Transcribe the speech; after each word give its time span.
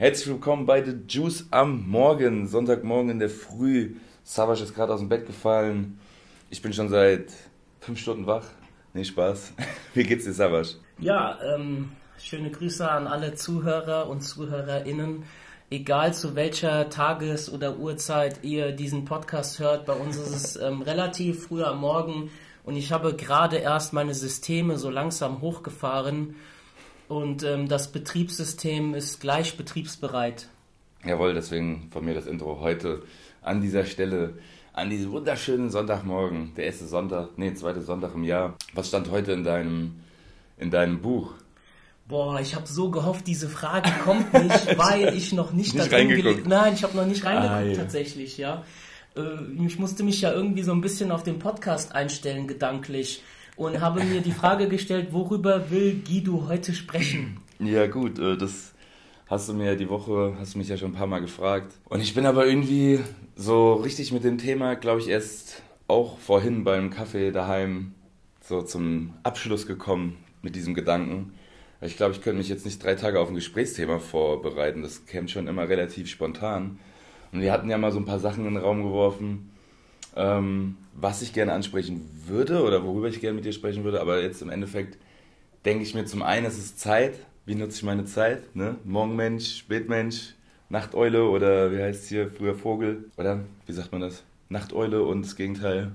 Herzlich 0.00 0.28
willkommen 0.28 0.64
bei 0.64 0.84
The 0.84 0.94
Juice 1.08 1.48
am 1.50 1.88
Morgen, 1.90 2.46
Sonntagmorgen 2.46 3.10
in 3.10 3.18
der 3.18 3.28
Früh. 3.28 3.96
Savage 4.22 4.62
ist 4.62 4.72
gerade 4.72 4.94
aus 4.94 5.00
dem 5.00 5.08
Bett 5.08 5.26
gefallen. 5.26 5.98
Ich 6.50 6.62
bin 6.62 6.72
schon 6.72 6.88
seit 6.88 7.32
fünf 7.80 7.98
Stunden 7.98 8.24
wach. 8.24 8.44
Nee, 8.94 9.02
Spaß. 9.02 9.54
Wie 9.94 10.04
geht's 10.04 10.24
dir, 10.24 10.32
Savage? 10.32 10.76
Ja, 11.00 11.36
ähm, 11.42 11.90
schöne 12.16 12.52
Grüße 12.52 12.88
an 12.88 13.08
alle 13.08 13.34
Zuhörer 13.34 14.08
und 14.08 14.20
ZuhörerInnen. 14.20 15.24
Egal 15.68 16.14
zu 16.14 16.36
welcher 16.36 16.90
Tages- 16.90 17.52
oder 17.52 17.78
Uhrzeit 17.78 18.44
ihr 18.44 18.70
diesen 18.70 19.04
Podcast 19.04 19.58
hört, 19.58 19.84
bei 19.84 19.94
uns 19.94 20.16
ist 20.16 20.32
es 20.32 20.54
ähm, 20.54 20.80
relativ 20.80 21.48
früh 21.48 21.64
am 21.64 21.80
Morgen 21.80 22.30
und 22.62 22.76
ich 22.76 22.92
habe 22.92 23.16
gerade 23.16 23.56
erst 23.56 23.92
meine 23.92 24.14
Systeme 24.14 24.78
so 24.78 24.90
langsam 24.90 25.40
hochgefahren 25.40 26.36
und 27.08 27.42
ähm, 27.42 27.68
das 27.68 27.90
Betriebssystem 27.92 28.94
ist 28.94 29.20
gleich 29.20 29.56
betriebsbereit. 29.56 30.48
Jawohl, 31.04 31.34
deswegen 31.34 31.88
von 31.92 32.04
mir 32.04 32.14
das 32.14 32.26
Intro 32.26 32.60
heute 32.60 33.02
an 33.42 33.60
dieser 33.60 33.84
Stelle, 33.84 34.34
an 34.72 34.90
diesem 34.90 35.12
wunderschönen 35.12 35.70
Sonntagmorgen, 35.70 36.52
der 36.56 36.66
erste 36.66 36.86
Sonntag, 36.86 37.30
nee, 37.36 37.54
zweite 37.54 37.80
Sonntag 37.82 38.14
im 38.14 38.24
Jahr. 38.24 38.56
Was 38.74 38.88
stand 38.88 39.10
heute 39.10 39.32
in 39.32 39.44
deinem, 39.44 40.00
in 40.58 40.70
deinem 40.70 41.00
Buch? 41.00 41.32
Boah, 42.06 42.40
ich 42.40 42.54
habe 42.54 42.66
so 42.66 42.90
gehofft, 42.90 43.26
diese 43.26 43.48
Frage 43.48 43.90
kommt 44.02 44.32
nicht, 44.32 44.78
weil 44.78 45.14
ich 45.14 45.32
noch 45.32 45.52
nicht, 45.52 45.74
Nicht 45.74 45.92
da 45.92 45.96
drin 45.96 46.08
gelegt 46.08 46.46
Nein, 46.46 46.74
ich 46.74 46.82
habe 46.82 46.96
noch 46.96 47.06
nicht 47.06 47.24
reingeguckt 47.24 47.52
Ah, 47.52 47.60
ja. 47.62 47.76
tatsächlich, 47.76 48.38
ja. 48.38 48.64
Äh, 49.16 49.64
Ich 49.66 49.78
musste 49.78 50.02
mich 50.02 50.20
ja 50.20 50.32
irgendwie 50.32 50.62
so 50.62 50.72
ein 50.72 50.80
bisschen 50.80 51.12
auf 51.12 51.22
den 51.22 51.38
Podcast 51.38 51.94
einstellen, 51.94 52.46
gedanklich. 52.48 53.22
Und 53.58 53.80
habe 53.80 54.04
mir 54.04 54.20
die 54.20 54.30
Frage 54.30 54.68
gestellt, 54.68 55.08
worüber 55.10 55.68
will 55.72 56.00
Guido 56.06 56.44
heute 56.46 56.72
sprechen? 56.72 57.38
Ja 57.58 57.88
gut, 57.88 58.16
äh, 58.20 58.36
das 58.36 58.72
hast 59.26 59.48
du 59.48 59.52
mir 59.52 59.74
die 59.74 59.88
Woche, 59.88 60.36
hast 60.38 60.54
du 60.54 60.58
mich 60.58 60.68
ja 60.68 60.76
schon 60.76 60.92
ein 60.92 60.94
paar 60.94 61.08
Mal 61.08 61.18
gefragt. 61.18 61.72
Und 61.88 62.00
ich 62.00 62.14
bin 62.14 62.24
aber 62.24 62.46
irgendwie 62.46 63.00
so 63.34 63.74
richtig 63.74 64.12
mit 64.12 64.22
dem 64.22 64.38
Thema, 64.38 64.76
glaube 64.76 65.00
ich, 65.00 65.08
erst 65.08 65.60
auch 65.88 66.18
vorhin 66.18 66.62
beim 66.62 66.90
Kaffee 66.90 67.32
daheim 67.32 67.94
so 68.40 68.62
zum 68.62 69.14
Abschluss 69.24 69.66
gekommen 69.66 70.18
mit 70.40 70.54
diesem 70.54 70.74
Gedanken. 70.74 71.32
Ich 71.80 71.96
glaube, 71.96 72.12
ich 72.12 72.22
könnte 72.22 72.38
mich 72.38 72.48
jetzt 72.48 72.64
nicht 72.64 72.80
drei 72.80 72.94
Tage 72.94 73.18
auf 73.18 73.28
ein 73.28 73.34
Gesprächsthema 73.34 73.98
vorbereiten. 73.98 74.82
Das 74.82 75.04
käme 75.06 75.26
schon 75.26 75.48
immer 75.48 75.68
relativ 75.68 76.08
spontan. 76.08 76.78
Und 77.32 77.40
wir 77.40 77.50
hatten 77.50 77.68
ja 77.68 77.76
mal 77.76 77.90
so 77.90 77.98
ein 77.98 78.06
paar 78.06 78.20
Sachen 78.20 78.46
in 78.46 78.54
den 78.54 78.62
Raum 78.62 78.84
geworfen, 78.84 79.50
ähm, 80.18 80.76
was 80.94 81.22
ich 81.22 81.32
gerne 81.32 81.52
ansprechen 81.52 82.10
würde 82.26 82.62
oder 82.62 82.84
worüber 82.84 83.08
ich 83.08 83.20
gerne 83.20 83.36
mit 83.36 83.44
dir 83.44 83.52
sprechen 83.52 83.84
würde. 83.84 84.00
Aber 84.00 84.20
jetzt 84.20 84.42
im 84.42 84.50
Endeffekt 84.50 84.98
denke 85.64 85.84
ich 85.84 85.94
mir 85.94 86.04
zum 86.04 86.22
einen, 86.22 86.44
es 86.44 86.58
ist 86.58 86.78
Zeit. 86.78 87.14
Wie 87.46 87.54
nutze 87.54 87.76
ich 87.76 87.82
meine 87.84 88.04
Zeit? 88.04 88.54
Ne? 88.54 88.76
Morgenmensch, 88.84 89.56
Spätmensch, 89.56 90.34
Nachteule 90.68 91.24
oder 91.28 91.72
wie 91.72 91.82
heißt 91.82 92.02
es 92.02 92.08
hier 92.08 92.30
früher 92.30 92.54
Vogel? 92.54 93.04
Oder 93.16 93.40
wie 93.66 93.72
sagt 93.72 93.92
man 93.92 94.02
das? 94.02 94.24
Nachteule 94.50 95.02
und 95.02 95.22
das 95.22 95.36
Gegenteil. 95.36 95.92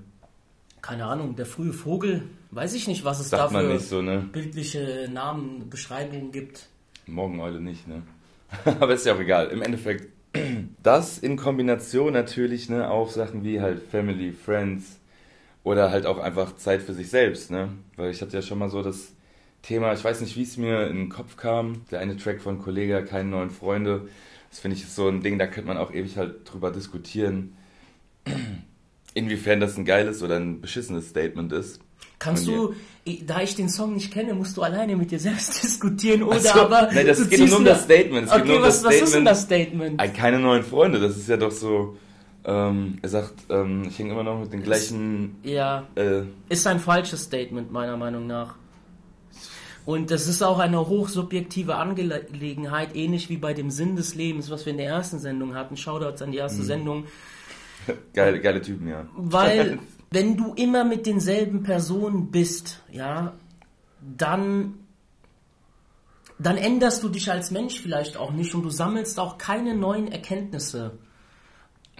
Keine 0.82 1.06
Ahnung, 1.06 1.36
der 1.36 1.46
frühe 1.46 1.74
Vogel, 1.74 2.24
weiß 2.52 2.74
ich 2.74 2.88
nicht, 2.88 3.06
was 3.06 3.20
es 3.20 3.30
Sagt 3.30 3.54
dafür 3.54 3.80
so, 3.80 4.02
ne? 4.02 4.28
bildliche 4.32 5.10
Namen, 5.12 5.70
Beschreibungen 5.70 6.32
gibt. 6.32 6.68
Morgeneule 7.06 7.62
nicht, 7.62 7.88
ne? 7.88 8.04
Aber 8.80 8.94
ist 8.94 9.06
ja 9.06 9.16
auch 9.16 9.20
egal. 9.20 9.48
Im 9.48 9.62
Endeffekt, 9.62 10.10
das 10.84 11.18
in 11.20 11.38
Kombination 11.38 12.14
natürlich, 12.14 12.70
ne, 12.70 12.90
auf 12.90 13.12
Sachen 13.12 13.44
wie 13.44 13.62
halt 13.62 13.82
Family, 13.84 14.32
Friends 14.32 15.00
oder 15.64 15.92
halt 15.92 16.06
auch 16.06 16.20
einfach 16.20 16.56
Zeit 16.58 16.82
für 16.82 16.94
sich 16.94 17.10
selbst, 17.10 17.52
ne? 17.52 17.70
Weil 17.96 18.12
ich 18.12 18.22
hatte 18.22 18.36
ja 18.38 18.42
schon 18.42 18.60
mal 18.60 18.70
so 18.70 18.82
das 18.84 19.14
Thema, 19.62 19.94
ich 19.94 20.04
weiß 20.04 20.22
nicht, 20.22 20.36
wie 20.38 20.44
es 20.44 20.58
mir 20.58 20.88
in 20.88 20.98
den 20.98 21.10
Kopf 21.10 21.38
kam, 21.38 21.86
der 21.92 22.00
eine 22.00 22.18
Track 22.18 22.42
von 22.42 22.60
Kollega, 22.60 23.02
keine 23.02 23.30
neuen 23.30 23.50
Freunde. 23.52 24.10
Das 24.50 24.60
finde 24.60 24.78
ich 24.78 24.84
ist 24.84 24.96
so 24.96 25.08
ein 25.08 25.22
Ding, 25.22 25.40
da 25.40 25.48
könnte 25.48 25.68
man 25.68 25.78
auch 25.78 25.94
ewig 25.94 26.18
halt 26.18 26.52
drüber 26.52 26.72
diskutieren, 26.72 27.56
inwiefern 29.14 29.60
das 29.60 29.78
ein 29.78 29.86
geiles 29.86 30.24
oder 30.24 30.38
ein 30.38 30.62
beschissenes 30.62 31.10
Statement 31.10 31.52
ist. 31.54 31.82
Kannst 32.24 32.48
du, 32.48 32.74
da 33.28 33.42
ich 33.42 33.56
den 33.56 33.68
Song 33.70 33.94
nicht 33.96 34.12
kenne, 34.14 34.34
musst 34.34 34.56
du 34.58 34.62
alleine 34.62 34.96
mit 34.96 35.12
dir 35.12 35.20
selbst 35.20 35.62
diskutieren 35.64 36.24
oder 36.24 36.40
so, 36.40 36.50
aber. 36.62 36.90
nein, 36.94 37.06
das 37.06 37.30
geht 37.30 37.48
nur 37.50 37.58
um 37.58 37.66
das 37.66 37.84
Statement. 37.84 38.28
Es 38.28 38.34
geht 38.34 38.42
okay, 38.42 38.50
nur 38.50 38.58
um 38.58 38.64
was, 38.64 38.82
das 38.82 38.86
was 38.86 38.94
ist 38.94 39.02
denn 39.02 39.08
Statement. 39.08 39.28
das 39.28 39.42
Statement? 39.42 40.14
Keine 40.16 40.40
neuen 40.40 40.64
Freunde, 40.64 41.00
das 41.00 41.18
ist 41.18 41.28
ja 41.28 41.38
doch 41.38 41.52
so. 41.52 41.98
Ähm, 42.46 42.98
er 43.02 43.10
sagt, 43.10 43.34
ähm, 43.50 43.84
ich 43.88 43.98
hänge 44.00 44.12
immer 44.14 44.24
noch 44.24 44.40
mit 44.40 44.52
den 44.52 44.64
gleichen. 44.64 45.36
Ja, 45.44 45.88
Äh, 45.96 46.24
ist 46.50 46.68
ein 46.68 46.80
falsches 46.80 47.24
Statement, 47.24 47.72
meiner 47.72 47.96
Meinung 47.98 48.28
nach. 48.28 48.56
Und 49.86 50.12
das 50.12 50.28
ist 50.28 50.42
auch 50.42 50.60
eine 50.60 50.88
hochsubjektive 50.88 51.76
Angelegenheit, 51.76 52.96
ähnlich 52.96 53.30
wie 53.30 53.38
bei 53.38 53.54
dem 53.54 53.70
Sinn 53.70 53.96
des 53.98 54.16
Lebens, 54.16 54.50
was 54.50 54.66
wir 54.66 54.72
in 54.72 54.78
der 54.78 54.88
ersten 54.88 55.20
Sendung 55.20 55.56
hatten. 55.56 55.76
Shoutouts 55.78 56.22
an 56.22 56.32
die 56.32 56.38
erste 56.38 56.62
Mhm. 56.62 56.66
Sendung. 56.66 57.04
geile, 58.14 58.40
geile 58.40 58.62
Typen, 58.62 58.88
ja. 58.88 59.06
Weil, 59.16 59.80
wenn 60.14 60.38
du 60.38 60.54
immer 60.54 60.84
mit 60.84 61.08
denselben 61.08 61.64
Personen 61.64 62.30
bist, 62.30 62.84
ja, 62.92 63.34
dann, 64.00 64.76
dann 66.38 66.58
änderst 66.58 67.02
du 67.02 67.10
dich 67.10 67.32
als 67.32 67.50
Mensch 67.50 67.80
vielleicht 67.80 68.16
auch 68.16 68.32
nicht 68.32 68.54
und 68.54 68.62
du 68.62 68.70
sammelst 68.70 69.20
auch 69.20 69.40
keine 69.40 69.76
neuen 69.76 70.12
Erkenntnisse. 70.12 71.00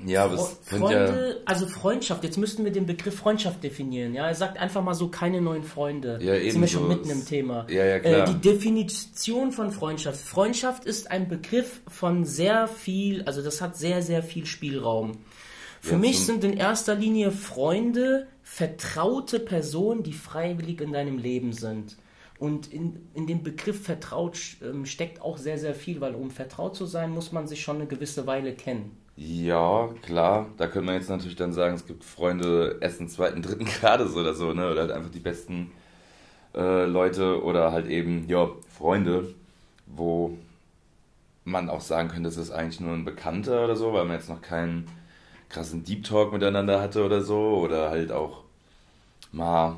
Ja, 0.06 0.26
aber 0.26 0.38
Fre 0.38 0.44
es 0.44 0.70
sind 0.70 0.82
ja. 0.82 1.08
Freunde, 1.08 1.42
also 1.46 1.68
Freundschaft, 1.68 2.24
jetzt 2.24 2.38
müssten 2.38 2.64
wir 2.66 2.72
den 2.72 2.86
Begriff 2.86 3.16
Freundschaft 3.16 3.64
definieren, 3.64 4.14
ja. 4.14 4.28
Er 4.28 4.36
sagt 4.36 4.60
einfach 4.60 4.84
mal 4.84 4.94
so, 4.94 5.08
keine 5.08 5.42
neuen 5.42 5.64
Freunde. 5.64 6.20
Ja, 6.22 6.40
Sind 6.52 6.62
wir 6.62 6.68
schon 6.68 6.88
mitten 6.88 7.10
im 7.10 7.26
Thema. 7.26 7.66
Ja, 7.70 7.86
ja, 7.86 8.00
klar. 8.00 8.28
Äh, 8.28 8.32
die 8.32 8.42
Definition 8.42 9.52
von 9.52 9.72
Freundschaft. 9.72 10.20
Freundschaft 10.20 10.86
ist 10.86 11.10
ein 11.10 11.28
Begriff 11.28 11.82
von 11.88 12.26
sehr 12.26 12.68
viel, 12.68 13.24
also 13.24 13.42
das 13.42 13.62
hat 13.62 13.76
sehr, 13.76 14.04
sehr 14.04 14.22
viel 14.22 14.46
Spielraum. 14.46 15.20
Für 15.84 15.96
Ja, 15.96 15.98
mich 15.98 16.26
sind 16.26 16.44
in 16.44 16.54
erster 16.58 16.96
Linie 16.96 17.32
Freunde 17.32 18.28
vertraute 18.42 19.40
Personen, 19.40 20.04
die 20.04 20.14
freiwillig 20.14 20.82
in 20.82 20.94
deinem 20.94 21.18
Leben 21.18 21.54
sind. 21.54 21.98
Und 22.40 22.72
in, 22.74 23.10
in 23.14 23.28
dem 23.28 23.44
Begriff 23.44 23.84
vertraut 23.84 24.40
ähm, 24.64 24.86
steckt 24.86 25.22
auch 25.22 25.38
sehr, 25.38 25.58
sehr 25.60 25.76
viel, 25.76 26.02
weil 26.02 26.16
um 26.16 26.32
vertraut 26.32 26.76
zu 26.76 26.86
sein, 26.86 27.12
muss 27.12 27.32
man 27.32 27.48
sich 27.48 27.62
schon 27.62 27.78
eine 27.78 27.88
gewisse 27.88 28.26
Weile 28.28 28.56
kennen. 28.56 28.98
Ja, 29.16 29.90
klar. 30.02 30.48
Da 30.58 30.68
könnte 30.68 30.88
man 30.88 30.96
jetzt 30.96 31.10
natürlich 31.10 31.36
dann 31.36 31.54
sagen, 31.54 31.76
es 31.76 31.86
gibt 31.86 32.04
Freunde 32.04 32.78
ersten, 32.82 33.08
zweiten, 33.08 33.42
dritten 33.42 33.66
Grades 33.82 34.16
oder 34.16 34.34
so, 34.34 34.54
ne? 34.54 34.72
Oder 34.72 34.82
halt 34.82 34.92
einfach 34.92 35.12
die 35.12 35.20
besten 35.20 35.72
äh, 36.56 36.86
Leute 36.86 37.44
oder 37.44 37.72
halt 37.74 37.88
eben, 37.88 38.28
ja, 38.30 38.50
Freunde, 38.70 39.34
wo 39.88 40.38
man 41.46 41.70
auch 41.70 41.82
sagen 41.82 42.10
könnte, 42.10 42.30
das 42.30 42.38
ist 42.38 42.52
eigentlich 42.52 42.80
nur 42.80 42.94
ein 42.94 43.06
Bekannter 43.06 43.64
oder 43.66 43.76
so, 43.76 43.94
weil 43.94 44.06
man 44.06 44.16
jetzt 44.18 44.30
noch 44.30 44.42
keinen 44.42 44.88
krassen 45.54 45.84
Deep 45.84 46.04
Talk 46.04 46.34
miteinander 46.34 46.82
hatte 46.82 47.06
oder 47.06 47.22
so. 47.22 47.38
Oder 47.58 47.90
halt 47.90 48.12
auch 48.12 48.44
mal, 49.32 49.78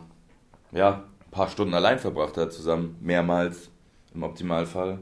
ja, 0.72 1.04
ein 1.26 1.32
paar 1.32 1.50
Stunden 1.50 1.74
allein 1.74 2.00
verbracht 2.00 2.38
hat 2.38 2.54
zusammen, 2.54 2.96
mehrmals 3.02 3.70
im 4.14 4.24
Optimalfall, 4.24 5.00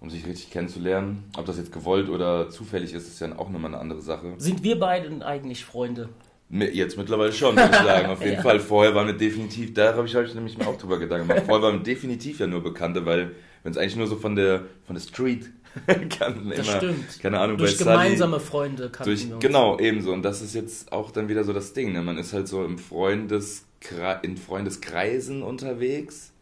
um 0.00 0.10
sich 0.10 0.26
richtig 0.26 0.50
kennenzulernen. 0.50 1.24
Ob 1.36 1.46
das 1.46 1.56
jetzt 1.58 1.72
gewollt 1.72 2.08
oder 2.08 2.50
zufällig 2.50 2.92
ist, 2.92 3.06
ist 3.08 3.20
ja 3.20 3.28
auch 3.38 3.48
nochmal 3.48 3.72
eine 3.72 3.80
andere 3.80 4.02
Sache. 4.02 4.34
Sind 4.38 4.62
wir 4.62 4.78
beiden 4.78 5.22
eigentlich 5.22 5.64
Freunde? 5.64 6.08
Jetzt 6.50 6.98
mittlerweile 6.98 7.32
schon, 7.32 7.56
würde 7.56 7.70
ich 7.70 7.76
sagen, 7.76 8.10
auf 8.10 8.20
jeden 8.20 8.34
Ja. 8.36 8.42
Fall. 8.42 8.60
Vorher 8.60 8.94
waren 8.94 9.06
wir 9.06 9.14
definitiv, 9.14 9.72
da 9.72 9.94
habe 9.94 10.06
ich, 10.06 10.14
hab 10.14 10.24
ich 10.24 10.34
nämlich 10.34 10.58
mir 10.58 10.66
auch 10.66 10.76
drüber 10.76 10.98
Gedanken 10.98 11.26
gemacht, 11.28 11.46
vorher 11.46 11.62
waren 11.62 11.76
wir 11.78 11.82
definitiv 11.82 12.40
ja 12.40 12.46
nur 12.46 12.62
Bekannte, 12.62 13.06
weil 13.06 13.30
wenn 13.62 13.72
es 13.72 13.78
eigentlich 13.78 13.96
nur 13.96 14.06
so 14.06 14.16
von 14.16 14.36
der, 14.36 14.64
von 14.84 14.94
der 14.94 15.00
Street 15.00 15.50
kannten 16.18 16.50
Das 16.50 16.66
immer, 16.68 16.76
stimmt. 16.76 17.20
keine 17.20 17.40
Ahnung, 17.40 17.56
Durch 17.56 17.72
bei 17.78 17.84
Sully- 17.84 17.90
gemeinsame 17.92 18.40
Freunde 18.40 18.90
kannten 18.90 19.04
durch, 19.10 19.26
wir 19.28 19.36
uns. 19.36 19.44
genau, 19.44 19.78
ebenso. 19.78 20.12
Und 20.12 20.22
das 20.22 20.42
ist 20.42 20.54
jetzt 20.54 20.92
auch 20.92 21.10
dann 21.10 21.28
wieder 21.28 21.44
so 21.44 21.52
das 21.52 21.72
Ding. 21.72 21.92
Ne? 21.92 22.02
Man 22.02 22.18
ist 22.18 22.32
halt 22.32 22.46
so 22.48 22.64
im 22.64 22.78
Freundeskre 22.78 24.20
in 24.22 24.36
Freundeskreisen 24.36 25.42
unterwegs. 25.42 26.32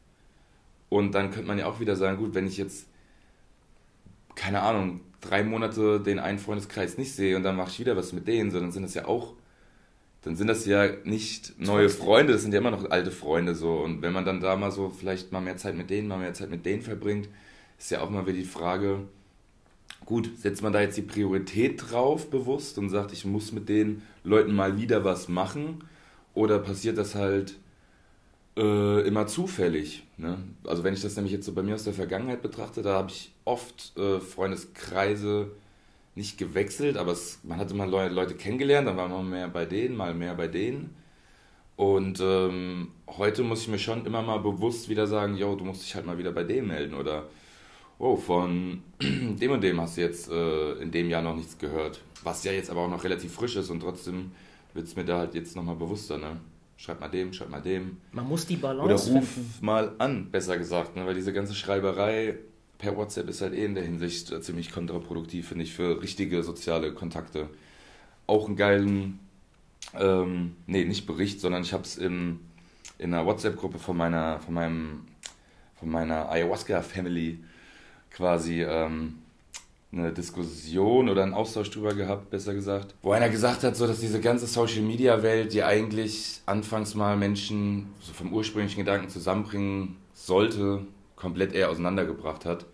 Und 0.88 1.14
dann 1.14 1.30
könnte 1.30 1.46
man 1.46 1.58
ja 1.58 1.66
auch 1.66 1.78
wieder 1.80 1.94
sagen, 1.94 2.16
gut, 2.18 2.34
wenn 2.34 2.46
ich 2.48 2.56
jetzt, 2.56 2.86
keine 4.34 4.62
Ahnung, 4.62 5.00
drei 5.20 5.44
Monate 5.44 6.00
den 6.00 6.18
einen 6.18 6.38
Freundeskreis 6.38 6.98
nicht 6.98 7.14
sehe 7.14 7.36
und 7.36 7.42
dann 7.42 7.56
mache 7.56 7.70
ich 7.70 7.80
wieder 7.80 7.96
was 7.96 8.12
mit 8.12 8.26
denen, 8.26 8.50
sondern 8.50 8.72
sind 8.72 8.82
das 8.82 8.94
ja 8.94 9.04
auch, 9.06 9.34
dann 10.22 10.36
sind 10.36 10.48
das 10.48 10.66
ja 10.66 10.88
nicht 11.04 11.58
neue. 11.60 11.88
Freunde, 11.88 12.32
das 12.32 12.42
sind 12.42 12.52
ja 12.52 12.58
immer 12.58 12.70
noch 12.72 12.90
alte 12.90 13.10
Freunde 13.10 13.54
so. 13.54 13.74
Und 13.74 14.02
wenn 14.02 14.12
man 14.12 14.24
dann 14.24 14.40
da 14.40 14.56
mal 14.56 14.70
so 14.70 14.90
vielleicht 14.90 15.30
mal 15.32 15.40
mehr 15.40 15.56
Zeit 15.56 15.76
mit 15.76 15.88
denen, 15.90 16.08
mal 16.08 16.18
mehr 16.18 16.34
Zeit 16.34 16.50
mit 16.50 16.66
denen 16.66 16.82
verbringt, 16.82 17.28
ist 17.78 17.90
ja 17.90 18.00
auch 18.02 18.10
mal 18.10 18.26
wieder 18.26 18.36
die 18.36 18.44
Frage, 18.44 19.00
Gut, 20.06 20.30
setzt 20.36 20.62
man 20.62 20.72
da 20.72 20.80
jetzt 20.80 20.96
die 20.96 21.02
Priorität 21.02 21.90
drauf 21.90 22.30
bewusst 22.30 22.78
und 22.78 22.90
sagt, 22.90 23.12
ich 23.12 23.24
muss 23.24 23.52
mit 23.52 23.68
den 23.68 24.02
Leuten 24.24 24.54
mal 24.54 24.76
wieder 24.76 25.04
was 25.04 25.28
machen? 25.28 25.84
Oder 26.34 26.58
passiert 26.58 26.98
das 26.98 27.14
halt 27.14 27.54
äh, 28.56 29.06
immer 29.06 29.26
zufällig? 29.26 30.04
Ne? 30.16 30.38
Also 30.64 30.84
wenn 30.84 30.94
ich 30.94 31.02
das 31.02 31.16
nämlich 31.16 31.32
jetzt 31.32 31.46
so 31.46 31.52
bei 31.52 31.62
mir 31.62 31.74
aus 31.74 31.84
der 31.84 31.92
Vergangenheit 31.92 32.42
betrachte, 32.42 32.82
da 32.82 32.94
habe 32.94 33.10
ich 33.10 33.32
oft 33.44 33.96
äh, 33.96 34.20
Freundeskreise 34.20 35.50
nicht 36.14 36.38
gewechselt, 36.38 36.96
aber 36.96 37.12
es, 37.12 37.40
man 37.44 37.58
hatte 37.58 37.74
mal 37.74 37.88
Leu 37.88 38.08
Leute 38.08 38.34
kennengelernt, 38.34 38.88
dann 38.88 38.96
war 38.96 39.08
man 39.08 39.30
mehr 39.30 39.48
bei 39.48 39.64
denen, 39.64 39.96
mal 39.96 40.14
mehr 40.14 40.34
bei 40.34 40.48
denen. 40.48 40.94
Und 41.76 42.20
ähm, 42.20 42.88
heute 43.06 43.42
muss 43.42 43.62
ich 43.62 43.68
mir 43.68 43.78
schon 43.78 44.04
immer 44.04 44.20
mal 44.20 44.38
bewusst 44.38 44.88
wieder 44.88 45.06
sagen, 45.06 45.36
yo, 45.36 45.54
du 45.54 45.64
musst 45.64 45.82
dich 45.82 45.94
halt 45.94 46.04
mal 46.04 46.18
wieder 46.18 46.32
bei 46.32 46.44
denen 46.44 46.68
melden 46.68 46.94
oder 46.94 47.24
oh, 48.00 48.16
von 48.16 48.82
dem 49.00 49.52
und 49.52 49.62
dem 49.62 49.80
hast 49.80 49.96
du 49.96 50.00
jetzt 50.00 50.28
äh, 50.30 50.72
in 50.82 50.90
dem 50.90 51.08
Jahr 51.08 51.22
noch 51.22 51.36
nichts 51.36 51.56
gehört. 51.58 52.00
Was 52.24 52.42
ja 52.42 52.52
jetzt 52.52 52.70
aber 52.70 52.80
auch 52.80 52.90
noch 52.90 53.04
relativ 53.04 53.32
frisch 53.32 53.56
ist 53.56 53.70
und 53.70 53.80
trotzdem 53.80 54.32
wird 54.74 54.86
es 54.86 54.96
mir 54.96 55.04
da 55.04 55.18
halt 55.18 55.34
jetzt 55.34 55.54
nochmal 55.54 55.76
bewusster, 55.76 56.18
ne? 56.18 56.40
Schreib 56.76 56.98
mal 56.98 57.08
dem, 57.08 57.32
schreib 57.32 57.50
mal 57.50 57.60
dem. 57.60 57.98
Man 58.12 58.26
muss 58.26 58.46
die 58.46 58.56
Balance 58.56 59.10
Oder 59.10 59.18
ruf 59.18 59.28
finden. 59.28 59.52
mal 59.60 59.92
an, 59.98 60.30
besser 60.30 60.56
gesagt, 60.56 60.96
ne? 60.96 61.04
weil 61.04 61.14
diese 61.14 61.32
ganze 61.32 61.54
Schreiberei 61.54 62.38
per 62.78 62.96
WhatsApp 62.96 63.28
ist 63.28 63.42
halt 63.42 63.52
eh 63.52 63.66
in 63.66 63.74
der 63.74 63.84
Hinsicht 63.84 64.32
äh, 64.32 64.40
ziemlich 64.40 64.72
kontraproduktiv, 64.72 65.48
finde 65.48 65.64
ich, 65.64 65.74
für 65.74 66.00
richtige 66.00 66.42
soziale 66.42 66.94
Kontakte. 66.94 67.50
Auch 68.26 68.46
einen 68.46 68.56
geilen, 68.56 69.18
ähm, 69.92 70.56
nee, 70.66 70.86
nicht 70.86 71.06
Bericht, 71.06 71.40
sondern 71.40 71.62
ich 71.62 71.74
habe 71.74 71.82
es 71.82 71.98
in, 71.98 72.40
in 72.96 73.12
einer 73.12 73.26
WhatsApp-Gruppe 73.26 73.78
von 73.78 73.98
meiner, 73.98 74.40
von 74.40 74.54
meinem, 74.54 75.02
von 75.74 75.90
meiner 75.90 76.30
Ayahuasca-Family 76.30 77.40
quasi 78.10 78.62
ähm, 78.62 79.18
eine 79.92 80.12
Diskussion 80.12 81.08
oder 81.08 81.22
einen 81.22 81.34
Austausch 81.34 81.70
drüber 81.70 81.94
gehabt, 81.94 82.30
besser 82.30 82.54
gesagt, 82.54 82.94
wo 83.02 83.12
einer 83.12 83.28
gesagt 83.28 83.64
hat, 83.64 83.76
so 83.76 83.86
dass 83.86 84.00
diese 84.00 84.20
ganze 84.20 84.46
Social 84.46 84.82
Media 84.82 85.22
Welt, 85.22 85.52
die 85.52 85.62
eigentlich 85.62 86.40
anfangs 86.46 86.94
mal 86.94 87.16
Menschen 87.16 87.88
so 88.00 88.12
vom 88.12 88.32
ursprünglichen 88.32 88.78
Gedanken 88.78 89.08
zusammenbringen 89.08 89.96
sollte, 90.14 90.82
komplett 91.16 91.52
eher 91.52 91.70
auseinandergebracht 91.70 92.44
hat. 92.44 92.66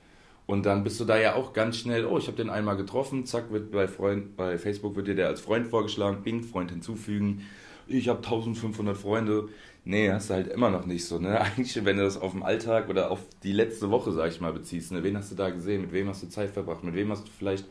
Und 0.47 0.65
dann 0.65 0.85
bist 0.85 1.01
du 1.01 1.05
da 1.05 1.19
ja 1.19 1.35
auch 1.35 1.53
ganz 1.53 1.77
schnell, 1.79 2.07
oh, 2.07 2.19
ich 2.19 2.29
habe 2.29 2.37
den 2.37 2.51
einmal 2.51 2.77
getroffen, 2.77 3.27
zack, 3.27 3.51
wird 3.51 3.73
bei, 3.73 3.89
Freund, 3.89 4.37
bei 4.37 4.59
Facebook 4.59 4.95
wird 4.95 5.09
dir 5.09 5.17
der 5.17 5.27
als 5.27 5.41
Freund 5.41 5.67
vorgeschlagen, 5.67 6.23
Bing, 6.23 6.45
Freund 6.45 6.71
hinzufügen, 6.71 7.43
ich 7.89 8.09
habe 8.09 8.19
1500 8.19 8.97
Freunde. 8.97 9.49
Nee, 9.89 10.11
hast 10.11 10.31
du 10.31 10.35
halt 10.35 10.49
immer 10.49 10.69
noch 10.69 10.85
nicht 10.85 11.07
so. 11.07 11.21
Ne? 11.21 11.41
Eigentlich, 11.57 11.83
wenn 11.85 11.97
du 11.97 12.03
das 12.03 12.21
auf 12.21 12.33
den 12.33 12.43
Alltag 12.43 12.89
oder 12.89 13.11
auf 13.11 13.21
die 13.45 13.53
letzte 13.53 13.89
Woche, 13.89 14.11
sag 14.11 14.31
ich 14.33 14.41
mal, 14.41 14.53
beziehst, 14.53 14.91
ne? 14.91 15.05
wen 15.05 15.17
hast 15.17 15.31
du 15.31 15.37
da 15.37 15.49
gesehen, 15.49 15.83
mit 15.83 15.93
wem 15.93 16.09
hast 16.09 16.25
du 16.25 16.29
Zeit 16.29 16.51
verbracht, 16.51 16.83
mit 16.83 16.95
wem 16.95 17.13
hast 17.13 17.29
du 17.29 17.31
vielleicht 17.31 17.65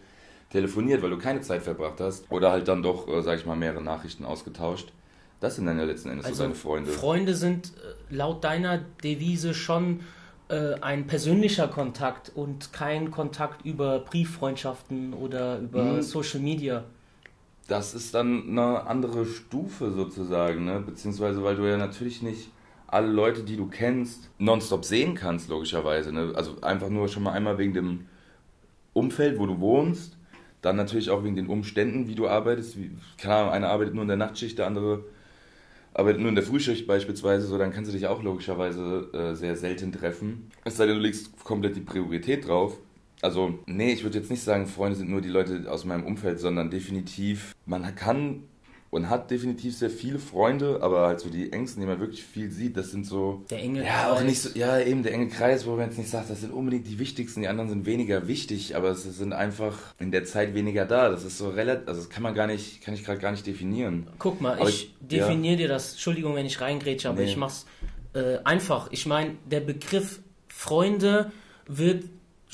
telefoniert, 0.49 1.01
weil 1.01 1.09
du 1.09 1.17
keine 1.17 1.41
Zeit 1.41 1.61
verbracht 1.61 1.99
hast 1.99 2.31
oder 2.31 2.51
halt 2.51 2.69
dann 2.69 2.81
doch, 2.81 3.09
äh, 3.09 3.21
sag 3.21 3.37
ich 3.37 3.45
mal, 3.45 3.57
mehrere 3.57 3.83
Nachrichten 3.83 4.23
ausgetauscht. 4.23 4.93
Das 5.41 5.57
sind 5.57 5.65
dann 5.65 5.77
ja 5.77 5.83
letzten 5.83 6.09
Endes 6.09 6.25
also 6.25 6.37
so 6.37 6.43
deine 6.43 6.55
Freunde. 6.55 6.89
Freunde 6.89 7.35
sind 7.35 7.67
äh, 7.67 8.15
laut 8.15 8.45
deiner 8.45 8.79
Devise 9.03 9.53
schon 9.53 9.99
äh, 10.47 10.75
ein 10.79 11.07
persönlicher 11.07 11.67
Kontakt 11.67 12.31
und 12.33 12.71
kein 12.71 13.11
Kontakt 13.11 13.65
über 13.65 13.99
Brieffreundschaften 13.99 15.13
oder 15.13 15.59
über 15.59 15.95
hm. 15.95 16.01
Social 16.01 16.39
Media 16.39 16.85
das 17.67 17.93
ist 17.93 18.13
dann 18.13 18.49
eine 18.49 18.85
andere 18.85 19.25
Stufe 19.25 19.91
sozusagen, 19.91 20.65
ne? 20.65 20.83
beziehungsweise 20.85 21.43
weil 21.43 21.55
du 21.55 21.67
ja 21.67 21.77
natürlich 21.77 22.21
nicht 22.21 22.51
alle 22.87 23.07
Leute, 23.07 23.43
die 23.43 23.57
du 23.57 23.67
kennst, 23.67 24.29
nonstop 24.37 24.85
sehen 24.85 25.15
kannst, 25.15 25.49
logischerweise. 25.49 26.11
Ne? 26.11 26.33
Also 26.35 26.61
einfach 26.61 26.89
nur 26.89 27.07
schon 27.07 27.23
mal 27.23 27.31
einmal 27.31 27.57
wegen 27.57 27.73
dem 27.73 28.05
Umfeld, 28.93 29.39
wo 29.39 29.47
du 29.47 29.59
wohnst, 29.59 30.15
dann 30.61 30.75
natürlich 30.75 31.09
auch 31.09 31.23
wegen 31.23 31.35
den 31.35 31.47
Umständen, 31.47 32.07
wie 32.07 32.15
du 32.15 32.27
arbeitest. 32.27 32.77
Wie, 32.77 32.91
keine 33.17 33.35
Ahnung, 33.35 33.51
einer 33.51 33.69
arbeitet 33.69 33.93
nur 33.93 34.03
in 34.03 34.07
der 34.07 34.17
Nachtschicht, 34.17 34.57
der 34.57 34.67
andere 34.67 35.03
arbeitet 35.93 36.21
nur 36.21 36.29
in 36.29 36.35
der 36.35 36.43
Frühschicht 36.43 36.87
beispielsweise, 36.87 37.47
so 37.47 37.57
dann 37.57 37.71
kannst 37.71 37.89
du 37.89 37.95
dich 37.95 38.07
auch 38.07 38.21
logischerweise 38.21 39.09
äh, 39.13 39.33
sehr 39.33 39.55
selten 39.55 39.91
treffen. 39.91 40.51
Es 40.65 40.77
sei 40.77 40.85
denn, 40.85 40.95
du 40.95 41.01
legst 41.01 41.43
komplett 41.43 41.75
die 41.75 41.81
Priorität 41.81 42.47
drauf. 42.47 42.77
Also, 43.21 43.59
nee, 43.65 43.93
ich 43.93 44.03
würde 44.03 44.17
jetzt 44.19 44.29
nicht 44.29 44.43
sagen, 44.43 44.67
Freunde 44.67 44.97
sind 44.97 45.09
nur 45.09 45.21
die 45.21 45.29
Leute 45.29 45.65
aus 45.69 45.85
meinem 45.85 46.05
Umfeld, 46.05 46.39
sondern 46.39 46.69
definitiv, 46.69 47.55
man 47.65 47.95
kann 47.95 48.43
und 48.95 49.09
hat 49.09 49.29
definitiv 49.29 49.75
sehr 49.75 49.89
viele 49.89 50.19
Freunde, 50.19 50.79
aber 50.81 51.07
halt 51.07 51.19
so 51.19 51.29
die 51.29 51.51
engsten, 51.51 51.81
die 51.81 51.87
man 51.87 51.99
wirklich 51.99 52.23
viel 52.23 52.49
sieht, 52.49 52.77
das 52.77 52.91
sind 52.91 53.05
so. 53.05 53.43
Der 53.49 53.61
enge 53.61 53.83
ja, 53.83 54.05
Kreis. 54.05 54.11
Auch 54.11 54.23
nicht 54.23 54.41
so, 54.41 54.57
ja, 54.57 54.79
eben 54.79 55.03
der 55.03 55.13
enge 55.13 55.27
Kreis, 55.27 55.65
wo 55.65 55.71
man 55.75 55.87
jetzt 55.87 55.97
nicht 55.97 56.09
sagt, 56.09 56.29
das 56.29 56.39
sind 56.39 56.53
unbedingt 56.53 56.87
die 56.87 56.97
wichtigsten, 56.97 57.41
die 57.41 57.49
anderen 57.49 57.69
sind 57.69 57.85
weniger 57.85 58.29
wichtig, 58.29 58.77
aber 58.77 58.91
es 58.91 59.03
sind 59.03 59.33
einfach 59.33 59.77
in 59.99 60.11
der 60.11 60.23
Zeit 60.23 60.53
weniger 60.53 60.85
da. 60.85 61.09
Das 61.09 61.25
ist 61.25 61.37
so 61.37 61.49
relativ, 61.49 61.89
also 61.89 61.99
das 61.99 62.09
kann 62.09 62.23
man 62.23 62.33
gar 62.33 62.47
nicht, 62.47 62.81
kann 62.81 62.93
ich 62.93 63.03
gerade 63.03 63.19
gar 63.19 63.31
nicht 63.31 63.45
definieren. 63.45 64.07
Guck 64.17 64.39
mal, 64.39 64.57
aber 64.57 64.69
ich, 64.69 64.93
ich 65.01 65.07
definiere 65.07 65.55
ja. 65.55 65.57
dir 65.57 65.67
das, 65.67 65.91
Entschuldigung, 65.91 66.35
wenn 66.35 66.45
ich 66.45 66.61
reingrätsche, 66.61 67.09
aber 67.09 67.19
nee. 67.19 67.25
ich 67.25 67.35
mach's 67.35 67.65
äh, 68.13 68.37
einfach. 68.45 68.87
Ich 68.91 69.05
meine, 69.05 69.31
der 69.45 69.59
Begriff 69.59 70.21
Freunde 70.47 71.33
wird 71.67 72.05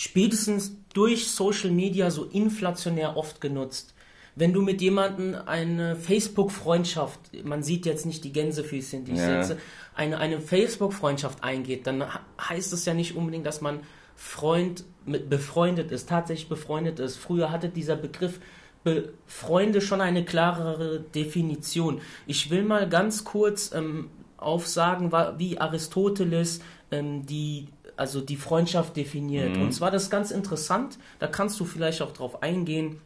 spätestens 0.02 0.76
durch 0.96 1.30
Social 1.30 1.70
Media 1.70 2.10
so 2.10 2.26
inflationär 2.26 3.18
oft 3.18 3.40
genutzt. 3.40 3.94
Wenn 4.34 4.52
du 4.52 4.64
mit 4.64 4.82
jemandem 4.82 5.36
eine 5.46 5.96
Facebook-Freundschaft, 5.96 7.20
man 7.44 7.62
sieht 7.62 7.86
jetzt 7.86 8.08
nicht 8.08 8.24
die 8.24 8.34
Gänsefüßchen, 8.34 9.06
die 9.06 9.12
ich 9.12 9.20
ja. 9.20 9.44
setze, 9.44 9.62
eine, 9.94 10.18
eine 10.18 10.40
Facebook-Freundschaft 10.40 11.44
eingeht, 11.44 11.86
dann 11.86 12.04
heißt 12.40 12.74
es 12.74 12.86
ja 12.86 12.96
nicht 12.96 13.16
unbedingt, 13.16 13.46
dass 13.46 13.62
man 13.62 13.82
Freund 14.16 14.86
mit 15.06 15.30
befreundet 15.30 15.92
ist, 15.92 16.10
tatsächlich 16.10 16.50
befreundet 16.50 17.00
ist. 17.00 17.18
Früher 17.18 17.52
hatte 17.52 17.70
dieser 17.70 17.96
Begriff 17.96 18.40
Be 18.84 19.14
Freunde 19.28 19.82
schon 19.82 20.02
eine 20.02 20.26
klarere 20.26 21.02
Definition. 21.02 22.02
Ich 22.26 22.50
will 22.50 22.64
mal 22.64 22.90
ganz 22.90 23.24
kurz 23.24 23.72
ähm, 23.76 24.10
aufsagen, 24.38 25.12
wie 25.38 25.60
Aristoteles 25.60 26.62
ähm, 26.90 27.24
die 27.28 27.68
also 28.02 28.20
die 28.20 28.36
Freundschaft 28.36 28.98
definiert. 28.98 29.56
Mhm. 29.56 29.62
Und 29.62 29.74
zwar 29.74 29.92
das 29.92 30.04
ist 30.04 30.10
ganz 30.10 30.32
interessant, 30.32 30.98
da 31.20 31.28
kannst 31.28 31.60
du 31.60 31.66
vielleicht 31.66 32.02
auch 32.02 32.12
drauf 32.12 32.42
eingehen. 32.42 33.00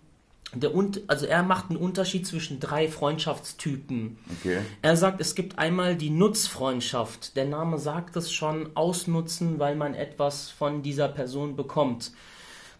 Der, 0.53 0.71
also 1.07 1.25
er 1.25 1.43
macht 1.43 1.69
einen 1.69 1.77
Unterschied 1.77 2.25
zwischen 2.25 2.61
drei 2.61 2.87
Freundschaftstypen. 2.87 4.17
Okay. 4.39 4.59
Er 4.81 4.95
sagt, 4.95 5.19
es 5.19 5.35
gibt 5.35 5.59
einmal 5.59 5.97
die 5.97 6.09
Nutzfreundschaft. 6.09 7.35
Der 7.35 7.43
Name 7.43 7.77
sagt 7.77 8.15
es 8.15 8.31
schon, 8.31 8.69
ausnutzen, 8.73 9.59
weil 9.59 9.75
man 9.75 9.95
etwas 9.95 10.49
von 10.49 10.81
dieser 10.81 11.09
Person 11.09 11.57
bekommt. 11.57 12.13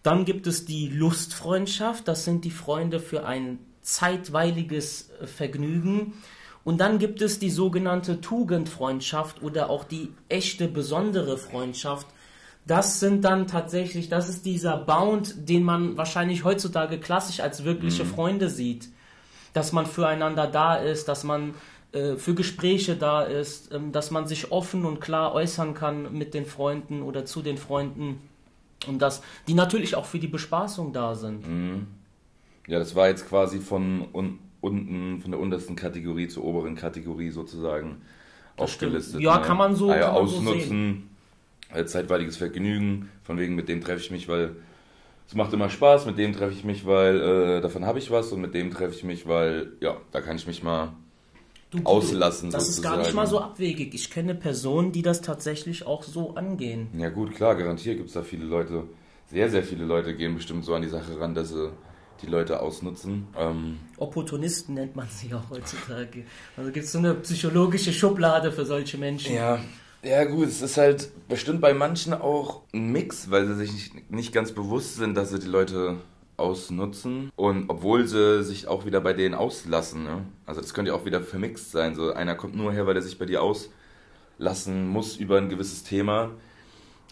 Dann 0.02 0.24
gibt 0.24 0.46
es 0.46 0.64
die 0.64 0.88
Lustfreundschaft. 0.88 2.08
Das 2.08 2.24
sind 2.24 2.46
die 2.46 2.50
Freunde 2.50 2.98
für 2.98 3.26
ein 3.26 3.58
zeitweiliges 3.82 5.10
Vergnügen. 5.24 6.14
Und 6.66 6.78
dann 6.78 6.98
gibt 6.98 7.22
es 7.22 7.38
die 7.38 7.48
sogenannte 7.48 8.20
Tugendfreundschaft 8.20 9.40
oder 9.40 9.70
auch 9.70 9.84
die 9.84 10.12
echte 10.28 10.66
besondere 10.66 11.38
Freundschaft. 11.38 12.08
Das 12.66 12.98
sind 12.98 13.24
dann 13.24 13.46
tatsächlich, 13.46 14.08
das 14.08 14.28
ist 14.28 14.44
dieser 14.44 14.76
Bound, 14.76 15.48
den 15.48 15.62
man 15.62 15.96
wahrscheinlich 15.96 16.42
heutzutage 16.42 16.98
klassisch 16.98 17.38
als 17.38 17.62
wirkliche 17.62 18.02
mhm. 18.02 18.08
Freunde 18.08 18.50
sieht. 18.50 18.88
Dass 19.52 19.70
man 19.70 19.86
füreinander 19.86 20.48
da 20.48 20.74
ist, 20.74 21.06
dass 21.06 21.22
man 21.22 21.54
äh, 21.92 22.16
für 22.16 22.34
Gespräche 22.34 22.96
da 22.96 23.22
ist, 23.22 23.72
ähm, 23.72 23.92
dass 23.92 24.10
man 24.10 24.26
sich 24.26 24.50
offen 24.50 24.84
und 24.84 25.00
klar 25.00 25.34
äußern 25.34 25.72
kann 25.72 26.18
mit 26.18 26.34
den 26.34 26.46
Freunden 26.46 27.02
oder 27.02 27.24
zu 27.24 27.42
den 27.42 27.58
Freunden. 27.58 28.18
Und 28.88 29.00
dass 29.00 29.22
die 29.46 29.54
natürlich 29.54 29.94
auch 29.94 30.04
für 30.04 30.18
die 30.18 30.26
Bespaßung 30.26 30.92
da 30.92 31.14
sind. 31.14 31.46
Mhm. 31.46 31.86
Ja, 32.66 32.80
das 32.80 32.96
war 32.96 33.06
jetzt 33.06 33.28
quasi 33.28 33.60
von 33.60 34.08
unten, 34.60 35.20
von 35.20 35.30
der 35.30 35.40
untersten 35.40 35.76
Kategorie 35.76 36.28
zur 36.28 36.44
oberen 36.44 36.74
Kategorie 36.74 37.30
sozusagen 37.30 38.02
das 38.56 38.64
aufgelistet. 38.64 39.20
Ja, 39.20 39.38
ne? 39.38 39.44
kann 39.44 39.56
man 39.56 39.76
so, 39.76 39.90
ah, 39.90 39.96
ja, 39.96 40.06
kann 40.06 40.16
ausnutzen, 40.16 41.10
so 41.74 41.84
zeitweiliges 41.84 42.36
Vergnügen, 42.36 43.10
von 43.22 43.38
wegen 43.38 43.54
mit 43.54 43.68
dem 43.68 43.80
treffe 43.80 44.00
ich 44.00 44.10
mich, 44.10 44.28
weil 44.28 44.56
es 45.28 45.34
macht 45.34 45.52
immer 45.52 45.68
Spaß, 45.68 46.06
mit 46.06 46.18
dem 46.18 46.32
treffe 46.32 46.52
ich 46.52 46.64
mich, 46.64 46.86
weil 46.86 47.20
äh, 47.20 47.60
davon 47.60 47.84
habe 47.84 47.98
ich 47.98 48.10
was 48.10 48.32
und 48.32 48.40
mit 48.40 48.54
dem 48.54 48.70
treffe 48.70 48.94
ich 48.94 49.04
mich, 49.04 49.26
weil 49.26 49.72
ja, 49.80 49.96
da 50.12 50.20
kann 50.20 50.36
ich 50.36 50.46
mich 50.46 50.62
mal 50.62 50.92
du, 51.70 51.80
auslassen. 51.84 52.50
Das 52.50 52.66
sozusagen. 52.66 52.94
ist 52.94 52.96
gar 52.96 53.04
nicht 53.04 53.14
mal 53.14 53.26
so 53.26 53.40
abwegig. 53.40 53.92
Ich 53.94 54.10
kenne 54.10 54.34
Personen, 54.34 54.92
die 54.92 55.02
das 55.02 55.22
tatsächlich 55.22 55.84
auch 55.84 56.04
so 56.04 56.36
angehen. 56.36 56.88
Ja 56.96 57.08
gut, 57.08 57.34
klar, 57.34 57.56
garantiert 57.56 57.96
gibt 57.96 58.08
es 58.08 58.14
da 58.14 58.22
viele 58.22 58.44
Leute, 58.44 58.84
sehr, 59.28 59.50
sehr 59.50 59.64
viele 59.64 59.84
Leute 59.84 60.14
gehen 60.14 60.36
bestimmt 60.36 60.64
so 60.64 60.74
an 60.74 60.82
die 60.82 60.88
Sache 60.88 61.18
ran, 61.18 61.34
dass 61.34 61.48
sie 61.48 61.72
die 62.22 62.26
Leute 62.26 62.60
ausnutzen. 62.60 63.26
Ähm 63.36 63.78
Opportunisten 63.98 64.74
nennt 64.74 64.96
man 64.96 65.08
sie 65.08 65.32
auch 65.34 65.50
heutzutage. 65.50 66.24
Also 66.56 66.70
gibt 66.70 66.86
es 66.86 66.92
so 66.92 66.98
eine 66.98 67.14
psychologische 67.14 67.92
Schublade 67.92 68.52
für 68.52 68.64
solche 68.64 68.98
Menschen. 68.98 69.34
Ja. 69.34 69.60
Ja 70.02 70.24
gut, 70.24 70.46
es 70.46 70.62
ist 70.62 70.76
halt 70.76 71.10
bestimmt 71.28 71.60
bei 71.60 71.74
manchen 71.74 72.14
auch 72.14 72.60
ein 72.72 72.92
Mix, 72.92 73.28
weil 73.30 73.46
sie 73.46 73.56
sich 73.56 73.72
nicht, 73.72 74.10
nicht 74.10 74.32
ganz 74.32 74.52
bewusst 74.52 74.96
sind, 74.96 75.16
dass 75.16 75.30
sie 75.30 75.40
die 75.40 75.48
Leute 75.48 75.96
ausnutzen 76.36 77.32
und 77.34 77.68
obwohl 77.68 78.06
sie 78.06 78.44
sich 78.44 78.68
auch 78.68 78.84
wieder 78.84 79.00
bei 79.00 79.14
denen 79.14 79.34
auslassen. 79.34 80.04
Ne? 80.04 80.24
Also 80.44 80.60
das 80.60 80.74
könnte 80.74 80.90
ja 80.90 80.96
auch 80.96 81.06
wieder 81.06 81.22
vermixt 81.22 81.72
sein. 81.72 81.94
So 81.94 82.12
einer 82.12 82.34
kommt 82.36 82.54
nur 82.54 82.72
her, 82.72 82.86
weil 82.86 82.94
er 82.94 83.02
sich 83.02 83.18
bei 83.18 83.24
dir 83.24 83.42
auslassen 83.42 84.86
muss 84.86 85.16
über 85.16 85.38
ein 85.38 85.48
gewisses 85.48 85.82
Thema 85.82 86.30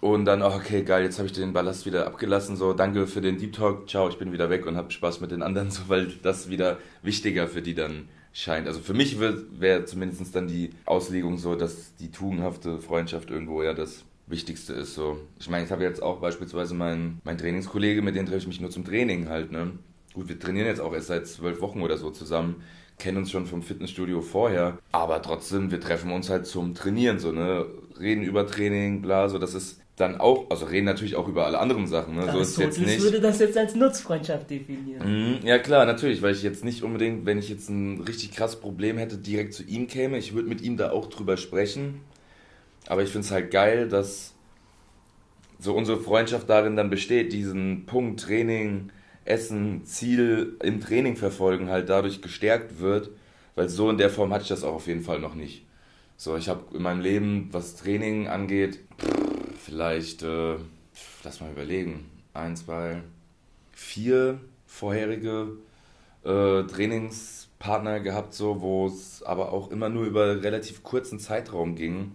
und 0.04 0.26
dann, 0.26 0.42
okay, 0.42 0.82
geil, 0.82 1.02
jetzt 1.02 1.16
habe 1.16 1.28
ich 1.28 1.32
den 1.32 1.54
Ballast 1.54 1.86
wieder 1.86 2.06
abgelassen. 2.06 2.56
So, 2.56 2.74
danke 2.74 3.06
für 3.06 3.22
den 3.22 3.38
Deep 3.38 3.54
Talk. 3.54 3.88
Ciao, 3.88 4.06
ich 4.06 4.18
bin 4.18 4.32
wieder 4.32 4.50
weg 4.50 4.66
und 4.66 4.76
habe 4.76 4.90
Spaß 4.90 5.22
mit 5.22 5.30
den 5.30 5.42
anderen, 5.42 5.70
so, 5.70 5.84
weil 5.88 6.08
das 6.22 6.50
wieder 6.50 6.76
wichtiger 7.00 7.48
für 7.48 7.62
die 7.62 7.74
dann 7.74 8.10
scheint. 8.34 8.66
Also 8.66 8.80
für 8.80 8.92
mich 8.92 9.18
wäre 9.18 9.86
zumindest 9.86 10.36
dann 10.36 10.46
die 10.46 10.72
Auslegung 10.84 11.38
so, 11.38 11.54
dass 11.54 11.96
die 11.96 12.10
tugendhafte 12.10 12.80
Freundschaft 12.80 13.30
irgendwo 13.30 13.62
ja 13.62 13.72
das 13.72 14.04
Wichtigste 14.26 14.74
ist. 14.74 14.94
So. 14.94 15.20
Ich 15.40 15.48
meine, 15.48 15.64
ich 15.64 15.70
habe 15.70 15.82
jetzt 15.82 16.02
auch 16.02 16.20
beispielsweise 16.20 16.74
meinen 16.74 17.22
mein 17.24 17.38
Trainingskollege, 17.38 18.02
mit 18.02 18.14
dem 18.14 18.26
treffe 18.26 18.40
ich 18.40 18.46
mich 18.46 18.60
nur 18.60 18.70
zum 18.70 18.84
Training 18.84 19.30
halt. 19.30 19.52
Ne? 19.52 19.70
Gut, 20.12 20.28
wir 20.28 20.38
trainieren 20.38 20.66
jetzt 20.66 20.82
auch 20.82 20.92
erst 20.92 21.06
seit 21.06 21.26
zwölf 21.26 21.62
Wochen 21.62 21.80
oder 21.80 21.96
so 21.96 22.10
zusammen 22.10 22.56
kennen 22.98 23.18
uns 23.18 23.32
schon 23.32 23.46
vom 23.46 23.62
Fitnessstudio 23.62 24.20
vorher, 24.20 24.78
aber 24.92 25.20
trotzdem, 25.20 25.72
wir 25.72 25.80
treffen 25.80 26.12
uns 26.12 26.30
halt 26.30 26.46
zum 26.46 26.74
Trainieren, 26.74 27.18
so, 27.18 27.32
ne, 27.32 27.66
reden 27.98 28.22
über 28.22 28.46
Training, 28.46 29.02
bla, 29.02 29.28
so, 29.28 29.38
das 29.38 29.54
ist 29.54 29.80
dann 29.96 30.20
auch, 30.20 30.50
also 30.50 30.66
reden 30.66 30.86
natürlich 30.86 31.14
auch 31.14 31.28
über 31.28 31.46
alle 31.46 31.58
anderen 31.58 31.86
Sachen. 31.86 32.16
Ne? 32.16 32.28
So 32.30 32.40
ist 32.40 32.58
jetzt 32.58 32.80
nicht. 32.80 33.00
würde 33.00 33.20
das 33.20 33.38
jetzt 33.38 33.56
als 33.56 33.76
Nutzfreundschaft 33.76 34.50
definieren. 34.50 35.38
Mhm, 35.40 35.46
ja 35.46 35.58
klar, 35.58 35.86
natürlich, 35.86 36.20
weil 36.20 36.34
ich 36.34 36.42
jetzt 36.42 36.64
nicht 36.64 36.82
unbedingt, 36.82 37.26
wenn 37.26 37.38
ich 37.38 37.48
jetzt 37.48 37.68
ein 37.68 38.00
richtig 38.00 38.32
krasses 38.32 38.58
Problem 38.58 38.98
hätte, 38.98 39.18
direkt 39.18 39.54
zu 39.54 39.62
ihm 39.62 39.86
käme. 39.86 40.18
Ich 40.18 40.34
würde 40.34 40.48
mit 40.48 40.62
ihm 40.62 40.76
da 40.76 40.90
auch 40.90 41.06
drüber 41.06 41.36
sprechen. 41.36 42.00
Aber 42.86 43.02
ich 43.02 43.10
finde 43.10 43.26
es 43.26 43.30
halt 43.30 43.52
geil, 43.52 43.88
dass 43.88 44.34
so 45.60 45.74
unsere 45.74 46.00
Freundschaft 46.00 46.50
darin 46.50 46.76
dann 46.76 46.90
besteht, 46.90 47.32
diesen 47.32 47.86
Punkt 47.86 48.20
Training, 48.20 48.90
Essen, 49.24 49.84
Ziel 49.84 50.56
im 50.62 50.80
Training 50.80 51.16
verfolgen 51.16 51.70
halt 51.70 51.88
dadurch 51.88 52.20
gestärkt 52.20 52.80
wird, 52.80 53.10
weil 53.54 53.68
so 53.68 53.88
in 53.88 53.96
der 53.96 54.10
Form 54.10 54.32
hatte 54.32 54.42
ich 54.42 54.48
das 54.48 54.64
auch 54.64 54.74
auf 54.74 54.88
jeden 54.88 55.02
Fall 55.02 55.20
noch 55.20 55.36
nicht. 55.36 55.64
So, 56.16 56.36
ich 56.36 56.48
habe 56.48 56.64
in 56.74 56.82
meinem 56.82 57.00
Leben, 57.00 57.48
was 57.52 57.76
Training 57.76 58.28
angeht, 58.28 58.80
vielleicht, 59.64 60.22
äh, 60.22 60.56
lass 61.22 61.40
mal 61.40 61.50
überlegen, 61.50 62.10
ein, 62.34 62.56
zwei, 62.56 63.02
vier 63.72 64.38
vorherige 64.66 65.56
äh, 66.22 66.62
Trainingspartner 66.64 68.00
gehabt, 68.00 68.34
so, 68.34 68.60
wo 68.60 68.86
es 68.86 69.22
aber 69.22 69.52
auch 69.52 69.70
immer 69.70 69.88
nur 69.88 70.04
über 70.04 70.42
relativ 70.42 70.82
kurzen 70.82 71.18
Zeitraum 71.18 71.76
ging 71.76 72.12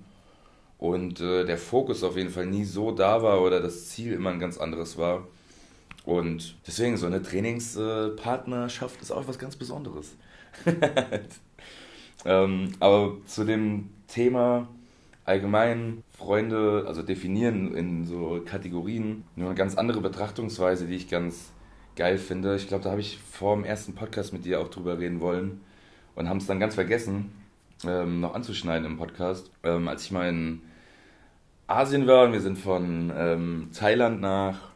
und 0.77 1.21
äh, 1.21 1.45
der 1.45 1.57
Fokus 1.57 2.03
auf 2.03 2.15
jeden 2.15 2.29
Fall 2.29 2.45
nie 2.45 2.65
so 2.65 2.91
da 2.91 3.23
war 3.23 3.41
oder 3.41 3.59
das 3.61 3.89
Ziel 3.89 4.13
immer 4.13 4.29
ein 4.29 4.39
ganz 4.39 4.57
anderes 4.57 4.97
war. 4.97 5.27
Und 6.05 6.55
deswegen, 6.65 6.97
so 6.97 7.05
eine 7.05 7.21
Trainingspartnerschaft 7.21 9.01
ist 9.01 9.11
auch 9.11 9.27
was 9.27 9.37
ganz 9.37 9.55
Besonderes. 9.55 10.15
ähm, 12.25 12.71
aber 12.79 13.17
zu 13.25 13.43
dem 13.43 13.89
Thema 14.07 14.67
allgemein 15.29 16.03
Freunde, 16.17 16.85
also 16.87 17.03
definieren 17.03 17.75
in 17.75 18.03
so 18.05 18.41
Kategorien, 18.43 19.23
nur 19.35 19.49
eine 19.49 19.55
ganz 19.55 19.75
andere 19.75 20.01
Betrachtungsweise, 20.01 20.87
die 20.87 20.95
ich 20.95 21.07
ganz 21.07 21.51
geil 21.95 22.17
finde. 22.17 22.55
Ich 22.55 22.67
glaube, 22.67 22.83
da 22.83 22.89
habe 22.89 23.01
ich 23.01 23.19
vor 23.19 23.55
dem 23.55 23.63
ersten 23.63 23.93
Podcast 23.93 24.33
mit 24.33 24.43
dir 24.43 24.59
auch 24.59 24.69
drüber 24.69 24.97
reden 24.97 25.21
wollen 25.21 25.61
und 26.15 26.27
haben 26.27 26.37
es 26.37 26.47
dann 26.47 26.59
ganz 26.59 26.73
vergessen, 26.73 27.31
ähm, 27.85 28.21
noch 28.21 28.33
anzuschneiden 28.33 28.87
im 28.87 28.97
Podcast. 28.97 29.51
Ähm, 29.63 29.87
als 29.87 30.03
ich 30.03 30.11
mal 30.11 30.27
in 30.29 30.61
Asien 31.67 32.07
war 32.07 32.25
und 32.25 32.33
wir 32.33 32.41
sind 32.41 32.57
von 32.57 33.13
ähm, 33.15 33.69
Thailand 33.71 34.21
nach 34.21 34.71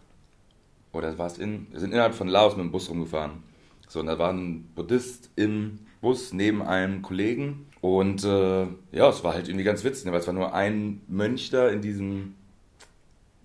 oder 0.92 1.18
war 1.18 1.26
es 1.26 1.40
in, 1.40 1.66
wir 1.72 1.80
sind 1.80 1.94
innerhalb 1.94 2.14
von 2.14 2.28
Laos 2.28 2.56
mit 2.56 2.66
dem 2.66 2.72
Bus 2.72 2.92
rumgefahren. 2.92 3.42
So, 3.88 4.02
und 4.02 4.06
da 4.06 4.20
war 4.20 4.32
ein 4.32 4.70
Buddhist 4.76 5.32
im 5.36 5.80
Bus 6.00 6.32
neben 6.32 6.62
einem 6.62 7.02
Kollegen. 7.02 7.66
Und 7.84 8.24
äh, 8.24 8.66
ja, 8.94 9.10
es 9.10 9.26
war 9.26 9.34
halt 9.34 9.50
irgendwie 9.50 9.66
ganz 9.66 9.84
witzig, 9.84 10.06
ne, 10.06 10.14
weil 10.14 10.22
es 10.22 10.26
war 10.26 10.34
nur 10.34 10.54
ein 10.54 11.02
Mönch 11.10 11.50
da 11.50 11.68
in 11.68 11.82
diesem 11.82 12.34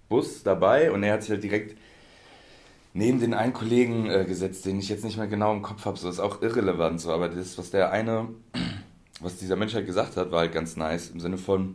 Bus 0.08 0.44
dabei 0.44 0.92
und 0.92 1.02
er 1.02 1.14
hat 1.14 1.22
sich 1.22 1.32
halt 1.32 1.42
direkt 1.42 1.76
neben 2.94 3.18
den 3.18 3.34
einen 3.34 3.52
Kollegen 3.52 4.08
äh, 4.08 4.24
gesetzt, 4.24 4.64
den 4.64 4.78
ich 4.78 4.88
jetzt 4.88 5.02
nicht 5.02 5.16
mehr 5.16 5.26
genau 5.26 5.52
im 5.52 5.62
Kopf 5.62 5.84
habe. 5.86 5.98
So 5.98 6.08
ist 6.08 6.20
auch 6.20 6.40
irrelevant 6.40 7.00
so, 7.00 7.10
aber 7.10 7.28
das, 7.28 7.58
was 7.58 7.72
der 7.72 7.90
eine, 7.90 8.28
was 9.20 9.38
dieser 9.38 9.56
Mensch 9.56 9.74
halt 9.74 9.86
gesagt 9.86 10.16
hat, 10.16 10.30
war 10.30 10.38
halt 10.38 10.52
ganz 10.52 10.76
nice 10.76 11.10
im 11.10 11.18
Sinne 11.18 11.36
von, 11.36 11.74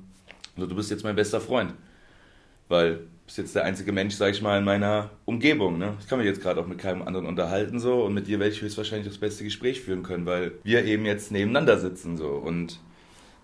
du 0.56 0.74
bist 0.74 0.90
jetzt 0.90 1.04
mein 1.04 1.18
bester 1.18 1.42
Freund. 1.42 1.74
Weil 2.70 3.08
bist 3.26 3.38
jetzt 3.38 3.56
der 3.56 3.64
einzige 3.64 3.92
Mensch, 3.92 4.16
sag 4.16 4.32
ich 4.32 4.42
mal, 4.42 4.60
in 4.60 4.66
meiner 4.66 5.12
Umgebung. 5.26 5.78
Ne? 5.78 5.96
Ich 6.00 6.08
kann 6.08 6.20
mich 6.20 6.28
jetzt 6.28 6.42
gerade 6.42 6.60
auch 6.60 6.68
mit 6.68 6.78
keinem 6.78 7.02
anderen 7.04 7.26
unterhalten 7.26 7.80
so 7.80 8.04
und 8.04 8.14
mit 8.14 8.28
dir 8.28 8.40
werde 8.40 8.54
ich 8.54 8.62
höchstwahrscheinlich 8.62 9.08
das 9.08 9.18
beste 9.18 9.44
Gespräch 9.44 9.82
führen 9.82 10.04
können, 10.04 10.26
weil 10.26 10.54
wir 10.64 10.84
eben 10.86 11.06
jetzt 11.06 11.32
nebeneinander 11.32 11.80
sitzen 11.80 12.18
so 12.18 12.30
und 12.30 12.80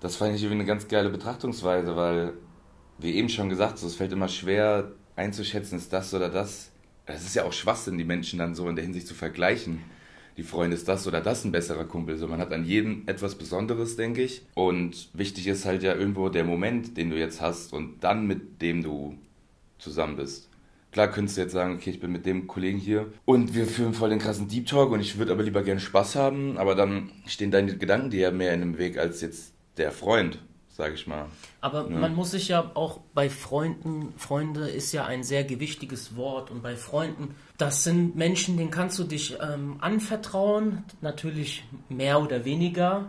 das 0.01 0.15
fand 0.15 0.35
ich 0.35 0.41
irgendwie 0.41 0.61
eine 0.61 0.65
ganz 0.65 0.87
geile 0.87 1.09
Betrachtungsweise, 1.09 1.95
weil 1.95 2.33
wie 2.99 3.15
eben 3.15 3.29
schon 3.29 3.49
gesagt, 3.49 3.77
so, 3.77 3.87
es 3.87 3.95
fällt 3.95 4.11
immer 4.11 4.27
schwer 4.27 4.91
einzuschätzen, 5.15 5.77
ist 5.77 5.91
das 5.93 6.13
oder 6.13 6.29
das. 6.29 6.71
Es 7.05 7.25
ist 7.25 7.35
ja 7.35 7.43
auch 7.43 7.53
Schwachsinn, 7.53 7.97
die 7.97 8.03
Menschen 8.03 8.39
dann 8.39 8.55
so 8.55 8.67
in 8.69 8.75
der 8.75 8.83
Hinsicht 8.83 9.07
zu 9.07 9.13
vergleichen. 9.13 9.79
Die 10.37 10.43
Freunde 10.43 10.75
ist 10.75 10.87
das 10.87 11.07
oder 11.07 11.21
das 11.21 11.43
ein 11.43 11.51
besserer 11.51 11.85
Kumpel. 11.85 12.17
So, 12.17 12.27
man 12.27 12.39
hat 12.39 12.53
an 12.53 12.63
jedem 12.63 13.03
etwas 13.07 13.35
Besonderes, 13.35 13.95
denke 13.97 14.21
ich. 14.21 14.43
Und 14.53 15.09
wichtig 15.13 15.47
ist 15.47 15.65
halt 15.65 15.83
ja 15.83 15.95
irgendwo 15.95 16.29
der 16.29 16.43
Moment, 16.43 16.97
den 16.97 17.09
du 17.09 17.17
jetzt 17.17 17.41
hast 17.41 17.73
und 17.73 18.03
dann 18.03 18.27
mit 18.27 18.61
dem 18.61 18.83
du 18.83 19.17
zusammen 19.79 20.15
bist. 20.15 20.49
Klar 20.91 21.09
könntest 21.09 21.37
du 21.37 21.41
jetzt 21.41 21.53
sagen, 21.53 21.75
okay, 21.75 21.91
ich 21.91 21.99
bin 21.99 22.11
mit 22.11 22.25
dem 22.25 22.47
Kollegen 22.47 22.79
hier 22.79 23.13
und 23.25 23.53
wir 23.53 23.67
führen 23.67 23.93
voll 23.93 24.09
den 24.09 24.17
krassen 24.17 24.47
Deep 24.47 24.65
Talk 24.65 24.91
und 24.91 25.01
ich 25.01 25.19
würde 25.19 25.31
aber 25.31 25.43
lieber 25.43 25.61
gerne 25.61 25.79
Spaß 25.79 26.15
haben, 26.15 26.57
aber 26.57 26.73
dann 26.73 27.11
stehen 27.27 27.51
deine 27.51 27.77
Gedanken 27.77 28.09
dir 28.09 28.21
ja 28.21 28.31
mehr 28.31 28.53
in 28.53 28.61
dem 28.61 28.77
Weg 28.79 28.97
als 28.97 29.21
jetzt 29.21 29.53
der 29.77 29.91
Freund, 29.91 30.39
sage 30.67 30.95
ich 30.95 31.05
mal. 31.05 31.27
Aber 31.61 31.87
ja. 31.87 31.95
man 31.95 32.15
muss 32.15 32.31
sich 32.31 32.47
ja 32.47 32.71
auch 32.73 33.01
bei 33.13 33.29
Freunden, 33.29 34.13
Freunde 34.17 34.67
ist 34.67 34.91
ja 34.91 35.05
ein 35.05 35.21
sehr 35.21 35.43
gewichtiges 35.43 36.15
Wort 36.15 36.49
und 36.49 36.63
bei 36.63 36.75
Freunden, 36.75 37.35
das 37.59 37.83
sind 37.83 38.15
Menschen, 38.15 38.57
denen 38.57 38.71
kannst 38.71 38.97
du 38.97 39.03
dich 39.03 39.37
ähm, 39.39 39.77
anvertrauen, 39.81 40.85
natürlich 41.01 41.65
mehr 41.87 42.19
oder 42.19 42.45
weniger. 42.45 43.05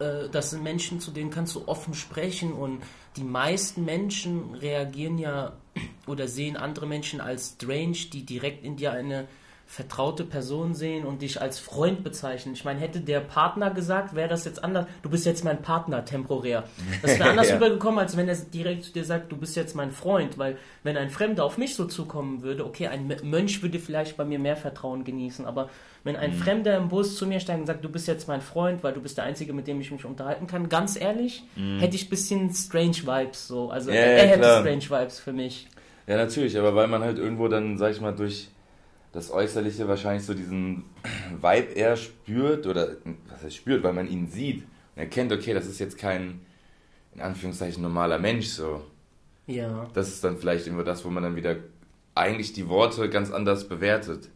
Äh, 0.00 0.28
das 0.30 0.50
sind 0.50 0.62
Menschen, 0.62 0.98
zu 0.98 1.12
denen 1.12 1.30
kannst 1.30 1.54
du 1.54 1.68
offen 1.68 1.94
sprechen 1.94 2.52
und 2.52 2.82
die 3.16 3.24
meisten 3.24 3.84
Menschen 3.84 4.54
reagieren 4.54 5.18
ja 5.18 5.52
oder 6.06 6.26
sehen 6.26 6.56
andere 6.56 6.86
Menschen 6.86 7.20
als 7.20 7.54
strange, 7.54 8.08
die 8.12 8.24
direkt 8.24 8.64
in 8.64 8.76
dir 8.76 8.92
eine 8.92 9.28
vertraute 9.70 10.24
Person 10.24 10.74
sehen 10.74 11.04
und 11.04 11.22
dich 11.22 11.40
als 11.40 11.60
Freund 11.60 12.02
bezeichnen. 12.02 12.54
Ich 12.54 12.64
meine, 12.64 12.80
hätte 12.80 13.00
der 13.00 13.20
Partner 13.20 13.70
gesagt, 13.70 14.16
wäre 14.16 14.28
das 14.28 14.44
jetzt 14.44 14.64
anders. 14.64 14.86
Du 15.02 15.10
bist 15.10 15.24
jetzt 15.24 15.44
mein 15.44 15.62
Partner 15.62 16.04
temporär. 16.04 16.64
Das 17.02 17.20
wäre 17.20 17.30
anders 17.30 17.48
ja. 17.50 17.54
rübergekommen, 17.54 18.00
als 18.00 18.16
wenn 18.16 18.28
er 18.28 18.34
direkt 18.34 18.82
zu 18.82 18.92
dir 18.92 19.04
sagt, 19.04 19.30
du 19.30 19.36
bist 19.36 19.54
jetzt 19.54 19.76
mein 19.76 19.92
Freund. 19.92 20.38
Weil 20.38 20.58
wenn 20.82 20.96
ein 20.96 21.08
Fremder 21.08 21.44
auf 21.44 21.56
mich 21.56 21.76
so 21.76 21.84
zukommen 21.84 22.42
würde, 22.42 22.66
okay, 22.66 22.88
ein 22.88 23.16
Mönch 23.22 23.62
würde 23.62 23.78
vielleicht 23.78 24.16
bei 24.16 24.24
mir 24.24 24.40
mehr 24.40 24.56
Vertrauen 24.56 25.04
genießen, 25.04 25.46
aber 25.46 25.70
wenn 26.02 26.16
ein 26.16 26.32
mhm. 26.32 26.38
Fremder 26.38 26.76
im 26.76 26.88
Bus 26.88 27.16
zu 27.16 27.28
mir 27.28 27.38
steigt 27.38 27.60
und 27.60 27.66
sagt, 27.66 27.84
du 27.84 27.88
bist 27.88 28.08
jetzt 28.08 28.26
mein 28.26 28.40
Freund, 28.40 28.82
weil 28.82 28.92
du 28.92 29.00
bist 29.00 29.18
der 29.18 29.24
Einzige, 29.24 29.52
mit 29.52 29.68
dem 29.68 29.80
ich 29.80 29.92
mich 29.92 30.04
unterhalten 30.04 30.48
kann, 30.48 30.68
ganz 30.68 31.00
ehrlich, 31.00 31.44
mhm. 31.54 31.78
hätte 31.78 31.94
ich 31.94 32.06
ein 32.06 32.10
bisschen 32.10 32.52
strange 32.52 33.06
Vibes 33.06 33.46
so. 33.46 33.70
Also 33.70 33.92
ja, 33.92 33.98
er, 33.98 34.24
ja, 34.24 34.30
hätte 34.32 34.60
strange 34.62 35.02
Vibes 35.02 35.20
für 35.20 35.32
mich. 35.32 35.68
Ja, 36.08 36.16
natürlich, 36.16 36.58
aber 36.58 36.74
weil 36.74 36.88
man 36.88 37.04
halt 37.04 37.18
irgendwo 37.18 37.46
dann, 37.46 37.78
sag 37.78 37.92
ich 37.92 38.00
mal, 38.00 38.12
durch 38.12 38.48
das 39.12 39.30
Äußerliche 39.30 39.88
wahrscheinlich 39.88 40.24
so 40.24 40.34
diesen 40.34 40.84
Vibe 41.40 41.72
eher 41.72 41.96
spürt 41.96 42.66
oder 42.66 42.96
was 43.28 43.42
er 43.42 43.50
spürt, 43.50 43.82
weil 43.82 43.92
man 43.92 44.08
ihn 44.08 44.28
sieht 44.28 44.62
und 44.94 45.02
erkennt, 45.02 45.32
okay, 45.32 45.54
das 45.54 45.66
ist 45.66 45.80
jetzt 45.80 45.98
kein 45.98 46.40
in 47.14 47.20
Anführungszeichen 47.20 47.82
normaler 47.82 48.18
Mensch 48.18 48.46
so. 48.46 48.82
Ja. 49.46 49.88
Das 49.94 50.08
ist 50.08 50.22
dann 50.22 50.36
vielleicht 50.38 50.66
immer 50.66 50.84
das, 50.84 51.04
wo 51.04 51.10
man 51.10 51.24
dann 51.24 51.36
wieder 51.36 51.56
eigentlich 52.14 52.52
die 52.52 52.68
Worte 52.68 53.08
ganz 53.10 53.30
anders 53.30 53.68
bewertet. 53.68 54.28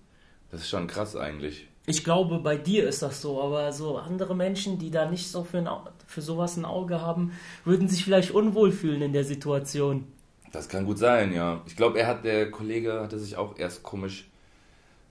Das 0.50 0.60
ist 0.60 0.68
schon 0.68 0.86
krass 0.86 1.14
eigentlich. 1.14 1.68
Ich 1.86 2.02
glaube, 2.02 2.38
bei 2.38 2.56
dir 2.56 2.88
ist 2.88 3.02
das 3.02 3.20
so, 3.20 3.42
aber 3.42 3.70
so 3.72 3.98
andere 3.98 4.34
Menschen, 4.34 4.78
die 4.78 4.90
da 4.90 5.08
nicht 5.08 5.28
so 5.28 5.44
für, 5.44 5.58
ein, 5.58 5.68
für 6.06 6.22
sowas 6.22 6.56
ein 6.56 6.64
Auge 6.64 7.00
haben, 7.00 7.32
würden 7.64 7.88
sich 7.88 8.02
vielleicht 8.02 8.30
unwohl 8.30 8.72
fühlen 8.72 9.02
in 9.02 9.12
der 9.12 9.24
Situation. 9.24 10.06
Das 10.50 10.68
kann 10.68 10.86
gut 10.86 10.98
sein, 10.98 11.32
ja. 11.32 11.60
Ich 11.66 11.76
glaube, 11.76 11.98
er 11.98 12.06
hat, 12.06 12.24
der 12.24 12.50
Kollege 12.50 13.00
hatte 13.00 13.18
sich 13.18 13.36
auch 13.36 13.58
erst 13.58 13.82
komisch 13.82 14.30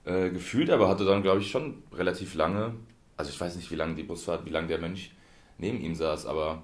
äh, 0.04 0.30
gefühlt, 0.30 0.70
aber 0.70 0.88
hatte 0.88 1.04
dann, 1.04 1.22
glaube 1.22 1.40
ich, 1.40 1.50
schon 1.50 1.82
relativ 1.92 2.34
lange, 2.34 2.74
also 3.16 3.30
ich 3.30 3.40
weiß 3.40 3.56
nicht, 3.56 3.70
wie 3.70 3.76
lange 3.76 3.94
die 3.94 4.02
Busfahrt, 4.02 4.44
wie 4.44 4.50
lange 4.50 4.68
der 4.68 4.78
Mensch 4.78 5.12
neben 5.58 5.80
ihm 5.80 5.94
saß, 5.94 6.26
aber 6.26 6.62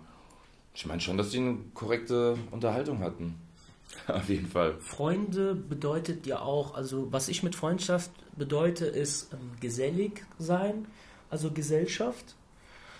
ich 0.74 0.86
meine 0.86 1.00
schon, 1.00 1.16
dass 1.16 1.30
die 1.30 1.38
eine 1.38 1.58
korrekte 1.74 2.36
Unterhaltung 2.50 3.00
hatten. 3.00 3.36
Auf 4.06 4.28
jeden 4.28 4.46
Fall. 4.46 4.76
Freunde 4.80 5.54
bedeutet 5.54 6.26
ja 6.26 6.40
auch, 6.40 6.74
also 6.74 7.12
was 7.12 7.28
ich 7.28 7.42
mit 7.42 7.54
Freundschaft 7.54 8.10
bedeute, 8.36 8.86
ist 8.86 9.32
ähm, 9.32 9.52
gesellig 9.60 10.24
sein, 10.38 10.86
also 11.28 11.50
Gesellschaft. 11.50 12.36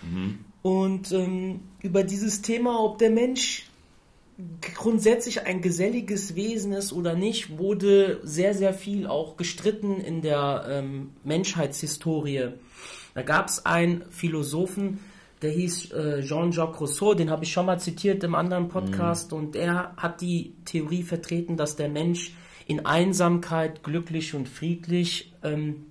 Mhm. 0.03 0.45
Und 0.63 1.13
ähm, 1.13 1.61
über 1.81 2.03
dieses 2.03 2.43
Thema, 2.43 2.81
ob 2.81 2.99
der 2.99 3.11
Mensch 3.11 3.70
grundsätzlich 4.75 5.47
ein 5.47 5.61
geselliges 5.61 6.35
Wesen 6.35 6.73
ist 6.73 6.93
oder 6.93 7.15
nicht, 7.15 7.59
wurde 7.59 8.21
sehr, 8.23 8.55
sehr 8.55 8.75
viel 8.75 9.07
auch 9.07 9.37
gestritten 9.37 10.01
in 10.01 10.23
der 10.23 10.67
ähm, 10.69 11.11
Menschheitshistorie. 11.25 12.51
Da 13.15 13.23
gab 13.23 13.49
es 13.49 13.67
einen 13.67 14.05
Philosophen, 14.11 15.01
der 15.43 15.51
hieß 15.51 15.93
äh, 15.93 16.23
Jean-Jacques 16.23 16.81
Rousseau, 16.81 17.15
den 17.15 17.31
habe 17.31 17.45
ich 17.45 17.53
schon 17.53 17.67
mal 17.67 17.81
zitiert 17.81 18.23
im 18.25 18.35
anderen 18.35 18.69
Podcast, 18.69 19.33
mhm. 19.33 19.39
und 19.39 19.57
er 19.57 19.95
hat 19.97 20.21
die 20.21 20.55
Theorie 20.65 21.03
vertreten, 21.03 21.57
dass 21.57 21.77
der 21.77 21.89
Mensch 21.89 22.35
in 22.67 22.87
Einsamkeit 22.87 23.83
glücklich 23.83 24.35
und 24.35 24.49
friedlich 24.49 25.33
ähm, 25.43 25.87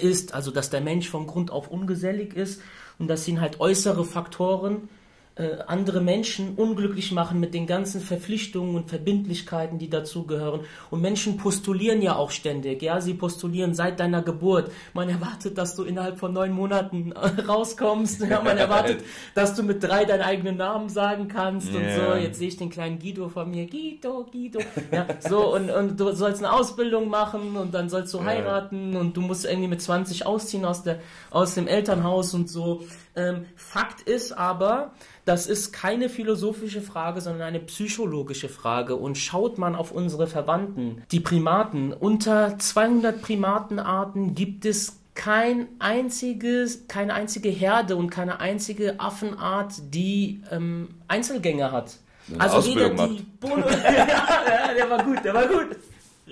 ist, 0.00 0.34
also 0.34 0.50
dass 0.50 0.70
der 0.70 0.80
Mensch 0.80 1.08
von 1.08 1.26
Grund 1.26 1.50
auf 1.50 1.68
ungesellig 1.68 2.34
ist 2.34 2.62
und 2.98 3.08
dass 3.08 3.28
ihn 3.28 3.40
halt 3.40 3.60
äußere 3.60 4.04
Faktoren 4.04 4.88
äh, 5.34 5.62
andere 5.66 6.02
Menschen 6.02 6.56
unglücklich 6.56 7.10
machen 7.10 7.40
mit 7.40 7.54
den 7.54 7.66
ganzen 7.66 8.02
Verpflichtungen 8.02 8.76
und 8.76 8.90
Verbindlichkeiten, 8.90 9.78
die 9.78 9.88
dazugehören. 9.88 10.60
Und 10.90 11.00
Menschen 11.00 11.38
postulieren 11.38 12.02
ja 12.02 12.16
auch 12.16 12.30
ständig. 12.30 12.82
Ja, 12.82 13.00
sie 13.00 13.14
postulieren 13.14 13.74
seit 13.74 13.98
deiner 13.98 14.20
Geburt. 14.20 14.70
Man 14.92 15.08
erwartet, 15.08 15.56
dass 15.56 15.74
du 15.74 15.84
innerhalb 15.84 16.18
von 16.18 16.34
neun 16.34 16.52
Monaten 16.52 17.12
äh, 17.12 17.40
rauskommst. 17.42 18.20
Ja, 18.28 18.42
man 18.42 18.58
erwartet, 18.58 19.04
dass 19.34 19.54
du 19.54 19.62
mit 19.62 19.82
drei 19.82 20.04
deinen 20.04 20.20
eigenen 20.20 20.58
Namen 20.58 20.90
sagen 20.90 21.28
kannst 21.28 21.72
yeah. 21.72 21.78
und 21.78 21.94
so. 21.94 22.14
Jetzt 22.18 22.38
sehe 22.38 22.48
ich 22.48 22.58
den 22.58 22.68
kleinen 22.68 22.98
Guido 22.98 23.30
von 23.30 23.50
mir. 23.50 23.66
Guido, 23.66 24.26
Guido. 24.30 24.60
Ja, 24.90 25.06
so 25.20 25.54
und, 25.54 25.70
und 25.70 25.98
du 25.98 26.12
sollst 26.12 26.44
eine 26.44 26.52
Ausbildung 26.52 27.08
machen 27.08 27.56
und 27.56 27.72
dann 27.72 27.88
sollst 27.88 28.12
du 28.12 28.22
heiraten 28.22 28.96
und 28.96 29.16
du 29.16 29.22
musst 29.22 29.46
irgendwie 29.46 29.68
mit 29.68 29.80
20 29.80 30.26
ausziehen 30.26 30.66
aus 30.66 30.82
der 30.82 31.00
aus 31.30 31.54
dem 31.54 31.66
Elternhaus 31.66 32.34
und 32.34 32.50
so. 32.50 32.82
Ähm, 33.14 33.46
Fakt 33.56 34.02
ist 34.02 34.32
aber, 34.32 34.92
das 35.24 35.46
ist 35.46 35.72
keine 35.72 36.08
philosophische 36.08 36.80
Frage, 36.80 37.20
sondern 37.20 37.42
eine 37.42 37.60
psychologische 37.60 38.48
Frage. 38.48 38.96
Und 38.96 39.18
schaut 39.18 39.58
man 39.58 39.74
auf 39.74 39.92
unsere 39.92 40.26
Verwandten, 40.26 41.02
die 41.10 41.20
Primaten, 41.20 41.92
unter 41.92 42.58
200 42.58 43.20
Primatenarten 43.20 44.34
gibt 44.34 44.64
es 44.64 44.98
kein 45.14 45.68
einziges, 45.78 46.88
keine 46.88 47.12
einzige 47.12 47.50
Herde 47.50 47.96
und 47.96 48.10
keine 48.10 48.40
einzige 48.40 48.98
Affenart, 48.98 49.74
die 49.92 50.42
ähm, 50.50 50.94
Einzelgänger 51.08 51.70
hat. 51.70 51.98
Eine 52.28 52.40
also 52.40 52.56
Ausbildung 52.58 52.92
weder 52.92 53.08
die 53.08 53.22
Bono 53.40 53.68
ja, 53.70 54.74
der 54.74 54.90
war 54.90 55.04
gut, 55.04 55.24
der 55.24 55.34
war 55.34 55.46
gut. 55.46 55.76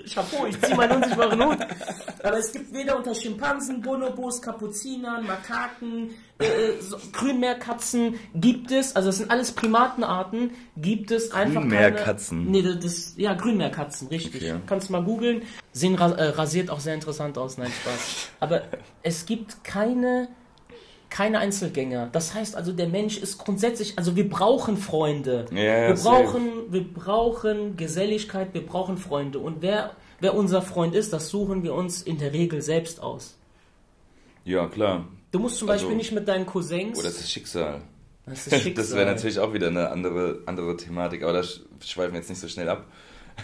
Chapeau, 0.05 0.45
ich 0.45 0.59
ziehe 0.61 0.75
meinen 0.75 0.97
unsichtbaren 0.97 1.43
Hut. 1.43 1.57
Aber 2.23 2.37
es 2.37 2.51
gibt 2.51 2.73
weder 2.73 2.97
unter 2.97 3.15
Schimpansen, 3.15 3.81
Bonobos, 3.81 4.41
Kapuzinern, 4.41 5.25
Makaken, 5.25 6.11
äh, 6.41 6.45
äh, 6.45 6.81
so, 6.81 6.97
Grünmeerkatzen 7.11 8.19
gibt 8.35 8.71
es, 8.71 8.95
also 8.95 9.09
das 9.09 9.17
sind 9.17 9.31
alles 9.31 9.51
Primatenarten, 9.51 10.51
gibt 10.77 11.11
es 11.11 11.31
einfach 11.31 11.61
Grünmeerkatzen? 11.61 12.49
Nee, 12.49 12.63
das, 12.63 13.13
ja, 13.17 13.33
Grünmeerkatzen, 13.33 14.07
richtig. 14.07 14.43
Okay. 14.43 14.59
Kannst 14.65 14.89
mal 14.89 15.03
googeln. 15.03 15.43
Sehen 15.71 15.97
äh, 15.97 16.03
rasiert 16.03 16.69
auch 16.69 16.79
sehr 16.79 16.95
interessant 16.95 17.37
aus, 17.37 17.57
nein, 17.57 17.71
Spaß. 17.71 18.29
Aber 18.39 18.63
es 19.03 19.25
gibt 19.25 19.63
keine 19.63 20.29
keine 21.11 21.39
Einzelgänger. 21.39 22.09
Das 22.11 22.33
heißt 22.33 22.55
also, 22.55 22.71
der 22.71 22.87
Mensch 22.87 23.17
ist 23.17 23.37
grundsätzlich, 23.37 23.97
also 23.97 24.15
wir 24.15 24.27
brauchen 24.27 24.77
Freunde. 24.77 25.45
Ja, 25.51 25.89
wir 25.89 25.95
brauchen, 25.95 26.71
wir 26.71 26.83
brauchen 26.83 27.77
Geselligkeit, 27.77 28.53
wir 28.53 28.65
brauchen 28.65 28.97
Freunde. 28.97 29.37
Und 29.37 29.61
wer, 29.61 29.91
wer 30.21 30.33
unser 30.33 30.61
Freund 30.61 30.95
ist, 30.95 31.13
das 31.13 31.29
suchen 31.29 31.63
wir 31.63 31.75
uns 31.75 32.01
in 32.01 32.17
der 32.17 32.33
Regel 32.33 32.61
selbst 32.61 33.03
aus. 33.03 33.37
Ja, 34.45 34.67
klar. 34.67 35.05
Du 35.31 35.39
musst 35.39 35.57
zum 35.57 35.67
Beispiel 35.67 35.89
also, 35.89 35.97
nicht 35.97 36.13
mit 36.13 36.27
deinen 36.27 36.45
Cousins. 36.45 36.97
Oder 36.97 37.09
oh, 37.09 37.11
das 37.11 37.19
ist 37.19 37.29
Schicksal. 37.29 37.81
Das, 38.25 38.45
das 38.75 38.95
wäre 38.95 39.05
natürlich 39.05 39.39
auch 39.39 39.53
wieder 39.53 39.67
eine 39.67 39.89
andere, 39.89 40.39
andere 40.45 40.77
Thematik, 40.77 41.23
aber 41.23 41.33
da 41.33 41.43
schweifen 41.43 42.13
wir 42.13 42.19
jetzt 42.19 42.29
nicht 42.29 42.39
so 42.39 42.47
schnell 42.47 42.69
ab. 42.69 42.85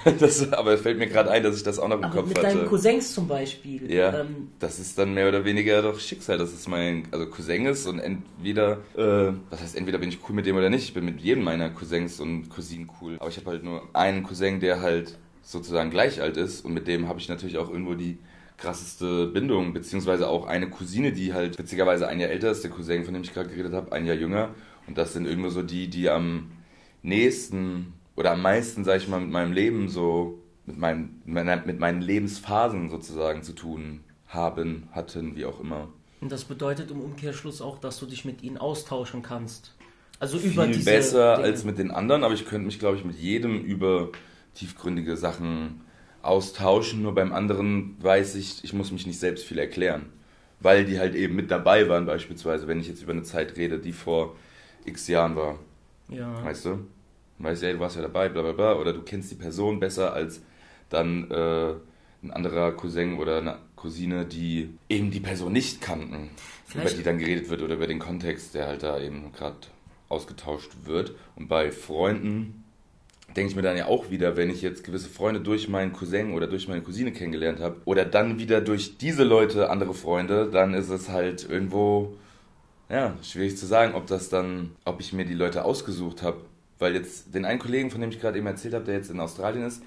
Das, 0.19 0.53
aber 0.53 0.73
es 0.73 0.81
fällt 0.81 0.97
mir 0.97 1.07
gerade 1.07 1.29
ein, 1.31 1.43
dass 1.43 1.57
ich 1.57 1.63
das 1.63 1.79
auch 1.79 1.87
noch 1.87 1.97
im 1.97 2.05
aber 2.05 2.15
Kopf 2.15 2.29
mit 2.29 2.37
hatte. 2.37 2.47
Mit 2.47 2.57
deinen 2.57 2.69
Cousins 2.69 3.13
zum 3.13 3.27
Beispiel. 3.27 3.91
Ja, 3.91 4.21
ähm, 4.21 4.49
das 4.59 4.79
ist 4.79 4.97
dann 4.97 5.13
mehr 5.13 5.27
oder 5.27 5.43
weniger 5.43 5.81
doch 5.81 5.99
Schicksal. 5.99 6.37
Das 6.37 6.53
ist 6.53 6.67
mein, 6.67 7.07
also 7.11 7.27
Cousin 7.27 7.65
ist 7.65 7.87
und 7.87 7.99
entweder, 7.99 8.79
äh, 8.95 9.33
was 9.49 9.61
heißt, 9.61 9.75
entweder 9.75 9.97
bin 9.97 10.09
ich 10.09 10.19
cool 10.27 10.35
mit 10.35 10.45
dem 10.45 10.55
oder 10.55 10.69
nicht. 10.69 10.83
Ich 10.83 10.93
bin 10.93 11.05
mit 11.05 11.19
jedem 11.21 11.43
meiner 11.43 11.69
Cousins 11.69 12.19
und 12.19 12.49
Cousinen 12.49 12.89
cool. 13.01 13.17
Aber 13.19 13.29
ich 13.29 13.37
habe 13.37 13.49
halt 13.49 13.63
nur 13.63 13.83
einen 13.93 14.23
Cousin, 14.23 14.59
der 14.59 14.81
halt 14.81 15.17
sozusagen 15.43 15.89
gleich 15.89 16.21
alt 16.21 16.37
ist 16.37 16.65
und 16.65 16.73
mit 16.73 16.87
dem 16.87 17.07
habe 17.07 17.19
ich 17.19 17.29
natürlich 17.29 17.57
auch 17.57 17.69
irgendwo 17.69 17.95
die 17.95 18.17
krasseste 18.57 19.27
Bindung, 19.27 19.73
beziehungsweise 19.73 20.27
auch 20.27 20.47
eine 20.47 20.69
Cousine, 20.69 21.11
die 21.11 21.33
halt 21.33 21.57
witzigerweise 21.57 22.07
ein 22.07 22.19
Jahr 22.19 22.31
älter 22.31 22.51
ist, 22.51 22.63
der 22.63 22.71
Cousin, 22.71 23.05
von 23.05 23.13
dem 23.13 23.23
ich 23.23 23.33
gerade 23.33 23.49
geredet 23.49 23.73
habe, 23.73 23.91
ein 23.91 24.05
Jahr 24.05 24.15
jünger. 24.15 24.49
Und 24.87 24.97
das 24.97 25.13
sind 25.13 25.25
irgendwo 25.25 25.49
so 25.49 25.61
die, 25.61 25.89
die 25.89 26.09
am 26.09 26.51
nächsten 27.03 27.93
oder 28.17 28.31
am 28.31 28.41
meisten, 28.41 28.83
sage 28.83 28.97
ich 28.97 29.07
mal, 29.07 29.21
mit 29.21 29.29
meinem 29.29 29.53
Leben 29.53 29.87
so, 29.87 30.39
mit, 30.65 30.77
meinem, 30.77 31.21
mit 31.23 31.79
meinen 31.79 32.01
Lebensphasen 32.01 32.89
sozusagen 32.89 33.43
zu 33.43 33.53
tun 33.53 34.01
haben, 34.27 34.89
hatten, 34.91 35.37
wie 35.37 35.45
auch 35.45 35.61
immer. 35.61 35.87
Und 36.19 36.31
das 36.31 36.43
bedeutet 36.43 36.91
im 36.91 36.99
Umkehrschluss 36.99 37.61
auch, 37.61 37.77
dass 37.79 37.99
du 37.99 38.07
dich 38.07 38.25
mit 38.25 38.43
ihnen 38.43 38.57
austauschen 38.57 39.21
kannst. 39.21 39.75
Also 40.19 40.39
über 40.39 40.65
Viel 40.65 40.73
diese 40.73 40.85
besser 40.89 41.35
Dinge. 41.35 41.47
als 41.47 41.63
mit 41.63 41.77
den 41.77 41.91
anderen, 41.91 42.23
aber 42.23 42.33
ich 42.33 42.45
könnte 42.45 42.65
mich, 42.65 42.79
glaube 42.79 42.97
ich, 42.97 43.05
mit 43.05 43.15
jedem 43.15 43.61
über 43.61 44.09
tiefgründige 44.55 45.15
Sachen 45.15 45.81
austauschen. 46.23 47.03
Nur 47.03 47.13
beim 47.13 47.31
anderen 47.31 47.95
weiß 48.01 48.33
ich, 48.35 48.63
ich 48.63 48.73
muss 48.73 48.91
mich 48.91 49.05
nicht 49.05 49.19
selbst 49.19 49.45
viel 49.45 49.59
erklären. 49.59 50.07
Weil 50.59 50.85
die 50.85 50.97
halt 50.97 51.13
eben 51.13 51.35
mit 51.35 51.51
dabei 51.51 51.87
waren, 51.87 52.07
beispielsweise, 52.07 52.67
wenn 52.67 52.79
ich 52.79 52.87
jetzt 52.87 53.03
über 53.03 53.11
eine 53.11 53.21
Zeit 53.21 53.57
rede, 53.57 53.77
die 53.77 53.93
vor 53.93 54.35
x 54.85 55.07
Jahren 55.07 55.35
war. 55.35 55.59
Ja. 56.09 56.43
Weißt 56.43 56.65
du? 56.65 56.79
Weißt 57.39 57.63
ja, 57.63 57.73
du 57.73 57.79
warst 57.79 57.95
ja 57.95 58.01
dabei, 58.01 58.29
bla 58.29 58.41
bla 58.41 58.51
bla, 58.51 58.75
oder 58.75 58.93
du 58.93 59.01
kennst 59.01 59.31
die 59.31 59.35
Person 59.35 59.79
besser 59.79 60.13
als 60.13 60.41
dann 60.89 61.29
äh, 61.31 61.73
ein 62.23 62.31
anderer 62.31 62.71
Cousin 62.71 63.17
oder 63.17 63.37
eine 63.37 63.57
Cousine, 63.75 64.25
die 64.25 64.69
eben 64.89 65.11
die 65.11 65.19
Person 65.19 65.53
nicht 65.53 65.81
kannten, 65.81 66.29
Vielleicht. 66.65 66.89
über 66.89 66.97
die 66.97 67.03
dann 67.03 67.17
geredet 67.19 67.49
wird 67.49 67.61
oder 67.61 67.75
über 67.75 67.87
den 67.87 67.99
Kontext, 67.99 68.55
der 68.55 68.67
halt 68.67 68.83
da 68.83 68.99
eben 68.99 69.31
gerade 69.33 69.57
ausgetauscht 70.09 70.71
wird. 70.85 71.13
Und 71.35 71.47
bei 71.47 71.71
Freunden 71.71 72.63
denke 73.35 73.51
ich 73.51 73.55
mir 73.55 73.61
dann 73.61 73.77
ja 73.77 73.85
auch 73.85 74.09
wieder, 74.09 74.35
wenn 74.35 74.49
ich 74.49 74.61
jetzt 74.61 74.83
gewisse 74.83 75.09
Freunde 75.09 75.41
durch 75.41 75.67
meinen 75.67 75.93
Cousin 75.93 76.33
oder 76.33 76.47
durch 76.47 76.67
meine 76.67 76.81
Cousine 76.81 77.11
kennengelernt 77.11 77.59
habe 77.59 77.77
oder 77.85 78.05
dann 78.05 78.39
wieder 78.39 78.61
durch 78.61 78.97
diese 78.97 79.23
Leute 79.23 79.69
andere 79.69 79.93
Freunde, 79.93 80.49
dann 80.49 80.73
ist 80.73 80.89
es 80.89 81.09
halt 81.09 81.47
irgendwo 81.47 82.15
ja, 82.89 83.15
schwierig 83.21 83.57
zu 83.57 83.65
sagen, 83.65 83.95
ob 83.95 84.07
das 84.07 84.29
dann, 84.29 84.71
ob 84.85 85.01
ich 85.01 85.11
mir 85.13 85.25
die 85.25 85.33
Leute 85.33 85.65
ausgesucht 85.65 86.23
habe 86.23 86.37
weil 86.79 86.95
jetzt 86.95 87.33
den 87.33 87.45
einen 87.45 87.59
Kollegen, 87.59 87.91
von 87.91 88.01
dem 88.01 88.09
ich 88.09 88.19
gerade 88.19 88.37
eben 88.37 88.47
erzählt 88.47 88.73
habe, 88.73 88.85
der 88.85 88.95
jetzt 88.95 89.09
in 89.09 89.19
Australien 89.19 89.65
ist, 89.65 89.83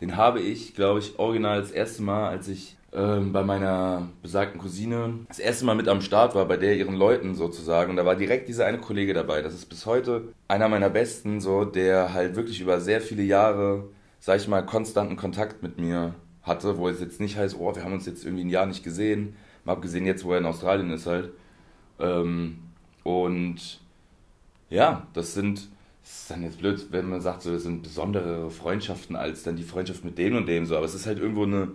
den 0.00 0.16
habe 0.16 0.40
ich, 0.40 0.74
glaube 0.74 1.00
ich, 1.00 1.18
original 1.18 1.60
das 1.60 1.70
erste 1.70 2.02
Mal, 2.02 2.28
als 2.28 2.48
ich 2.48 2.76
ähm, 2.92 3.32
bei 3.32 3.42
meiner 3.44 4.08
besagten 4.22 4.60
Cousine 4.60 5.20
das 5.28 5.38
erste 5.38 5.64
Mal 5.64 5.74
mit 5.74 5.88
am 5.88 6.00
Start 6.00 6.34
war, 6.34 6.46
bei 6.46 6.56
der 6.56 6.76
ihren 6.76 6.96
Leuten 6.96 7.34
sozusagen. 7.34 7.90
Und 7.90 7.96
da 7.96 8.06
war 8.06 8.16
direkt 8.16 8.48
dieser 8.48 8.66
eine 8.66 8.78
Kollege 8.78 9.14
dabei. 9.14 9.42
Das 9.42 9.54
ist 9.54 9.66
bis 9.66 9.86
heute 9.86 10.32
einer 10.48 10.68
meiner 10.68 10.90
besten, 10.90 11.40
so, 11.40 11.64
der 11.64 12.14
halt 12.14 12.34
wirklich 12.34 12.60
über 12.60 12.80
sehr 12.80 13.00
viele 13.00 13.22
Jahre, 13.22 13.84
sag 14.18 14.40
ich 14.40 14.48
mal, 14.48 14.64
konstanten 14.64 15.16
Kontakt 15.16 15.62
mit 15.62 15.78
mir 15.78 16.14
hatte, 16.42 16.78
wo 16.78 16.88
es 16.88 17.00
jetzt 17.00 17.20
nicht 17.20 17.36
heißt, 17.36 17.56
oh, 17.58 17.74
wir 17.74 17.84
haben 17.84 17.92
uns 17.92 18.06
jetzt 18.06 18.24
irgendwie 18.24 18.44
ein 18.44 18.50
Jahr 18.50 18.66
nicht 18.66 18.82
gesehen. 18.82 19.36
Mal 19.64 19.74
abgesehen 19.74 20.06
jetzt, 20.06 20.24
wo 20.24 20.32
er 20.32 20.38
in 20.38 20.46
Australien 20.46 20.90
ist 20.90 21.06
halt. 21.06 21.30
Ähm, 22.00 22.58
und 23.04 23.80
ja, 24.70 25.06
das 25.12 25.34
sind 25.34 25.68
es 26.10 26.22
ist 26.22 26.30
dann 26.30 26.42
jetzt 26.42 26.58
blöd, 26.58 26.88
wenn 26.90 27.08
man 27.08 27.20
sagt, 27.20 27.42
so, 27.42 27.52
das 27.52 27.62
sind 27.62 27.84
besondere 27.84 28.50
Freundschaften 28.50 29.14
als 29.14 29.44
dann 29.44 29.54
die 29.54 29.62
Freundschaft 29.62 30.04
mit 30.04 30.18
dem 30.18 30.34
und 30.36 30.46
dem 30.46 30.66
so, 30.66 30.76
aber 30.76 30.84
es 30.84 30.94
ist 30.94 31.06
halt 31.06 31.18
irgendwo 31.18 31.44
eine 31.44 31.68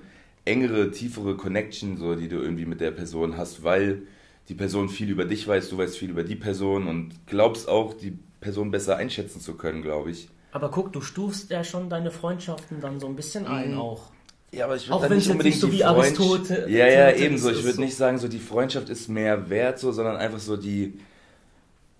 engere, 0.44 0.92
tiefere 0.92 1.38
Connection, 1.38 1.98
so, 1.98 2.16
die 2.16 2.28
du 2.28 2.36
irgendwie 2.38 2.66
mit 2.66 2.82
der 2.82 2.92
Person 2.92 3.38
hast, 3.38 3.64
weil 3.64 4.02
die 4.50 4.54
Person 4.54 4.90
viel 4.90 5.10
über 5.10 5.24
dich 5.24 5.48
weiß, 5.48 5.70
du 5.70 5.78
weißt 5.78 5.98
viel 5.98 6.10
über 6.10 6.24
die 6.24 6.36
Person 6.36 6.88
und 6.88 7.28
glaubst 7.28 7.70
auch, 7.70 7.94
die 7.94 8.18
Person 8.42 8.72
besser 8.72 8.98
einschätzen 8.98 9.40
zu 9.40 9.54
können, 9.54 9.82
glaube 9.82 10.12
ich. 10.12 10.28
Aber 10.52 10.70
guck, 10.70 10.92
du 10.92 11.00
stufst 11.00 11.50
ja 11.50 11.64
schon 11.64 11.90
deine 11.90 12.12
Freundschaften 12.12 12.82
dann 12.82 13.00
so 13.00 13.08
ein 13.08 13.16
bisschen 13.16 13.48
ein 13.48 13.72
mhm. 13.72 13.80
auch. 13.80 14.12
Ja, 14.52 14.66
aber 14.66 14.76
ich 14.76 14.90
würde 14.90 15.16
nicht 15.16 15.30
unbedingt 15.30 15.56
nicht 15.56 15.62
so 15.62 15.72
wie 15.72 15.84
Aristoteles. 15.84 16.70
Ja, 16.70 16.88
ja, 16.88 17.12
ebenso. 17.12 17.52
Ich 17.52 17.64
würde 17.64 17.76
so. 17.76 17.82
nicht 17.82 17.96
sagen, 17.96 18.18
so 18.18 18.28
die 18.28 18.40
Freundschaft 18.40 18.90
ist 18.90 19.08
mehr 19.08 19.50
wert, 19.50 19.80
so, 19.80 19.94
sondern 19.94 20.18
einfach 20.18 20.40
so 20.40 20.58
die, 20.58 21.00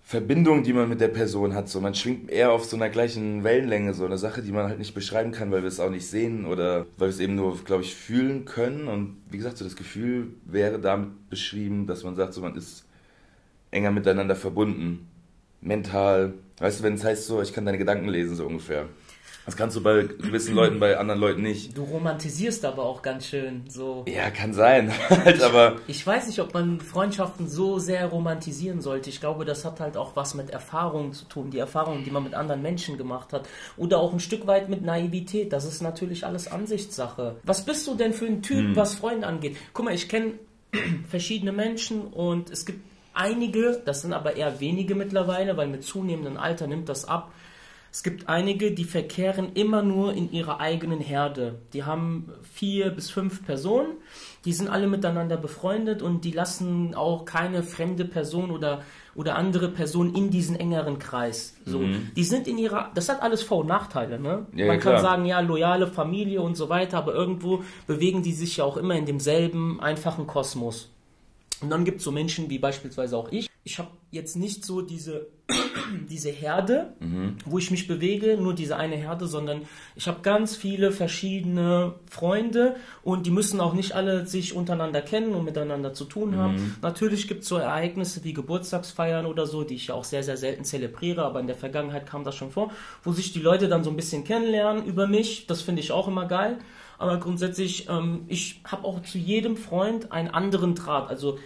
Verbindung, 0.08 0.62
die 0.62 0.72
man 0.72 0.88
mit 0.88 1.00
der 1.00 1.08
Person 1.08 1.52
hat. 1.52 1.68
So, 1.68 1.80
man 1.80 1.96
schwingt 1.96 2.30
eher 2.30 2.52
auf 2.52 2.64
so 2.64 2.76
einer 2.76 2.90
gleichen 2.90 3.42
Wellenlänge, 3.42 3.92
so 3.92 4.04
eine 4.04 4.18
Sache, 4.18 4.40
die 4.40 4.52
man 4.52 4.68
halt 4.68 4.78
nicht 4.78 4.94
beschreiben 4.94 5.32
kann, 5.32 5.50
weil 5.50 5.62
wir 5.62 5.68
es 5.68 5.80
auch 5.80 5.90
nicht 5.90 6.06
sehen 6.06 6.46
oder 6.46 6.86
weil 6.96 7.08
wir 7.08 7.14
es 7.14 7.18
eben 7.18 7.34
nur, 7.34 7.58
glaube 7.64 7.82
ich, 7.82 7.96
fühlen 7.96 8.44
können. 8.44 8.86
Und 8.86 9.16
wie 9.28 9.36
gesagt, 9.36 9.58
so 9.58 9.64
das 9.64 9.74
Gefühl 9.74 10.28
wäre 10.44 10.78
damit 10.78 11.28
beschrieben, 11.28 11.88
dass 11.88 12.04
man 12.04 12.14
sagt, 12.14 12.34
so 12.34 12.40
man 12.40 12.54
ist 12.54 12.84
enger 13.72 13.90
miteinander 13.90 14.36
verbunden. 14.36 15.08
Mental. 15.60 16.34
Weißt 16.58 16.78
du, 16.78 16.84
wenn 16.84 16.94
es 16.94 17.02
heißt 17.02 17.26
so, 17.26 17.42
ich 17.42 17.52
kann 17.52 17.64
deine 17.64 17.78
Gedanken 17.78 18.08
lesen, 18.08 18.36
so 18.36 18.46
ungefähr. 18.46 18.88
Das 19.46 19.56
kannst 19.56 19.76
du 19.76 19.80
bei 19.80 20.02
gewissen 20.02 20.56
Leuten, 20.56 20.80
bei 20.80 20.98
anderen 20.98 21.20
Leuten 21.20 21.42
nicht. 21.42 21.78
Du 21.78 21.84
romantisierst 21.84 22.64
aber 22.64 22.82
auch 22.82 23.00
ganz 23.00 23.26
schön 23.26 23.62
so. 23.68 24.04
Ja, 24.08 24.28
kann 24.30 24.52
sein. 24.52 24.92
halt, 25.08 25.40
aber 25.40 25.76
ich 25.86 26.04
weiß 26.04 26.26
nicht, 26.26 26.40
ob 26.40 26.52
man 26.52 26.80
Freundschaften 26.80 27.48
so 27.48 27.78
sehr 27.78 28.06
romantisieren 28.06 28.80
sollte. 28.80 29.08
Ich 29.08 29.20
glaube, 29.20 29.44
das 29.44 29.64
hat 29.64 29.78
halt 29.78 29.96
auch 29.96 30.16
was 30.16 30.34
mit 30.34 30.50
Erfahrungen 30.50 31.12
zu 31.12 31.26
tun. 31.26 31.50
Die 31.50 31.58
Erfahrungen, 31.58 32.02
die 32.02 32.10
man 32.10 32.24
mit 32.24 32.34
anderen 32.34 32.60
Menschen 32.60 32.98
gemacht 32.98 33.32
hat. 33.32 33.48
Oder 33.76 34.00
auch 34.00 34.12
ein 34.12 34.18
Stück 34.18 34.48
weit 34.48 34.68
mit 34.68 34.82
Naivität. 34.82 35.52
Das 35.52 35.64
ist 35.64 35.80
natürlich 35.80 36.26
alles 36.26 36.50
Ansichtssache. 36.50 37.36
Was 37.44 37.64
bist 37.64 37.86
du 37.86 37.94
denn 37.94 38.12
für 38.12 38.26
ein 38.26 38.42
Typ, 38.42 38.58
hm. 38.58 38.76
was 38.76 38.96
Freunde 38.96 39.28
angeht? 39.28 39.56
Guck 39.72 39.84
mal, 39.84 39.94
ich 39.94 40.08
kenne 40.08 40.32
verschiedene 41.08 41.52
Menschen 41.52 42.08
und 42.08 42.50
es 42.50 42.66
gibt 42.66 42.80
einige, 43.14 43.80
das 43.84 44.02
sind 44.02 44.12
aber 44.12 44.34
eher 44.34 44.58
wenige 44.58 44.96
mittlerweile, 44.96 45.56
weil 45.56 45.68
mit 45.68 45.84
zunehmendem 45.84 46.36
Alter 46.36 46.66
nimmt 46.66 46.88
das 46.88 47.06
ab 47.06 47.30
Es 47.96 48.02
gibt 48.02 48.28
einige, 48.28 48.72
die 48.72 48.84
verkehren 48.84 49.52
immer 49.54 49.80
nur 49.82 50.12
in 50.12 50.30
ihrer 50.30 50.60
eigenen 50.60 51.00
Herde. 51.00 51.60
Die 51.72 51.84
haben 51.84 52.30
vier 52.42 52.90
bis 52.90 53.10
fünf 53.10 53.46
Personen, 53.46 53.94
die 54.44 54.52
sind 54.52 54.68
alle 54.68 54.86
miteinander 54.86 55.38
befreundet 55.38 56.02
und 56.02 56.22
die 56.26 56.30
lassen 56.30 56.94
auch 56.94 57.24
keine 57.24 57.62
fremde 57.62 58.04
Person 58.04 58.50
oder, 58.50 58.82
oder 59.14 59.36
andere 59.36 59.70
Person 59.70 60.14
in 60.14 60.28
diesen 60.28 60.56
engeren 60.56 60.98
Kreis. 60.98 61.56
So, 61.64 61.78
Mhm. 61.78 62.10
Die 62.14 62.24
sind 62.24 62.46
in 62.46 62.58
ihrer, 62.58 62.90
das 62.94 63.08
hat 63.08 63.22
alles 63.22 63.42
Vor- 63.42 63.60
und 63.60 63.68
Nachteile. 63.68 64.20
Ne? 64.20 64.44
Ja, 64.54 64.66
Man 64.66 64.76
ja, 64.76 64.82
kann 64.82 65.00
sagen, 65.00 65.24
ja, 65.24 65.40
loyale 65.40 65.86
Familie 65.86 66.42
und 66.42 66.54
so 66.54 66.68
weiter, 66.68 66.98
aber 66.98 67.14
irgendwo 67.14 67.64
bewegen 67.86 68.22
die 68.22 68.34
sich 68.34 68.58
ja 68.58 68.64
auch 68.64 68.76
immer 68.76 68.94
in 68.94 69.06
demselben 69.06 69.80
einfachen 69.80 70.26
Kosmos. 70.26 70.90
Und 71.66 71.70
dann 71.70 71.84
gibt 71.84 71.98
es 71.98 72.04
so 72.04 72.12
Menschen 72.12 72.48
wie 72.48 72.60
beispielsweise 72.60 73.16
auch 73.16 73.32
ich. 73.32 73.50
Ich 73.64 73.80
habe 73.80 73.88
jetzt 74.12 74.36
nicht 74.36 74.64
so 74.64 74.82
diese, 74.82 75.26
diese 76.08 76.30
Herde, 76.30 76.94
wo 77.44 77.58
ich 77.58 77.72
mich 77.72 77.88
bewege, 77.88 78.36
nur 78.40 78.54
diese 78.54 78.76
eine 78.76 78.94
Herde, 78.94 79.26
sondern 79.26 79.62
ich 79.96 80.06
habe 80.06 80.20
ganz 80.22 80.54
viele 80.54 80.92
verschiedene 80.92 81.94
Freunde 82.08 82.76
und 83.02 83.26
die 83.26 83.32
müssen 83.32 83.60
auch 83.60 83.74
nicht 83.74 83.96
alle 83.96 84.28
sich 84.28 84.54
untereinander 84.54 85.02
kennen 85.02 85.34
und 85.34 85.44
miteinander 85.44 85.92
zu 85.92 86.04
tun 86.04 86.36
haben. 86.36 86.76
Natürlich 86.82 87.26
gibt 87.26 87.42
es 87.42 87.48
so 87.48 87.56
Ereignisse 87.56 88.22
wie 88.22 88.32
Geburtstagsfeiern 88.32 89.26
oder 89.26 89.44
so, 89.48 89.64
die 89.64 89.74
ich 89.74 89.88
ja 89.88 89.96
auch 89.96 90.04
sehr, 90.04 90.22
sehr 90.22 90.36
selten 90.36 90.62
zelebriere, 90.62 91.24
aber 91.24 91.40
in 91.40 91.48
der 91.48 91.56
Vergangenheit 91.56 92.06
kam 92.06 92.22
das 92.22 92.36
schon 92.36 92.52
vor, 92.52 92.70
wo 93.02 93.10
sich 93.10 93.32
die 93.32 93.40
Leute 93.40 93.66
dann 93.66 93.82
so 93.82 93.90
ein 93.90 93.96
bisschen 93.96 94.22
kennenlernen 94.22 94.84
über 94.86 95.08
mich. 95.08 95.48
Das 95.48 95.62
finde 95.62 95.80
ich 95.80 95.90
auch 95.90 96.06
immer 96.06 96.26
geil. 96.26 96.58
Aber 96.98 97.18
grundsätzlich, 97.18 97.88
ähm, 97.88 98.24
ich 98.28 98.62
habe 98.64 98.84
auch 98.84 99.02
zu 99.02 99.18
jedem 99.18 99.56
Freund 99.56 100.12
einen 100.12 100.28
anderen 100.28 100.74
Draht. 100.74 101.10
Also 101.10 101.38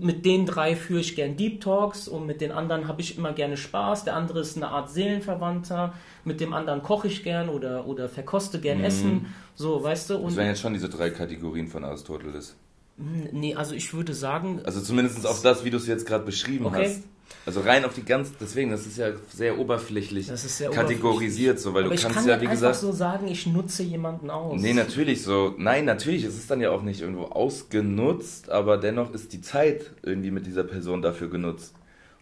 mit 0.00 0.24
den 0.26 0.44
drei 0.46 0.76
führe 0.76 1.00
ich 1.00 1.16
gern 1.16 1.36
Deep 1.36 1.60
Talks 1.60 2.08
und 2.08 2.26
mit 2.26 2.40
den 2.40 2.52
anderen 2.52 2.88
habe 2.88 3.00
ich 3.00 3.16
immer 3.16 3.32
gerne 3.32 3.56
Spaß. 3.56 4.04
Der 4.04 4.14
andere 4.16 4.40
ist 4.40 4.56
eine 4.56 4.68
Art 4.68 4.90
Seelenverwandter. 4.90 5.94
Mit 6.24 6.40
dem 6.40 6.52
anderen 6.52 6.82
koche 6.82 7.08
ich 7.08 7.22
gern 7.24 7.48
oder, 7.48 7.86
oder 7.86 8.08
verkoste 8.08 8.60
gern 8.60 8.80
Essen. 8.80 9.26
So, 9.54 9.82
weißt 9.82 10.10
du? 10.10 10.14
Das 10.14 10.22
Und 10.22 10.36
wären 10.36 10.48
jetzt 10.48 10.60
schon 10.60 10.74
diese 10.74 10.88
drei 10.88 11.10
Kategorien 11.10 11.68
von 11.68 11.84
Aristoteles. 11.84 12.54
nee, 12.96 13.54
also 13.54 13.74
ich 13.74 13.92
würde 13.94 14.12
sagen, 14.14 14.60
Also 14.64 14.80
zumindest 14.80 15.26
auf 15.26 15.42
das, 15.42 15.64
wie 15.64 15.70
du 15.70 15.76
es 15.78 15.86
jetzt 15.86 16.06
gerade 16.06 16.24
beschrieben 16.24 16.66
Okay. 16.66 16.84
hast. 16.86 17.02
Also 17.46 17.60
rein 17.60 17.84
auf 17.84 17.94
die 17.94 18.04
ganz, 18.04 18.32
deswegen, 18.38 18.70
das 18.70 18.86
ist 18.86 18.98
ja 18.98 19.12
sehr 19.32 19.58
oberflächlich 19.58 20.26
Das 20.26 20.44
ist 20.44 20.58
sehr 20.58 20.70
kategorisiert, 20.70 21.58
so, 21.58 21.72
weil 21.72 21.84
aber 21.84 21.94
du 21.94 22.00
kannst 22.00 22.16
kann 22.18 22.28
ja, 22.28 22.36
wie 22.40 22.46
einfach 22.46 22.52
gesagt, 22.52 22.76
so 22.76 22.92
sagen, 22.92 23.26
ich 23.28 23.46
nutze 23.46 23.82
jemanden 23.82 24.28
aus. 24.30 24.60
Nee, 24.60 24.74
natürlich 24.74 25.22
so. 25.22 25.54
Nein, 25.56 25.84
natürlich, 25.86 26.24
es 26.24 26.36
ist 26.36 26.50
dann 26.50 26.60
ja 26.60 26.70
auch 26.70 26.82
nicht 26.82 27.00
irgendwo 27.00 27.24
ausgenutzt, 27.24 28.50
aber 28.50 28.76
dennoch 28.76 29.12
ist 29.12 29.32
die 29.32 29.40
Zeit 29.40 29.90
irgendwie 30.02 30.30
mit 30.30 30.46
dieser 30.46 30.64
Person 30.64 31.02
dafür 31.02 31.30
genutzt. 31.30 31.74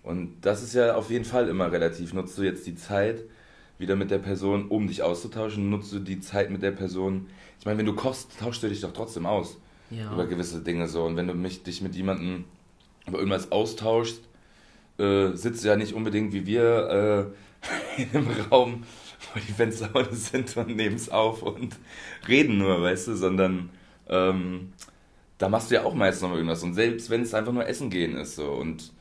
Und 0.03 0.37
das 0.43 0.63
ist 0.63 0.75
ja 0.75 0.95
auf 0.95 1.11
jeden 1.11 1.25
Fall 1.25 1.49
immer 1.49 1.73
relativ. 1.73 2.13
Nutzt 2.13 2.39
du 2.39 2.43
jetzt 2.43 2.67
die 2.67 2.77
Zeit 2.77 3.25
wieder 3.79 3.97
mit 3.97 4.11
der 4.11 4.19
Person, 4.19 4.69
um 4.69 4.87
dich 4.87 5.03
auszutauschen, 5.03 5.69
nutzt 5.71 5.93
du 5.93 5.99
die 5.99 6.21
Zeit 6.21 6.51
mit 6.51 6.63
der 6.63 6.71
Person. 6.71 7.27
Ich 7.59 7.67
meine, 7.67 7.79
wenn 7.79 7.87
du 7.87 7.95
kochst, 7.95 8.39
tauschst 8.39 8.63
du 8.63 8.69
dich 8.69 8.81
doch 8.81 8.93
trotzdem 8.93 9.27
aus 9.27 9.57
Ja. 9.91 10.13
über 10.13 10.27
gewisse 10.27 10.61
Dinge 10.61 10.87
so. 10.89 11.03
Und 11.05 11.17
wenn 11.17 11.27
du 11.27 11.35
mich, 11.35 11.63
dich 11.65 11.83
mit 11.83 11.95
jemandem 11.97 12.45
über 13.07 13.19
irgendwas 13.19 13.51
austauschst, 13.53 14.21
äh, 14.99 15.33
sitzt 15.35 15.65
ja 15.65 15.77
nicht 15.77 15.95
unbedingt 15.95 16.33
wie 16.33 16.47
wir 16.47 17.33
äh, 17.99 18.03
in 18.03 18.11
einem 18.11 18.29
Raum, 18.51 18.85
wo 19.35 19.41
die 19.41 19.53
Fenster 19.53 19.91
sind 20.11 20.57
und 20.57 20.77
nehmen 20.77 20.97
es 20.97 21.09
auf 21.09 21.43
und 21.43 21.77
reden 22.29 22.59
nur, 22.59 22.83
weißt 22.83 23.09
du, 23.09 23.17
sondern 23.17 23.71
ähm, 24.09 24.73
da 25.39 25.49
machst 25.49 25.71
du 25.71 25.75
ja 25.75 25.85
auch 25.85 25.95
meist 25.95 26.23
noch 26.23 26.33
irgendwas. 26.33 26.63
Und 26.63 26.75
selbst 26.75 27.11
wenn 27.11 27.23
es 27.23 27.35
einfach 27.35 27.53
nur 27.53 27.67
Essen 27.67 27.91
gehen 27.91 28.17
ist 28.17 28.37
so. 28.37 28.51
Und 28.53 28.93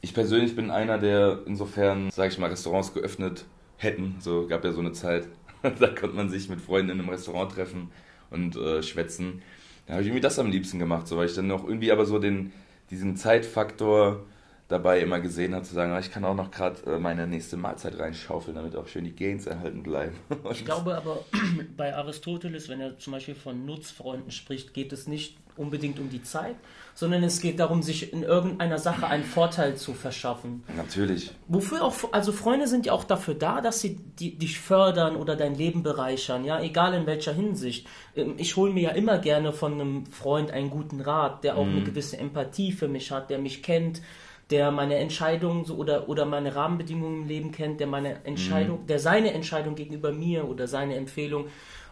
ich 0.00 0.14
persönlich 0.14 0.56
bin 0.56 0.70
einer, 0.70 0.98
der 0.98 1.40
insofern, 1.46 2.10
sage 2.10 2.32
ich 2.32 2.38
mal, 2.38 2.50
Restaurants 2.50 2.92
geöffnet 2.92 3.44
hätten. 3.76 4.16
So 4.20 4.46
gab 4.46 4.64
ja 4.64 4.72
so 4.72 4.80
eine 4.80 4.92
Zeit, 4.92 5.28
da 5.62 5.88
konnte 5.88 6.16
man 6.16 6.30
sich 6.30 6.48
mit 6.48 6.60
Freunden 6.60 6.90
in 6.90 7.00
einem 7.00 7.08
Restaurant 7.08 7.52
treffen 7.52 7.90
und 8.30 8.56
äh, 8.56 8.82
schwätzen. 8.82 9.42
Da 9.86 9.94
habe 9.94 10.02
ich 10.02 10.08
irgendwie 10.08 10.22
das 10.22 10.38
am 10.38 10.50
liebsten 10.50 10.78
gemacht, 10.78 11.06
so 11.06 11.16
weil 11.16 11.26
ich 11.26 11.34
dann 11.34 11.46
noch 11.46 11.64
irgendwie 11.64 11.92
aber 11.92 12.06
so 12.06 12.18
den, 12.18 12.52
diesen 12.90 13.16
Zeitfaktor 13.16 14.24
dabei 14.68 15.00
immer 15.00 15.20
gesehen 15.20 15.54
habe, 15.54 15.64
zu 15.64 15.74
sagen, 15.74 15.92
ah, 15.92 16.00
ich 16.00 16.10
kann 16.10 16.24
auch 16.24 16.34
noch 16.34 16.50
gerade 16.50 16.76
äh, 16.86 16.98
meine 16.98 17.26
nächste 17.26 17.56
Mahlzeit 17.56 17.98
reinschaufeln, 17.98 18.56
damit 18.56 18.74
auch 18.76 18.88
schön 18.88 19.04
die 19.04 19.14
Gains 19.14 19.46
erhalten 19.46 19.82
bleiben. 19.82 20.16
Ich 20.50 20.64
glaube 20.64 20.96
aber, 20.96 21.24
bei 21.76 21.94
Aristoteles, 21.94 22.68
wenn 22.68 22.80
er 22.80 22.98
zum 22.98 23.12
Beispiel 23.12 23.34
von 23.34 23.64
Nutzfreunden 23.64 24.30
spricht, 24.30 24.74
geht 24.74 24.92
es 24.92 25.06
nicht 25.06 25.36
unbedingt 25.56 25.98
um 25.98 26.10
die 26.10 26.22
Zeit, 26.22 26.54
sondern 26.94 27.22
es 27.22 27.40
geht 27.40 27.60
darum, 27.60 27.82
sich 27.82 28.12
in 28.12 28.22
irgendeiner 28.22 28.78
Sache 28.78 29.06
einen 29.06 29.24
Vorteil 29.24 29.76
zu 29.76 29.94
verschaffen. 29.94 30.62
Natürlich. 30.76 31.30
Wofür 31.48 31.82
auch, 31.82 31.94
also 32.12 32.32
Freunde 32.32 32.66
sind 32.66 32.86
ja 32.86 32.92
auch 32.92 33.04
dafür 33.04 33.34
da, 33.34 33.60
dass 33.60 33.80
sie 33.80 33.96
die, 34.18 34.36
dich 34.36 34.58
fördern 34.58 35.16
oder 35.16 35.34
dein 35.34 35.54
Leben 35.54 35.82
bereichern, 35.82 36.44
ja, 36.44 36.60
egal 36.60 36.92
in 36.94 37.06
welcher 37.06 37.32
Hinsicht. 37.32 37.86
Ähm, 38.14 38.34
Ich 38.36 38.56
hole 38.56 38.72
mir 38.72 38.82
ja 38.82 38.90
immer 38.90 39.18
gerne 39.18 39.52
von 39.52 39.74
einem 39.74 40.06
Freund 40.06 40.50
einen 40.50 40.70
guten 40.70 41.00
Rat, 41.00 41.44
der 41.44 41.56
auch 41.56 41.66
eine 41.66 41.82
gewisse 41.82 42.18
Empathie 42.18 42.72
für 42.72 42.88
mich 42.88 43.10
hat, 43.10 43.30
der 43.30 43.38
mich 43.38 43.62
kennt, 43.62 44.02
der 44.50 44.70
meine 44.70 44.96
Entscheidungen 44.96 45.64
so 45.64 45.74
oder, 45.74 46.08
oder 46.08 46.24
meine 46.24 46.54
Rahmenbedingungen 46.54 47.22
im 47.22 47.28
Leben 47.28 47.52
kennt, 47.52 47.80
der 47.80 47.86
meine 47.86 48.24
Entscheidung, 48.24 48.86
der 48.86 48.98
seine 49.00 49.32
Entscheidung 49.32 49.74
gegenüber 49.74 50.12
mir 50.12 50.48
oder 50.48 50.68
seine 50.68 50.94
Empfehlung 50.94 51.46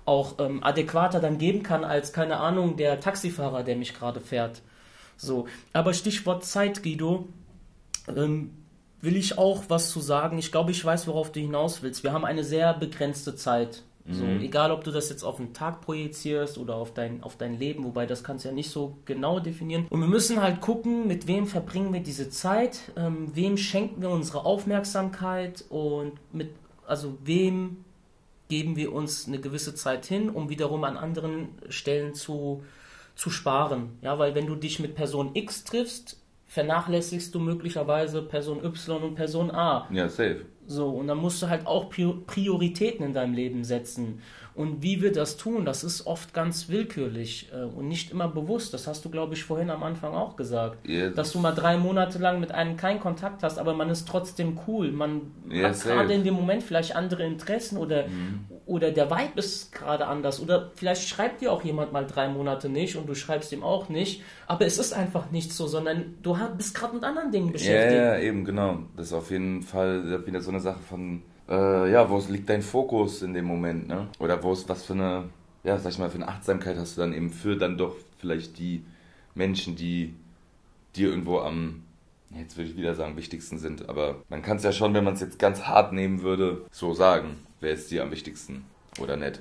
auch 0.04 0.34
ähm, 0.38 0.62
adäquater 0.62 1.20
dann 1.20 1.38
geben 1.38 1.62
kann 1.62 1.82
als, 1.84 2.12
keine 2.12 2.36
Ahnung, 2.36 2.76
der 2.76 3.00
Taxifahrer, 3.00 3.62
der 3.64 3.76
mich 3.76 3.94
gerade 3.94 4.20
fährt. 4.20 4.62
So, 5.16 5.46
aber 5.72 5.94
Stichwort 5.94 6.44
Zeit, 6.44 6.82
Guido, 6.82 7.28
ähm, 8.08 8.50
will 9.00 9.16
ich 9.16 9.38
auch 9.38 9.64
was 9.68 9.90
zu 9.90 10.00
sagen. 10.00 10.38
Ich 10.38 10.52
glaube, 10.52 10.70
ich 10.70 10.84
weiß, 10.84 11.06
worauf 11.06 11.32
du 11.32 11.40
hinaus 11.40 11.82
willst. 11.82 12.04
Wir 12.04 12.12
haben 12.12 12.24
eine 12.24 12.44
sehr 12.44 12.74
begrenzte 12.74 13.34
Zeit. 13.34 13.82
So, 14.06 14.26
egal, 14.26 14.70
ob 14.70 14.84
du 14.84 14.90
das 14.90 15.08
jetzt 15.08 15.22
auf 15.22 15.40
einen 15.40 15.54
Tag 15.54 15.80
projizierst 15.80 16.58
oder 16.58 16.74
auf 16.74 16.92
dein, 16.92 17.22
auf 17.22 17.36
dein 17.36 17.58
Leben, 17.58 17.84
wobei 17.84 18.04
das 18.04 18.22
kannst 18.22 18.44
du 18.44 18.50
ja 18.50 18.54
nicht 18.54 18.70
so 18.70 18.98
genau 19.06 19.40
definieren. 19.40 19.86
Und 19.88 20.00
wir 20.00 20.08
müssen 20.08 20.42
halt 20.42 20.60
gucken, 20.60 21.06
mit 21.06 21.26
wem 21.26 21.46
verbringen 21.46 21.90
wir 21.94 22.00
diese 22.00 22.28
Zeit, 22.28 22.92
ähm, 22.96 23.34
wem 23.34 23.56
schenken 23.56 24.02
wir 24.02 24.10
unsere 24.10 24.44
Aufmerksamkeit 24.44 25.64
und 25.70 26.12
mit, 26.34 26.50
also 26.86 27.16
wem 27.24 27.78
geben 28.48 28.76
wir 28.76 28.92
uns 28.92 29.26
eine 29.26 29.40
gewisse 29.40 29.74
Zeit 29.74 30.04
hin, 30.04 30.28
um 30.28 30.50
wiederum 30.50 30.84
an 30.84 30.98
anderen 30.98 31.48
Stellen 31.70 32.12
zu, 32.12 32.62
zu 33.14 33.30
sparen. 33.30 33.98
Ja, 34.02 34.18
weil 34.18 34.34
wenn 34.34 34.46
du 34.46 34.54
dich 34.54 34.80
mit 34.80 34.96
Person 34.96 35.30
X 35.32 35.64
triffst, 35.64 36.18
vernachlässigst 36.46 37.34
du 37.34 37.40
möglicherweise 37.40 38.20
Person 38.20 38.62
Y 38.62 39.02
und 39.02 39.14
Person 39.14 39.50
A. 39.50 39.88
Ja, 39.90 40.10
safe. 40.10 40.44
So, 40.66 40.88
und 40.90 41.08
dann 41.08 41.18
musst 41.18 41.42
du 41.42 41.48
halt 41.48 41.66
auch 41.66 41.90
Prior- 41.90 42.24
Prioritäten 42.26 43.04
in 43.04 43.12
deinem 43.12 43.34
Leben 43.34 43.64
setzen. 43.64 44.20
Und 44.54 44.82
wie 44.82 45.02
wir 45.02 45.10
das 45.10 45.36
tun, 45.36 45.64
das 45.64 45.82
ist 45.82 46.06
oft 46.06 46.32
ganz 46.32 46.68
willkürlich 46.68 47.48
äh, 47.52 47.64
und 47.64 47.88
nicht 47.88 48.12
immer 48.12 48.28
bewusst. 48.28 48.72
Das 48.72 48.86
hast 48.86 49.04
du, 49.04 49.10
glaube 49.10 49.34
ich, 49.34 49.42
vorhin 49.42 49.68
am 49.68 49.82
Anfang 49.82 50.14
auch 50.14 50.36
gesagt. 50.36 50.88
Ja, 50.88 51.10
Dass 51.10 51.32
du 51.32 51.40
mal 51.40 51.50
drei 51.52 51.76
Monate 51.76 52.18
lang 52.20 52.38
mit 52.38 52.52
einem 52.52 52.76
keinen 52.76 53.00
Kontakt 53.00 53.42
hast, 53.42 53.58
aber 53.58 53.74
man 53.74 53.90
ist 53.90 54.06
trotzdem 54.06 54.60
cool. 54.68 54.92
Man 54.92 55.32
Ja, 55.50 55.68
hat 55.68 55.82
gerade 55.82 56.14
in 56.14 56.22
dem 56.22 56.34
Moment 56.34 56.62
vielleicht 56.62 56.94
andere 56.94 57.24
Interessen 57.24 57.78
oder, 57.78 58.04
oder 58.64 58.92
der 58.92 59.10
Vibe 59.10 59.40
ist 59.40 59.72
gerade 59.72 60.06
anders. 60.06 60.40
Oder 60.40 60.70
vielleicht 60.76 61.08
schreibt 61.08 61.40
dir 61.40 61.50
auch 61.50 61.64
jemand 61.64 61.92
mal 61.92 62.06
drei 62.06 62.28
Monate 62.28 62.68
nicht 62.68 62.94
und 62.96 63.08
du 63.08 63.16
schreibst 63.16 63.50
ihm 63.52 63.64
auch 63.64 63.88
nicht. 63.88 64.22
Aber 64.46 64.64
es 64.66 64.78
ist 64.78 64.92
einfach 64.92 65.32
nicht 65.32 65.52
so, 65.52 65.66
sondern 65.66 66.14
du 66.22 66.36
bist 66.56 66.76
gerade 66.76 66.94
mit 66.94 67.02
anderen 67.02 67.32
Dingen 67.32 67.50
beschäftigt. 67.50 67.96
ja, 68.00 68.18
eben, 68.18 68.44
genau. 68.44 68.78
Das 68.96 69.06
ist 69.06 69.12
auf 69.14 69.32
jeden 69.32 69.62
Fall 69.62 70.24
wieder 70.26 70.40
so 70.40 70.50
eine 70.50 70.60
Sache 70.60 70.80
von, 70.88 71.22
äh, 71.48 71.90
ja, 71.90 72.08
wo 72.08 72.22
liegt 72.28 72.48
dein 72.48 72.62
Fokus 72.62 73.22
in 73.22 73.34
dem 73.34 73.44
Moment, 73.44 73.88
ne? 73.88 74.08
Oder 74.18 74.42
wo 74.42 74.52
ist, 74.52 74.68
was 74.68 74.84
für 74.84 74.94
eine, 74.94 75.24
ja, 75.62 75.78
sag 75.78 75.92
ich 75.92 75.98
mal, 75.98 76.10
für 76.10 76.16
eine 76.16 76.28
Achtsamkeit 76.28 76.76
hast 76.76 76.96
du 76.96 77.00
dann 77.00 77.12
eben 77.12 77.30
für 77.30 77.56
dann 77.56 77.76
doch 77.76 77.96
vielleicht 78.18 78.58
die 78.58 78.84
Menschen, 79.34 79.76
die 79.76 80.14
dir 80.96 81.08
irgendwo 81.08 81.38
am, 81.40 81.82
jetzt 82.30 82.56
würde 82.56 82.70
ich 82.70 82.76
wieder 82.76 82.94
sagen, 82.94 83.16
wichtigsten 83.16 83.58
sind. 83.58 83.88
Aber 83.88 84.22
man 84.28 84.42
kann 84.42 84.56
es 84.56 84.62
ja 84.62 84.72
schon, 84.72 84.94
wenn 84.94 85.04
man 85.04 85.14
es 85.14 85.20
jetzt 85.20 85.38
ganz 85.38 85.62
hart 85.62 85.92
nehmen 85.92 86.22
würde, 86.22 86.64
so 86.70 86.94
sagen, 86.94 87.36
wer 87.60 87.72
ist 87.72 87.90
dir 87.90 88.02
am 88.02 88.10
wichtigsten 88.10 88.64
oder 89.00 89.16
nicht. 89.16 89.40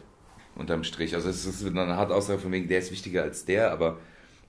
Unterm 0.56 0.84
Strich. 0.84 1.16
Also 1.16 1.30
es 1.30 1.46
ist 1.46 1.66
eine 1.66 1.98
harte 1.98 2.14
Aussage 2.14 2.40
von 2.40 2.52
wegen, 2.52 2.68
der 2.68 2.80
ist 2.80 2.92
wichtiger 2.92 3.24
als 3.24 3.46
der, 3.46 3.72
aber 3.72 3.98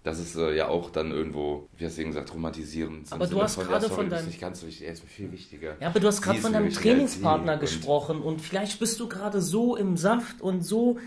das 0.04 0.20
ist 0.20 0.36
äh, 0.36 0.54
ja 0.54 0.68
auch 0.68 0.90
dann 0.90 1.10
irgendwo, 1.10 1.66
wie 1.76 1.84
hast 1.86 1.96
du 1.96 2.02
eben 2.02 2.10
gesagt, 2.10 2.32
romantisierend. 2.32 3.12
Aber 3.12 3.26
du 3.26 3.42
hast 3.42 3.58
gerade 3.58 3.88
von 3.88 4.08
deinem- 4.08 4.26
nicht 4.26 4.40
ganz 4.40 4.60
so 4.60 4.66
wichtig, 4.68 4.86
er 4.86 4.92
ist 4.92 5.02
mir 5.02 5.08
viel 5.08 5.32
wichtiger. 5.32 5.74
Ja, 5.80 5.88
aber 5.88 5.98
du 5.98 6.06
hast 6.06 6.22
gerade 6.22 6.38
von 6.38 6.52
deinem 6.52 6.70
Trainingspartner 6.70 7.52
sie 7.54 7.54
und- 7.54 7.60
gesprochen 7.60 8.20
und 8.22 8.40
vielleicht 8.40 8.78
bist 8.78 9.00
du 9.00 9.08
gerade 9.08 9.40
so 9.42 9.74
im 9.76 9.96
Saft 9.96 10.40
und 10.40 10.62
so 10.62 10.98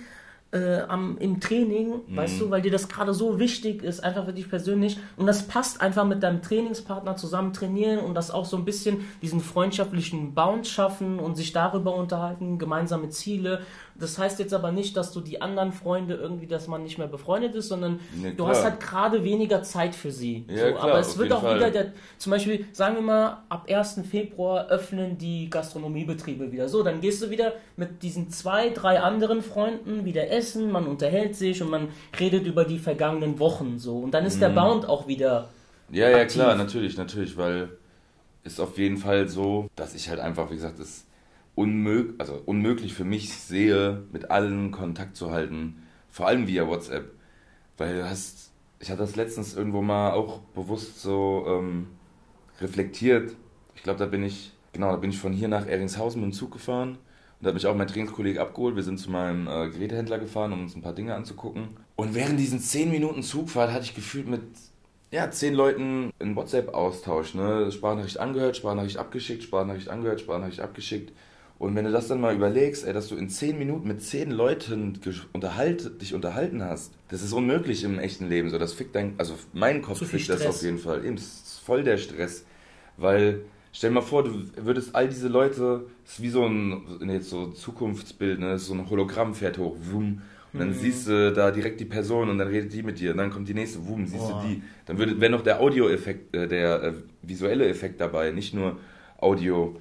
äh, 0.54 0.80
am, 0.88 1.18
im 1.18 1.42
Training, 1.42 1.90
Mhm. 2.08 2.16
weißt 2.16 2.40
du, 2.40 2.50
weil 2.50 2.62
dir 2.62 2.72
das 2.72 2.88
gerade 2.88 3.14
so 3.14 3.38
wichtig 3.38 3.84
ist, 3.84 4.02
einfach 4.02 4.26
für 4.26 4.32
dich 4.32 4.50
persönlich. 4.50 4.98
Und 5.18 5.28
das 5.28 5.46
passt 5.46 5.82
einfach 5.82 6.06
mit 6.06 6.24
deinem 6.24 6.42
Trainingspartner 6.42 7.18
zusammen 7.18 7.52
trainieren 7.52 8.00
und 8.00 8.16
das 8.16 8.32
auch 8.32 8.46
so 8.46 8.56
ein 8.56 8.64
bisschen 8.64 9.02
diesen 9.22 9.42
freundschaftlichen 9.42 10.34
Bounce 10.34 10.72
schaffen 10.72 11.20
und 11.20 11.36
sich 11.36 11.52
darüber 11.52 11.94
unterhalten, 11.96 12.60
gemeinsame 12.60 13.10
Ziele. 13.10 13.60
Das 14.00 14.18
heißt 14.18 14.40
jetzt 14.40 14.54
aber 14.54 14.72
nicht, 14.72 14.96
dass 14.96 15.12
du 15.12 15.22
die 15.22 15.42
anderen 15.42 15.72
Freunde 15.72 16.16
irgendwie, 16.16 16.48
dass 16.48 16.68
man 16.68 16.84
nicht 16.84 16.98
mehr 16.98 17.08
befreundet 17.08 17.56
ist, 17.56 17.68
sondern 17.70 18.00
Nee, 18.16 18.34
du 18.38 18.48
hast 18.48 18.64
halt 18.64 18.80
gerade 18.80 19.24
weniger 19.24 19.64
Zeit 19.64 19.96
für 19.96 20.12
sie. 20.12 20.46
Ja, 20.50 20.58
so, 20.70 20.72
klar, 20.74 20.84
aber 20.84 21.00
es 21.00 21.18
wird 21.18 21.32
auch 21.32 21.42
Fall. 21.42 21.56
wieder 21.56 21.72
der, 21.72 21.94
zum 22.18 22.32
Beispiel, 22.32 22.66
sagen 22.74 22.96
wir 22.96 23.02
mal, 23.02 23.44
ab 23.50 23.68
1. 23.70 24.02
Februar 24.10 24.68
öffnen 24.70 25.18
die 25.18 25.50
Gastronomiebetriebe 25.50 26.52
wieder. 26.52 26.70
So, 26.70 26.84
dann 26.84 27.02
gehst 27.02 27.22
du 27.22 27.30
wieder 27.30 27.54
mit 27.76 28.04
diesen 28.04 28.30
zwei, 28.30 28.70
drei 28.70 29.00
anderen 29.02 29.42
Freunden 29.42 30.06
wieder 30.06 30.30
essen, 30.30 30.72
man 30.72 30.86
unterhält 30.88 31.36
sich 31.36 31.62
und 31.62 31.70
man 31.70 31.90
redet 32.20 32.46
über 32.46 32.66
die 32.66 32.80
vergangenen 32.80 33.40
Wochen 33.40 33.80
so. 33.80 34.00
Und 34.00 34.12
dann 34.14 34.26
ist 34.26 34.36
Mhm. 34.36 34.42
der 34.42 34.50
Bound 34.50 34.88
auch 34.88 35.08
wieder 35.08 35.50
Ja, 35.90 36.10
ja, 36.10 36.18
aktiv. 36.18 36.34
klar, 36.34 36.56
natürlich, 36.56 36.98
natürlich, 36.98 37.38
weil 37.38 37.70
ist 38.44 38.60
auf 38.62 38.78
jeden 38.78 38.98
Fall 38.98 39.28
so, 39.28 39.68
dass 39.76 39.96
ich 39.96 40.10
halt 40.10 40.20
einfach, 40.20 40.50
wie 40.52 40.56
gesagt, 40.56 40.80
es 40.80 41.06
unmöglich, 41.58 42.16
also 42.20 42.40
unmöglich 42.46 42.94
für 42.94 43.04
mich 43.04 43.34
sehe, 43.34 44.04
mit 44.14 44.30
allen 44.30 44.70
Kontakt 44.70 45.18
zu 45.18 45.32
halten, 45.32 45.82
vor 46.08 46.28
allem 46.28 46.48
via 46.48 46.68
WhatsApp, 46.68 47.12
weil 47.78 47.96
du 47.96 48.10
hast, 48.10 48.52
ich 48.80 48.92
hatte 48.92 49.00
das 49.00 49.16
letztens 49.16 49.56
irgendwo 49.56 49.82
mal 49.82 50.12
auch 50.12 50.40
bewusst 50.54 51.02
so 51.02 51.46
ähm, 51.48 51.88
reflektiert. 52.62 53.36
Ich 53.76 53.82
glaube, 53.82 53.98
da 53.98 54.06
bin 54.06 54.24
ich, 54.24 54.54
genau, 54.72 54.92
da 54.92 54.98
bin 54.98 55.10
ich 55.10 55.18
von 55.18 55.34
hier 55.34 55.48
nach 55.48 55.66
Eringshausen 55.66 56.22
mit 56.22 56.32
dem 56.32 56.34
Zug 56.34 56.52
gefahren 56.52 56.90
und 56.90 56.98
da 57.42 57.48
hat 57.48 57.56
mich 57.56 57.66
auch 57.66 57.76
mein 57.76 57.88
Trainingskollege 57.88 58.40
abgeholt. 58.40 58.76
Wir 58.76 58.84
sind 58.84 59.00
zu 59.00 59.10
meinem 59.10 59.48
äh, 59.48 59.70
Gerätehändler 59.70 60.20
gefahren, 60.20 60.54
um 60.54 60.62
uns 60.62 60.76
ein 60.76 60.84
paar 60.84 60.94
Dinge 60.94 61.16
anzugucken. 61.16 61.70
Und 61.96 62.14
während 62.14 62.40
diesen 62.40 62.60
10 62.60 62.92
Minuten 62.92 63.24
Zugfahrt 63.24 63.72
hatte 63.72 63.86
ich 63.86 63.96
gefühlt 63.96 64.28
mit 64.28 64.44
ja, 65.10 65.32
zehn 65.32 65.54
Leuten 65.54 66.12
einen 66.20 66.36
WhatsApp-Austausch, 66.36 67.34
ne? 67.34 67.72
Sprachnachricht 67.72 68.20
angehört, 68.20 68.58
Sprachnachricht 68.58 68.98
abgeschickt, 68.98 69.42
Sprachnachricht 69.42 69.90
angehört, 69.90 70.20
Sprachnachricht 70.20 70.60
abgeschickt. 70.60 71.14
Und 71.60 71.76
wenn 71.76 71.86
du 71.86 71.92
das 71.92 72.08
dann 72.08 72.22
mal 72.22 72.36
überlegst, 72.36 72.86
ey, 72.86 72.94
dass 72.94 73.08
du 73.08 73.16
in 73.16 73.30
zehn 73.30 73.58
Minuten 73.58 73.88
mit 73.88 74.02
zehn 74.02 74.30
Leuten 74.30 75.00
unterhalt, 75.34 76.02
dich 76.02 76.14
unterhalten 76.14 76.64
hast, 76.64 76.94
das 77.10 77.24
ist 77.24 77.34
unmöglich 77.34 77.84
im 77.84 77.98
echten 77.98 78.30
Leben. 78.30 78.50
So, 78.50 78.60
das 78.60 78.74
fickt 78.74 78.96
dein, 78.96 79.16
also 79.18 79.34
mein 79.54 79.82
Kopf 79.82 80.06
fickt 80.06 80.30
das 80.30 80.46
auf 80.46 80.62
jeden 80.62 80.78
Fall. 80.78 81.04
Eben, 81.04 81.16
das 81.16 81.26
ist 81.26 81.62
voll 81.66 81.84
der 81.84 81.98
Stress. 81.98 82.46
Weil, 82.98 83.42
stell 83.72 83.90
dir 83.90 83.96
mal 83.96 84.02
vor, 84.02 84.24
du 84.24 84.44
würdest 84.58 84.94
all 84.96 85.08
diese 85.08 85.28
Leute, 85.28 85.86
das 86.04 86.14
ist 86.14 86.22
wie 86.22 86.30
so 86.30 86.46
ein, 86.46 87.10
jetzt 87.10 87.30
so 87.30 87.46
ein 87.46 87.56
Zukunftsbild, 87.56 88.40
ne? 88.40 88.60
so 88.60 88.74
ein 88.74 88.90
Hologramm 88.90 89.34
fährt 89.34 89.58
hoch, 89.58 89.76
wum, 89.92 90.22
und 90.54 90.60
dann 90.60 90.74
siehst 90.74 91.08
du 91.08 91.34
da 91.34 91.52
direkt 91.52 91.80
die 91.80 91.86
Person 91.86 92.30
und 92.30 92.38
dann 92.38 92.48
redet 92.48 92.74
die 92.74 92.82
mit 92.82 93.00
dir. 93.00 93.12
Und 93.12 93.18
dann 93.18 93.30
kommt 93.30 93.48
die 93.48 93.54
nächste, 93.54 93.86
wum, 93.86 94.08
siehst 94.08 94.30
Boah. 94.30 94.42
du 94.42 94.48
die. 94.48 94.64
Dann 94.86 94.98
wäre 94.98 95.32
noch 95.32 95.44
der 95.44 95.60
Audioeffekt, 95.60 96.36
äh, 96.36 96.48
der 96.48 96.84
äh, 96.84 96.94
visuelle 97.22 97.68
Effekt 97.68 98.00
dabei, 98.00 98.32
nicht 98.32 98.54
nur 98.54 98.78
Audio. 99.20 99.76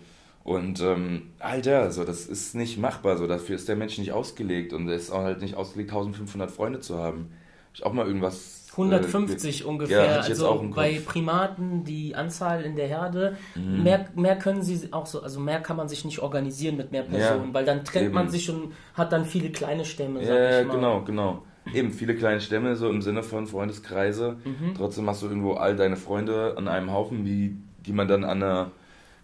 Und 0.46 0.80
ähm, 0.80 1.22
Alter, 1.40 1.90
so, 1.90 2.04
das 2.04 2.26
ist 2.26 2.54
nicht 2.54 2.78
machbar. 2.78 3.16
So, 3.16 3.26
dafür 3.26 3.56
ist 3.56 3.68
der 3.68 3.74
Mensch 3.74 3.98
nicht 3.98 4.12
ausgelegt 4.12 4.72
und 4.72 4.88
er 4.88 4.94
ist 4.94 5.10
auch 5.10 5.22
halt 5.24 5.40
nicht 5.42 5.56
ausgelegt, 5.56 5.90
1500 5.90 6.52
Freunde 6.52 6.78
zu 6.78 6.96
haben. 6.98 7.30
Hab 7.70 7.74
ich 7.74 7.84
auch 7.84 7.92
mal 7.92 8.06
irgendwas. 8.06 8.68
äh, 8.68 8.76
150 8.76 9.58
ge- 9.58 9.66
ungefähr. 9.66 10.04
Ja, 10.04 10.20
also 10.20 10.70
bei. 10.72 10.92
Mhm. 11.00 11.04
Primaten 11.04 11.82
die 11.82 12.14
Anzahl 12.14 12.62
in 12.62 12.76
der 12.76 12.86
Herde, 12.86 13.36
mehr, 13.56 14.04
mehr 14.14 14.36
können 14.36 14.62
sie 14.62 14.92
auch 14.92 15.06
so, 15.06 15.20
also 15.20 15.40
mehr 15.40 15.58
kann 15.60 15.76
man 15.76 15.88
sich 15.88 16.04
nicht 16.04 16.20
organisieren 16.20 16.76
mit 16.76 16.92
mehr 16.92 17.02
Personen, 17.02 17.48
Ja, 17.48 17.54
weil 17.54 17.64
dann 17.64 17.84
trennt 17.84 18.12
man 18.14 18.24
eben. 18.26 18.30
sich 18.30 18.48
und 18.48 18.72
hat 18.94 19.10
dann 19.12 19.24
viele 19.24 19.50
kleine 19.50 19.84
Stämme, 19.84 20.24
sag 20.24 20.32
Ja, 20.32 20.60
ich 20.60 20.66
mal. 20.68 20.74
genau, 20.76 21.02
genau. 21.02 21.42
Eben 21.74 21.90
viele 21.90 22.14
kleine 22.14 22.40
Stämme, 22.40 22.76
so 22.76 22.88
im 22.88 23.02
Sinne 23.02 23.24
von 23.24 23.48
Freundeskreise. 23.48 24.36
Mhm. 24.44 24.74
Trotzdem 24.76 25.08
hast 25.10 25.22
du 25.22 25.26
irgendwo 25.26 25.54
all 25.54 25.74
deine 25.74 25.96
Freunde 25.96 26.54
an 26.56 26.68
einem 26.68 26.92
Haufen, 26.92 27.24
wie, 27.24 27.56
die 27.84 27.92
man 27.92 28.06
dann 28.06 28.22
an 28.22 28.40
einer, 28.42 28.70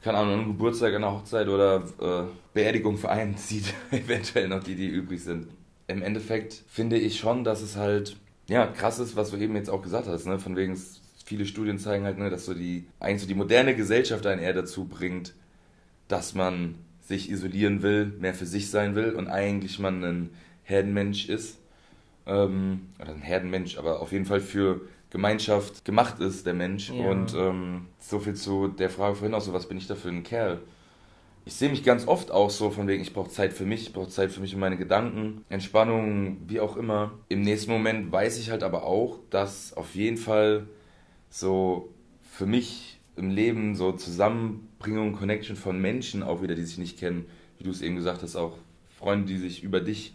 keine 0.03 0.19
Ahnung, 0.19 0.35
einem 0.35 0.47
Geburtstag, 0.47 0.95
an 0.95 1.05
einer 1.05 1.13
Hochzeit 1.13 1.49
oder 1.49 1.85
äh, 2.01 2.25
Beerdigung 2.55 2.99
vereint 2.99 3.39
sieht. 3.39 3.73
Eventuell 3.91 4.49
noch 4.49 4.63
die, 4.63 4.75
die 4.75 4.89
übrig 4.89 5.23
sind. 5.23 5.49
Im 5.87 6.03
Endeffekt 6.03 6.63
finde 6.69 6.99
ich 6.99 7.19
schon, 7.19 7.45
dass 7.45 7.63
es 7.63 7.77
halt, 7.77 8.17
ja, 8.49 8.67
krass 8.67 8.99
ist, 8.99 9.17
was 9.17 9.31
du 9.31 9.37
eben 9.37 9.57
jetzt 9.57 9.71
auch 9.71 9.83
gesagt 9.83 10.09
hast, 10.09 10.27
ne? 10.27 10.39
Von 10.39 10.57
wegen, 10.57 10.77
viele 11.25 11.47
Studien 11.47 11.79
zeigen 11.79 12.05
halt, 12.05 12.19
ne, 12.19 12.31
dass 12.31 12.45
so 12.45 12.55
die, 12.55 12.87
eigentlich 13.01 13.23
so 13.23 13.29
die 13.29 13.35
moderne 13.35 13.75
Gesellschaft 13.77 14.27
einen 14.27 14.41
eher 14.41 14.53
dazu 14.53 14.85
bringt, 14.85 15.35
dass 16.09 16.35
man 16.35 16.75
sich 17.01 17.31
isolieren 17.31 17.83
will, 17.83 18.07
mehr 18.19 18.35
für 18.35 18.47
sich 18.47 18.71
sein 18.71 18.95
will 18.95 19.13
und 19.13 19.29
eigentlich 19.29 19.79
man 19.79 20.05
ein 20.05 20.31
Herdenmensch 20.65 21.29
ist. 21.29 21.59
Ähm, 22.27 22.89
oder 23.01 23.11
ein 23.11 23.23
Herdenmensch, 23.23 23.79
aber 23.79 24.01
auf 24.01 24.13
jeden 24.13 24.27
Fall 24.27 24.41
für 24.41 24.81
Gemeinschaft 25.13 25.85
gemacht 25.85 26.21
ist, 26.21 26.47
der 26.47 26.55
Mensch. 26.55 26.89
Ja. 26.89 27.11
Und 27.11 27.35
ähm, 27.35 27.89
so 27.99 28.19
viel 28.19 28.33
zu 28.33 28.69
der 28.69 28.89
Frage 28.89 29.17
vorhin 29.17 29.35
auch 29.35 29.43
so, 29.43 29.53
was 29.53 29.69
bin 29.69 29.77
ich 29.77 29.87
da 29.87 29.95
für 29.95 30.09
ein 30.09 30.23
Kerl? 30.23 30.63
Ich 31.45 31.53
sehe 31.53 31.69
mich 31.69 31.85
ganz 31.85 32.09
oft 32.09 32.31
auch 32.31 32.49
so 32.49 32.71
von 32.71 32.89
wegen, 32.89 33.03
ich 33.03 33.13
brauche 33.13 33.29
Zeit 33.29 33.53
für 33.53 33.67
mich, 33.67 33.83
ich 33.83 33.93
brauche 33.93 34.09
Zeit 34.09 34.31
für 34.31 34.41
mich 34.41 34.55
und 34.55 34.61
meine 34.61 34.79
Gedanken, 34.79 35.45
Entspannung, 35.51 36.39
wie 36.47 36.61
auch 36.61 36.79
immer. 36.79 37.13
Im 37.29 37.43
nächsten 37.43 37.71
Moment 37.71 38.11
weiß 38.11 38.39
ich 38.39 38.51
halt 38.51 38.63
aber 38.63 38.85
auch, 38.85 39.19
dass 39.29 39.77
auf 39.77 39.95
jeden 39.95 40.17
Fall 40.17 40.67
so 41.29 41.93
für 42.23 42.47
mich 42.47 42.99
im 43.17 43.29
Leben 43.29 43.75
so 43.75 43.93
Zusammenbringung, 43.93 45.13
Connection 45.13 45.57
von 45.57 45.79
Menschen 45.79 46.23
auch 46.23 46.41
wieder, 46.41 46.55
die 46.55 46.65
sich 46.65 46.79
nicht 46.79 46.99
kennen, 46.99 47.27
wie 47.59 47.65
du 47.65 47.71
es 47.71 47.83
eben 47.83 47.97
gesagt 47.97 48.23
hast, 48.23 48.35
auch 48.35 48.57
Freunde, 48.97 49.27
die 49.27 49.39
sich 49.39 49.63
über 49.63 49.81
dich 49.81 50.15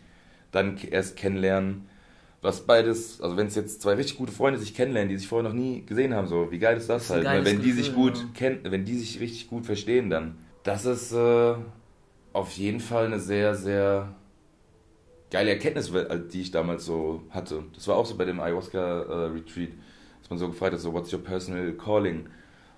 dann 0.52 0.80
erst 0.90 1.18
kennenlernen. 1.18 1.88
Was 2.42 2.62
beides, 2.62 3.20
also 3.20 3.36
wenn 3.36 3.48
es 3.48 3.56
jetzt 3.56 3.82
zwei 3.82 3.94
richtig 3.94 4.18
gute 4.18 4.32
Freunde 4.32 4.60
sich 4.60 4.76
kennenlernen, 4.76 5.10
die 5.10 5.18
sich 5.18 5.28
vorher 5.28 5.50
noch 5.50 5.56
nie 5.56 5.84
gesehen 5.86 6.14
haben, 6.14 6.28
so 6.28 6.52
wie 6.52 6.60
geil 6.60 6.78
ist 6.78 6.88
das, 6.88 7.06
ist 7.06 7.12
ein 7.12 7.28
halt, 7.28 7.44
ne? 7.44 7.52
wenn 7.52 7.62
die 7.62 7.72
sich 7.72 7.96
gut 7.96 8.18
ja. 8.18 8.24
kennen, 8.36 8.60
wenn 8.64 8.86
die 8.86 8.96
sich 8.96 9.20
richtig 9.20 9.50
gut 9.50 9.66
verstehen, 9.66 10.10
dann 10.10 10.38
das 10.64 10.86
ist 10.86 11.14
äh, 11.14 11.56
auf 12.34 12.52
jeden 12.58 12.80
Fall 12.80 13.08
eine 13.08 13.20
sehr, 13.20 13.56
sehr 13.56 14.14
geile 15.32 15.52
Erkenntnis, 15.52 15.94
äh, 15.94 16.20
die 16.32 16.42
ich 16.42 16.52
damals 16.52 16.86
so 16.86 17.24
hatte. 17.32 17.64
Das 17.74 17.88
war 17.88 17.96
auch 17.96 18.06
so 18.06 18.16
bei 18.16 18.26
dem 18.26 18.40
Ayahuasca-Retreat, 18.40 19.72
dass 20.22 20.30
man 20.30 20.38
so 20.38 20.48
gefragt 20.48 20.74
hat, 20.74 20.80
so, 20.80 20.94
what's 20.94 21.12
your 21.12 21.24
personal 21.24 21.72
calling? 21.74 22.28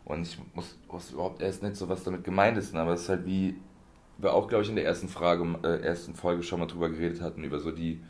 Und 0.06 0.22
ich 0.22 0.38
muss, 0.54 0.78
wusste 0.88 1.16
überhaupt 1.16 1.42
erst 1.42 1.64
nicht 1.64 1.76
so, 1.76 1.90
was 1.90 2.04
damit 2.04 2.24
gemeint 2.24 2.58
ist, 2.58 2.74
ne? 2.74 2.80
aber 2.80 2.94
es 2.94 3.02
ist 3.02 3.10
halt 3.10 3.26
wie 3.26 3.56
wir 4.18 4.34
auch, 4.34 4.48
glaube 4.48 4.64
ich, 4.64 4.70
in 4.70 4.76
der 4.76 4.86
ersten 4.86 5.08
Frage, 5.08 5.46
äh, 5.64 5.82
ersten 5.82 6.14
Folge 6.14 6.44
schon 6.44 6.60
mal 6.60 6.66
drüber 6.66 6.90
geredet 6.90 7.22
hatten, 7.22 7.44
über 7.44 7.60
so 7.60 7.72
die 7.72 8.02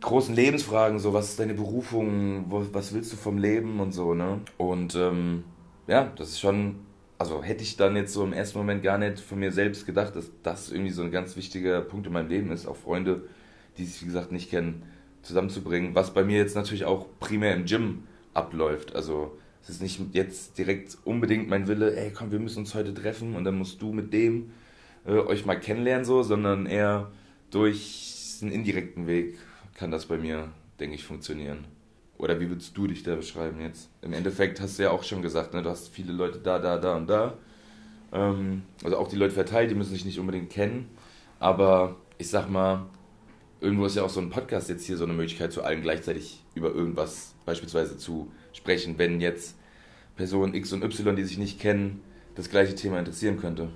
großen 0.00 0.34
Lebensfragen, 0.34 0.98
so 0.98 1.12
was 1.12 1.30
ist 1.30 1.40
deine 1.40 1.54
Berufung, 1.54 2.46
was 2.48 2.94
willst 2.94 3.12
du 3.12 3.16
vom 3.16 3.38
Leben 3.38 3.80
und 3.80 3.92
so, 3.92 4.14
ne? 4.14 4.40
Und 4.56 4.94
ähm, 4.94 5.44
ja, 5.86 6.12
das 6.16 6.30
ist 6.30 6.40
schon, 6.40 6.76
also 7.18 7.42
hätte 7.42 7.62
ich 7.62 7.76
dann 7.76 7.96
jetzt 7.96 8.12
so 8.12 8.24
im 8.24 8.32
ersten 8.32 8.58
Moment 8.58 8.82
gar 8.82 8.98
nicht 8.98 9.20
von 9.20 9.38
mir 9.38 9.52
selbst 9.52 9.86
gedacht, 9.86 10.14
dass 10.16 10.30
das 10.42 10.70
irgendwie 10.70 10.92
so 10.92 11.02
ein 11.02 11.10
ganz 11.10 11.36
wichtiger 11.36 11.80
Punkt 11.80 12.06
in 12.06 12.12
meinem 12.12 12.28
Leben 12.28 12.52
ist, 12.52 12.66
auch 12.66 12.76
Freunde, 12.76 13.22
die 13.76 13.84
sich, 13.84 14.02
wie 14.02 14.06
gesagt, 14.06 14.32
nicht 14.32 14.50
kennen, 14.50 14.82
zusammenzubringen, 15.22 15.94
was 15.94 16.14
bei 16.14 16.24
mir 16.24 16.38
jetzt 16.38 16.54
natürlich 16.54 16.84
auch 16.84 17.06
primär 17.18 17.54
im 17.54 17.64
Gym 17.64 18.04
abläuft, 18.34 18.94
also 18.94 19.36
es 19.62 19.70
ist 19.70 19.82
nicht 19.82 20.00
jetzt 20.12 20.56
direkt 20.56 20.96
unbedingt 21.04 21.48
mein 21.48 21.66
Wille, 21.66 21.96
ey 21.96 22.10
komm, 22.10 22.30
wir 22.30 22.38
müssen 22.38 22.60
uns 22.60 22.74
heute 22.74 22.94
treffen 22.94 23.34
und 23.34 23.44
dann 23.44 23.58
musst 23.58 23.82
du 23.82 23.92
mit 23.92 24.12
dem 24.12 24.50
äh, 25.06 25.12
euch 25.12 25.44
mal 25.44 25.58
kennenlernen 25.58 26.04
so, 26.04 26.22
sondern 26.22 26.66
eher 26.66 27.10
durch 27.50 28.38
einen 28.40 28.52
indirekten 28.52 29.06
Weg 29.06 29.36
kann 29.78 29.92
das 29.92 30.06
bei 30.06 30.18
mir, 30.18 30.50
denke 30.80 30.96
ich, 30.96 31.04
funktionieren. 31.04 31.64
Oder 32.18 32.40
wie 32.40 32.48
würdest 32.48 32.76
du 32.76 32.88
dich 32.88 33.04
da 33.04 33.14
beschreiben 33.14 33.60
jetzt? 33.60 33.88
Im 34.02 34.12
Endeffekt 34.12 34.60
hast 34.60 34.78
du 34.78 34.82
ja 34.82 34.90
auch 34.90 35.04
schon 35.04 35.22
gesagt, 35.22 35.54
ne, 35.54 35.62
du 35.62 35.70
hast 35.70 35.88
viele 35.88 36.12
Leute 36.12 36.40
da, 36.40 36.58
da, 36.58 36.78
da 36.78 36.96
und 36.96 37.08
da. 37.08 37.34
Ähm, 38.12 38.62
also 38.82 38.96
auch 38.96 39.06
die 39.06 39.14
Leute 39.14 39.34
verteilt, 39.34 39.70
die 39.70 39.76
müssen 39.76 39.92
sich 39.92 40.04
nicht 40.04 40.18
unbedingt 40.18 40.50
kennen. 40.50 40.88
Aber 41.38 41.94
ich 42.18 42.28
sag 42.28 42.50
mal, 42.50 42.86
irgendwo 43.60 43.86
ist 43.86 43.94
ja 43.94 44.02
auch 44.02 44.10
so 44.10 44.20
ein 44.20 44.30
Podcast 44.30 44.68
jetzt 44.68 44.84
hier 44.84 44.96
so 44.96 45.04
eine 45.04 45.12
Möglichkeit, 45.12 45.52
zu 45.52 45.62
allen 45.62 45.82
gleichzeitig 45.82 46.42
über 46.56 46.74
irgendwas 46.74 47.34
beispielsweise 47.46 47.96
zu 47.96 48.32
sprechen, 48.52 48.98
wenn 48.98 49.20
jetzt 49.20 49.56
Personen 50.16 50.54
X 50.54 50.72
und 50.72 50.82
Y, 50.82 51.14
die 51.14 51.22
sich 51.22 51.38
nicht 51.38 51.60
kennen, 51.60 52.00
das 52.34 52.50
gleiche 52.50 52.74
Thema 52.74 52.98
interessieren 52.98 53.38
könnte. 53.38 53.68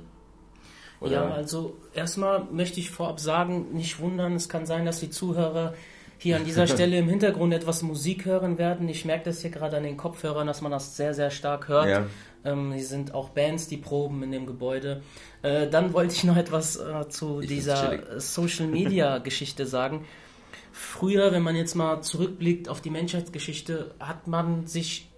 Oder? 1.02 1.12
Ja, 1.12 1.30
also 1.30 1.76
erstmal 1.94 2.44
möchte 2.50 2.80
ich 2.80 2.90
vorab 2.90 3.20
sagen, 3.20 3.72
nicht 3.72 3.98
wundern, 4.00 4.34
es 4.34 4.48
kann 4.48 4.66
sein, 4.66 4.86
dass 4.86 5.00
die 5.00 5.10
Zuhörer 5.10 5.74
hier 6.18 6.36
an 6.36 6.44
dieser 6.44 6.66
Stelle 6.68 6.98
im 6.98 7.08
Hintergrund 7.08 7.52
etwas 7.52 7.82
Musik 7.82 8.24
hören 8.24 8.58
werden. 8.58 8.88
Ich 8.88 9.04
merke 9.04 9.24
das 9.24 9.42
hier 9.42 9.50
gerade 9.50 9.76
an 9.76 9.82
den 9.82 9.96
Kopfhörern, 9.96 10.46
dass 10.46 10.60
man 10.60 10.70
das 10.70 10.96
sehr, 10.96 11.14
sehr 11.14 11.30
stark 11.30 11.68
hört. 11.68 11.88
Ja. 11.88 12.06
Ähm, 12.44 12.72
hier 12.72 12.84
sind 12.84 13.14
auch 13.14 13.30
Bands, 13.30 13.68
die 13.68 13.76
proben 13.76 14.22
in 14.22 14.32
dem 14.32 14.46
Gebäude. 14.46 15.02
Äh, 15.42 15.68
dann 15.68 15.92
wollte 15.92 16.14
ich 16.14 16.24
noch 16.24 16.36
etwas 16.36 16.76
äh, 16.76 17.08
zu 17.08 17.40
Ich 17.40 17.48
dieser 17.48 17.90
chillig. 17.90 18.04
Social 18.18 18.66
Media 18.66 19.18
Geschichte 19.24 19.66
sagen. 19.66 20.04
Früher, 20.72 21.32
wenn 21.32 21.42
man 21.42 21.54
jetzt 21.54 21.74
mal 21.74 22.00
zurückblickt 22.00 22.68
auf 22.68 22.80
die 22.80 22.90
Menschheitsgeschichte, 22.90 23.94
hat 24.00 24.26
man 24.26 24.66
sich 24.66 25.10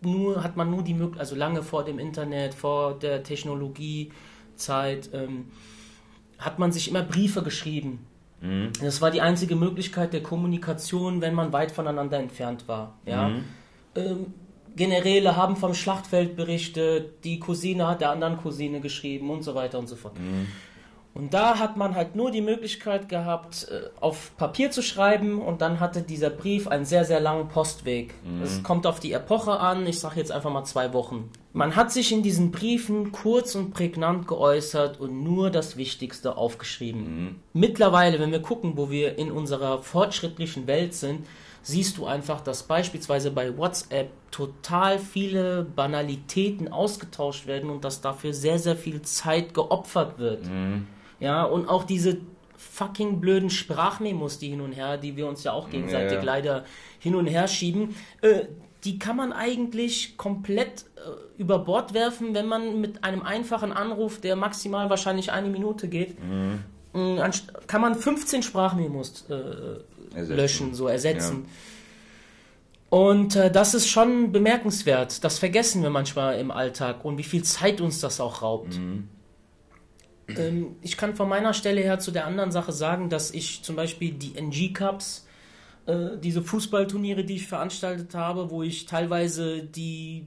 nur, 0.00 0.42
hat 0.42 0.56
man 0.56 0.70
nur 0.70 0.82
die 0.82 0.94
Möglichkeit, 0.94 1.20
also 1.20 1.36
lange 1.36 1.62
vor 1.62 1.84
dem 1.84 1.98
Internet, 1.98 2.54
vor 2.54 2.98
der 2.98 3.22
Technologiezeit, 4.58 5.10
ähm, 5.12 5.46
hat 6.38 6.58
man 6.58 6.72
sich 6.72 6.88
immer 6.88 7.02
Briefe 7.02 7.42
geschrieben. 7.42 8.06
Mhm. 8.40 8.70
Das 8.80 9.00
war 9.00 9.10
die 9.10 9.20
einzige 9.20 9.56
Möglichkeit 9.56 10.12
der 10.12 10.22
Kommunikation, 10.22 11.20
wenn 11.20 11.34
man 11.34 11.52
weit 11.52 11.72
voneinander 11.72 12.18
entfernt 12.18 12.68
war. 12.68 12.98
Ja? 13.06 13.28
Mhm. 13.28 13.44
Ähm, 13.96 14.26
Generäle 14.76 15.34
haben 15.34 15.56
vom 15.56 15.74
Schlachtfeld 15.74 16.36
berichtet, 16.36 17.24
die 17.24 17.40
Cousine 17.40 17.88
hat 17.88 18.00
der 18.00 18.10
anderen 18.10 18.36
Cousine 18.36 18.80
geschrieben 18.80 19.30
und 19.30 19.42
so 19.42 19.54
weiter 19.56 19.78
und 19.78 19.88
so 19.88 19.96
fort. 19.96 20.18
Mhm. 20.18 20.46
Und 21.18 21.34
da 21.34 21.58
hat 21.58 21.76
man 21.76 21.96
halt 21.96 22.14
nur 22.14 22.30
die 22.30 22.40
Möglichkeit 22.40 23.08
gehabt, 23.08 23.66
äh, 23.70 23.90
auf 24.00 24.30
Papier 24.36 24.70
zu 24.70 24.82
schreiben 24.82 25.42
und 25.42 25.60
dann 25.60 25.80
hatte 25.80 26.02
dieser 26.02 26.30
Brief 26.30 26.68
einen 26.68 26.84
sehr, 26.84 27.04
sehr 27.04 27.18
langen 27.18 27.48
Postweg. 27.48 28.14
Es 28.40 28.62
kommt 28.62 28.86
auf 28.86 29.00
die 29.00 29.12
Epoche 29.12 29.58
an, 29.58 29.84
ich 29.84 29.98
sage 29.98 30.20
jetzt 30.20 30.30
einfach 30.30 30.52
mal 30.52 30.64
zwei 30.64 30.92
Wochen. 30.92 31.28
Man 31.52 31.74
hat 31.74 31.90
sich 31.90 32.12
in 32.12 32.22
diesen 32.22 32.52
Briefen 32.52 33.10
kurz 33.10 33.56
und 33.56 33.72
prägnant 33.72 34.28
geäußert 34.28 35.00
und 35.00 35.24
nur 35.24 35.50
das 35.50 35.76
Wichtigste 35.76 36.36
aufgeschrieben. 36.36 37.42
Mittlerweile, 37.52 38.20
wenn 38.20 38.30
wir 38.30 38.40
gucken, 38.40 38.74
wo 38.76 38.88
wir 38.88 39.18
in 39.18 39.32
unserer 39.32 39.82
fortschrittlichen 39.82 40.68
Welt 40.68 40.94
sind, 40.94 41.26
siehst 41.62 41.98
du 41.98 42.06
einfach, 42.06 42.40
dass 42.42 42.62
beispielsweise 42.62 43.32
bei 43.32 43.58
WhatsApp 43.58 44.10
total 44.30 45.00
viele 45.00 45.64
Banalitäten 45.64 46.68
ausgetauscht 46.68 47.48
werden 47.48 47.70
und 47.70 47.84
dass 47.84 48.00
dafür 48.00 48.32
sehr, 48.32 48.60
sehr 48.60 48.76
viel 48.76 49.02
Zeit 49.02 49.52
geopfert 49.52 50.18
wird. 50.20 50.46
Ja, 51.20 51.42
und 51.44 51.68
auch 51.68 51.84
diese 51.84 52.18
fucking 52.56 53.20
blöden 53.20 53.50
Sprachmemos, 53.50 54.38
die 54.38 54.48
hin 54.48 54.60
und 54.60 54.72
her, 54.72 54.96
die 54.98 55.16
wir 55.16 55.26
uns 55.26 55.44
ja 55.44 55.52
auch 55.52 55.70
gegenseitig 55.70 56.12
Ja, 56.12 56.18
ja. 56.18 56.24
leider 56.24 56.64
hin 56.98 57.14
und 57.14 57.26
her 57.26 57.46
schieben, 57.48 57.94
äh, 58.20 58.46
die 58.84 58.98
kann 58.98 59.16
man 59.16 59.32
eigentlich 59.32 60.16
komplett 60.16 60.84
äh, 60.96 61.40
über 61.40 61.58
Bord 61.60 61.94
werfen, 61.94 62.34
wenn 62.34 62.46
man 62.46 62.80
mit 62.80 63.02
einem 63.04 63.22
einfachen 63.22 63.72
Anruf, 63.72 64.20
der 64.20 64.36
maximal 64.36 64.88
wahrscheinlich 64.90 65.32
eine 65.32 65.48
Minute 65.48 65.88
geht, 65.88 66.16
mh, 66.92 67.20
anst- 67.22 67.52
kann 67.66 67.80
man 67.80 67.94
15 67.96 68.42
Sprachmemos 68.42 69.26
äh, 69.28 70.14
löschen, 70.34 70.74
so 70.74 70.86
ersetzen. 70.88 71.46
Und 72.90 73.36
äh, 73.36 73.50
das 73.50 73.74
ist 73.74 73.88
schon 73.88 74.32
bemerkenswert. 74.32 75.22
Das 75.22 75.38
vergessen 75.38 75.82
wir 75.82 75.90
manchmal 75.90 76.38
im 76.38 76.50
Alltag 76.50 77.04
und 77.04 77.18
wie 77.18 77.22
viel 77.24 77.42
Zeit 77.44 77.80
uns 77.80 78.00
das 78.00 78.20
auch 78.20 78.40
raubt. 78.42 78.78
Ähm, 80.36 80.76
ich 80.82 80.96
kann 80.96 81.14
von 81.14 81.28
meiner 81.28 81.54
Stelle 81.54 81.80
her 81.80 81.98
zu 81.98 82.10
der 82.10 82.26
anderen 82.26 82.52
Sache 82.52 82.72
sagen, 82.72 83.08
dass 83.08 83.30
ich 83.30 83.62
zum 83.62 83.76
Beispiel 83.76 84.12
die 84.12 84.36
NG 84.36 84.72
Cups, 84.72 85.26
äh, 85.86 86.18
diese 86.22 86.42
Fußballturniere, 86.42 87.24
die 87.24 87.36
ich 87.36 87.46
veranstaltet 87.46 88.14
habe, 88.14 88.50
wo 88.50 88.62
ich 88.62 88.86
teilweise 88.86 89.62
die, 89.62 90.26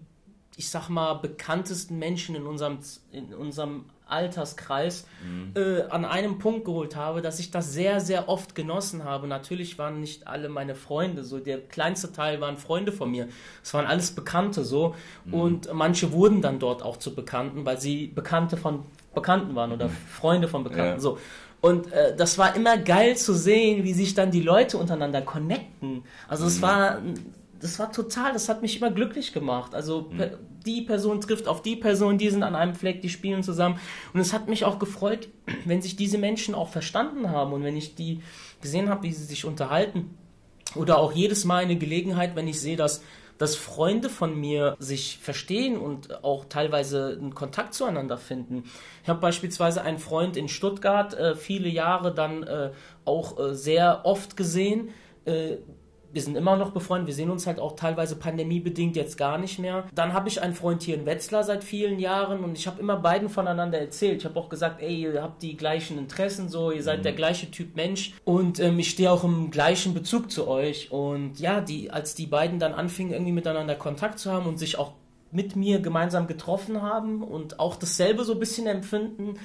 ich 0.57 0.69
sag 0.69 0.89
mal, 0.89 1.13
bekanntesten 1.15 1.99
Menschen 1.99 2.35
in 2.35 2.45
unserem, 2.45 2.79
in 3.11 3.33
unserem 3.33 3.85
Alterskreis 4.11 5.07
äh, 5.55 5.83
an 5.83 6.03
einem 6.03 6.37
Punkt 6.37 6.65
geholt 6.65 6.95
habe, 6.95 7.21
dass 7.21 7.39
ich 7.39 7.49
das 7.49 7.71
sehr, 7.71 8.01
sehr 8.01 8.27
oft 8.27 8.55
genossen 8.55 9.05
habe. 9.05 9.25
Natürlich 9.27 9.77
waren 9.77 10.01
nicht 10.01 10.27
alle 10.27 10.49
meine 10.49 10.75
Freunde 10.75 11.23
so, 11.23 11.39
der 11.39 11.61
kleinste 11.61 12.11
Teil 12.11 12.41
waren 12.41 12.57
Freunde 12.57 12.91
von 12.91 13.09
mir. 13.09 13.29
Es 13.63 13.73
waren 13.73 13.85
alles 13.85 14.11
Bekannte 14.11 14.65
so 14.65 14.95
und 15.31 15.73
manche 15.73 16.11
wurden 16.11 16.41
dann 16.41 16.59
dort 16.59 16.83
auch 16.83 16.97
zu 16.97 17.15
Bekannten, 17.15 17.65
weil 17.65 17.79
sie 17.79 18.07
Bekannte 18.07 18.57
von 18.57 18.83
Bekannten 19.13 19.55
waren 19.55 19.71
oder 19.71 19.89
Freunde 19.89 20.47
von 20.47 20.63
Bekannten 20.63 20.93
Ja. 20.93 20.99
so. 20.99 21.17
Und 21.59 21.91
äh, 21.93 22.15
das 22.15 22.37
war 22.39 22.55
immer 22.55 22.77
geil 22.77 23.15
zu 23.17 23.33
sehen, 23.33 23.83
wie 23.83 23.93
sich 23.93 24.13
dann 24.15 24.31
die 24.31 24.41
Leute 24.41 24.77
untereinander 24.77 25.21
connecten. 25.21 26.03
Also 26.27 26.47
es 26.47 26.61
war, 26.61 26.99
das 27.59 27.77
war 27.77 27.91
total, 27.91 28.33
das 28.33 28.49
hat 28.49 28.63
mich 28.63 28.77
immer 28.77 28.89
glücklich 28.89 29.31
gemacht. 29.31 29.75
Also 29.75 30.03
pe- 30.03 30.39
die 30.65 30.81
Person 30.81 31.21
trifft 31.21 31.47
auf 31.47 31.61
die 31.61 31.75
Person, 31.75 32.17
die 32.17 32.29
sind 32.31 32.41
an 32.41 32.55
einem 32.55 32.73
Fleck, 32.73 33.01
die 33.03 33.09
spielen 33.09 33.43
zusammen. 33.43 33.77
Und 34.13 34.19
es 34.19 34.33
hat 34.33 34.47
mich 34.47 34.65
auch 34.65 34.79
gefreut, 34.79 35.29
wenn 35.65 35.83
sich 35.83 35.95
diese 35.95 36.17
Menschen 36.17 36.55
auch 36.55 36.69
verstanden 36.69 37.29
haben 37.29 37.53
und 37.53 37.63
wenn 37.63 37.77
ich 37.77 37.93
die 37.93 38.21
gesehen 38.61 38.89
habe, 38.89 39.03
wie 39.03 39.13
sie 39.13 39.25
sich 39.25 39.45
unterhalten. 39.45 40.15
Oder 40.75 40.97
auch 40.97 41.11
jedes 41.11 41.45
Mal 41.45 41.63
eine 41.63 41.75
Gelegenheit, 41.75 42.35
wenn 42.35 42.47
ich 42.47 42.59
sehe, 42.59 42.77
dass, 42.77 43.03
dass 43.41 43.55
Freunde 43.55 44.09
von 44.09 44.39
mir 44.39 44.75
sich 44.77 45.17
verstehen 45.17 45.77
und 45.77 46.23
auch 46.23 46.45
teilweise 46.45 47.17
einen 47.19 47.33
Kontakt 47.33 47.73
zueinander 47.73 48.19
finden. 48.19 48.65
Ich 49.01 49.09
habe 49.09 49.19
beispielsweise 49.19 49.81
einen 49.81 49.97
Freund 49.97 50.37
in 50.37 50.47
Stuttgart 50.47 51.15
äh, 51.15 51.35
viele 51.35 51.67
Jahre 51.67 52.13
dann 52.13 52.43
äh, 52.43 52.69
auch 53.03 53.39
äh, 53.39 53.55
sehr 53.55 54.01
oft 54.05 54.37
gesehen. 54.37 54.89
Wir 56.13 56.21
sind 56.21 56.35
immer 56.35 56.55
noch 56.55 56.71
befreundet, 56.71 57.07
wir 57.07 57.13
sehen 57.13 57.29
uns 57.29 57.47
halt 57.47 57.59
auch 57.59 57.75
teilweise 57.75 58.15
pandemiebedingt 58.15 58.95
jetzt 58.95 59.17
gar 59.17 59.37
nicht 59.37 59.59
mehr. 59.59 59.85
Dann 59.95 60.13
habe 60.13 60.27
ich 60.27 60.41
einen 60.41 60.53
Freund 60.53 60.83
hier 60.83 60.95
in 60.95 61.05
Wetzlar 61.05 61.43
seit 61.43 61.63
vielen 61.63 61.99
Jahren 61.99 62.43
und 62.43 62.57
ich 62.57 62.67
habe 62.67 62.79
immer 62.79 62.97
beiden 62.97 63.29
voneinander 63.29 63.79
erzählt. 63.79 64.19
Ich 64.19 64.25
habe 64.25 64.39
auch 64.39 64.49
gesagt, 64.49 64.81
ey, 64.81 65.01
ihr 65.01 65.21
habt 65.21 65.41
die 65.41 65.55
gleichen 65.55 65.97
Interessen, 65.97 66.49
so, 66.49 66.71
ihr 66.71 66.83
seid 66.83 67.05
der 67.05 67.13
gleiche 67.13 67.49
Typ 67.51 67.75
Mensch 67.75 68.13
und 68.25 68.59
ähm, 68.59 68.79
ich 68.79 68.89
stehe 68.89 69.11
auch 69.11 69.23
im 69.23 69.51
gleichen 69.51 69.93
Bezug 69.93 70.31
zu 70.31 70.47
euch. 70.47 70.91
Und 70.91 71.39
ja, 71.39 71.61
die, 71.61 71.91
als 71.91 72.15
die 72.15 72.27
beiden 72.27 72.59
dann 72.59 72.73
anfingen, 72.73 73.13
irgendwie 73.13 73.31
miteinander 73.31 73.75
Kontakt 73.75 74.19
zu 74.19 74.31
haben 74.31 74.45
und 74.45 74.57
sich 74.57 74.77
auch 74.77 74.93
mit 75.31 75.55
mir 75.55 75.79
gemeinsam 75.79 76.27
getroffen 76.27 76.81
haben 76.81 77.23
und 77.23 77.59
auch 77.59 77.75
dasselbe 77.75 78.23
so 78.23 78.33
ein 78.33 78.39
bisschen 78.39 78.67
empfinden, 78.67 79.35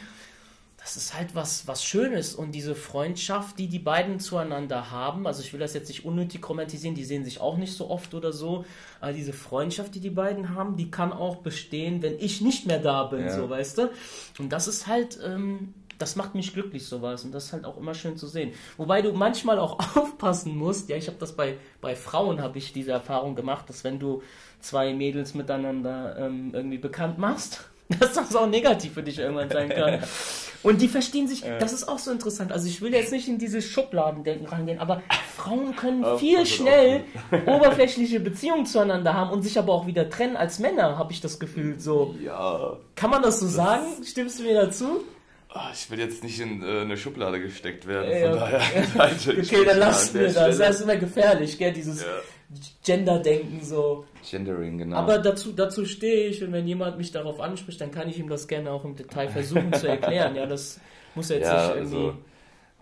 das 0.87 0.96
ist 0.96 1.14
halt 1.14 1.35
was, 1.35 1.66
was 1.66 1.83
Schönes 1.83 2.33
und 2.37 2.53
diese 2.53 2.77
Freundschaft, 2.77 3.59
die 3.59 3.66
die 3.66 3.81
beiden 3.81 4.20
zueinander 4.20 4.92
haben, 4.92 5.27
also 5.27 5.42
ich 5.42 5.53
will 5.53 5.59
das 5.59 5.75
jetzt 5.75 5.88
nicht 5.88 6.05
unnötig 6.05 6.49
romantisieren, 6.49 6.94
die 6.94 7.05
sehen 7.05 7.25
sich 7.25 7.40
auch 7.40 7.57
nicht 7.57 7.72
so 7.77 7.90
oft 7.90 8.14
oder 8.14 8.33
so, 8.33 8.64
aber 9.01 9.12
diese 9.12 9.33
Freundschaft, 9.33 9.96
die 9.96 10.01
die 10.01 10.11
beiden 10.11 10.55
haben, 10.55 10.77
die 10.77 10.88
kann 10.88 11.12
auch 11.12 11.38
bestehen, 11.38 12.03
wenn 12.03 12.16
ich 12.20 12.40
nicht 12.40 12.66
mehr 12.66 12.79
da 12.79 13.03
bin, 13.03 13.22
Ja. 13.25 13.35
so 13.35 13.51
weißt 13.51 13.79
du. 13.79 13.90
Und 14.38 14.51
das 14.53 14.68
ist 14.68 14.87
halt, 14.87 15.18
ähm, 15.25 15.75
das 15.99 16.14
macht 16.14 16.37
mich 16.37 16.53
glücklich 16.55 16.87
sowas 16.87 17.25
und 17.25 17.33
das 17.33 17.46
ist 17.46 17.53
halt 17.53 17.64
auch 17.64 17.79
immer 17.79 17.94
schön 17.94 18.16
zu 18.16 18.29
sehen. 18.29 18.53
Wobei 18.77 19.03
du 19.03 19.12
manchmal 19.12 19.59
auch 19.59 19.81
aufpassen 19.96 20.57
musst, 20.57 20.88
ja, 20.88 20.96
ich 20.96 21.09
habe 21.09 21.18
das 21.18 21.33
bei, 21.35 21.57
bei 21.81 21.96
Frauen, 21.96 22.40
habe 22.40 22.59
ich 22.59 22.72
diese 22.72 22.92
Erfahrung 22.92 23.35
gemacht, 23.35 23.68
dass 23.68 23.83
wenn 23.83 23.99
du 23.99 24.22
zwei 24.61 24.94
Mädels 24.94 25.35
miteinander 25.35 26.16
ähm, 26.16 26.51
irgendwie 26.55 26.79
bekannt 26.79 27.18
machst, 27.18 27.68
dass 28.01 28.14
das 28.14 28.35
auch 28.35 28.46
negativ 28.49 28.94
für 28.94 29.03
dich 29.03 29.18
irgendwann 29.18 29.49
sein 29.51 29.68
kann. 29.68 30.03
Und 30.62 30.81
die 30.83 30.88
verstehen 30.88 31.29
sich, 31.29 31.44
das 31.61 31.72
ist 31.72 31.87
auch 31.88 31.99
so 32.01 32.11
interessant. 32.11 32.51
Also 32.51 32.66
ich 32.66 32.81
will 32.83 32.92
jetzt 32.92 33.12
nicht 33.12 33.29
in 33.29 33.38
diese 33.38 33.62
Schubladendenken 33.62 34.49
rangehen, 34.49 34.81
aber 34.81 35.01
Frauen 35.37 35.77
können 35.77 36.18
viel 36.18 36.44
schnell 36.44 37.05
oberflächliche 37.46 38.18
Beziehungen 38.18 38.66
zueinander 38.66 39.14
haben 39.14 39.31
und 39.31 39.42
sich 39.42 39.59
aber 39.59 39.72
auch 39.72 39.87
wieder 39.87 40.11
trennen 40.11 40.37
als 40.37 40.59
Männer, 40.59 40.99
habe 40.99 41.12
ich 41.12 41.20
das 41.20 41.38
Gefühl. 41.38 41.79
So, 41.79 42.16
Ja. 42.20 42.79
kann 42.96 43.11
man 43.11 43.22
das 43.22 43.38
so 43.38 43.46
sagen? 43.46 43.85
Stimmst 44.05 44.40
du 44.40 44.42
mir 44.42 44.55
dazu? 44.55 45.05
Ah, 45.51 45.70
Ich 45.72 45.88
will 45.90 46.01
jetzt 46.01 46.25
nicht 46.25 46.40
in 46.40 46.62
äh, 46.64 46.81
eine 46.81 46.96
Schublade 46.96 47.40
gesteckt 47.40 47.87
werden, 47.87 48.11
Ja, 48.11 48.31
von 48.31 48.42
okay. 48.42 48.83
daher. 48.94 49.12
Okay, 49.38 49.64
dann 49.64 49.79
da 49.81 49.87
lass 49.87 50.12
mir 50.12 50.25
das. 50.33 50.59
Das 50.59 50.77
ist 50.77 50.81
immer 50.83 50.96
gefährlich, 50.96 51.57
gell? 51.59 51.72
Dieses 51.72 52.01
Ja. 52.03 52.07
Gender-Denken 52.85 53.61
so. 53.62 54.06
Gendering, 54.28 54.78
genau. 54.78 54.96
Aber 54.96 55.18
dazu, 55.18 55.52
dazu 55.52 55.85
stehe 55.85 56.28
ich 56.28 56.42
und 56.44 56.52
wenn 56.52 56.66
jemand 56.66 56.96
mich 56.96 57.11
darauf 57.11 57.40
anspricht, 57.40 57.80
dann 57.80 57.90
kann 57.90 58.09
ich 58.09 58.18
ihm 58.18 58.28
das 58.28 58.46
gerne 58.46 58.70
auch 58.70 58.85
im 58.85 58.94
Detail 58.94 59.28
versuchen 59.28 59.72
zu 59.72 59.88
erklären. 59.88 60.37
Ja, 60.37 60.46
das 60.46 60.80
muss 61.14 61.30
er 61.30 61.38
jetzt 61.38 61.46
ja, 61.52 61.66
nicht 61.66 61.76
irgendwie. 61.76 61.96
also 61.96 62.14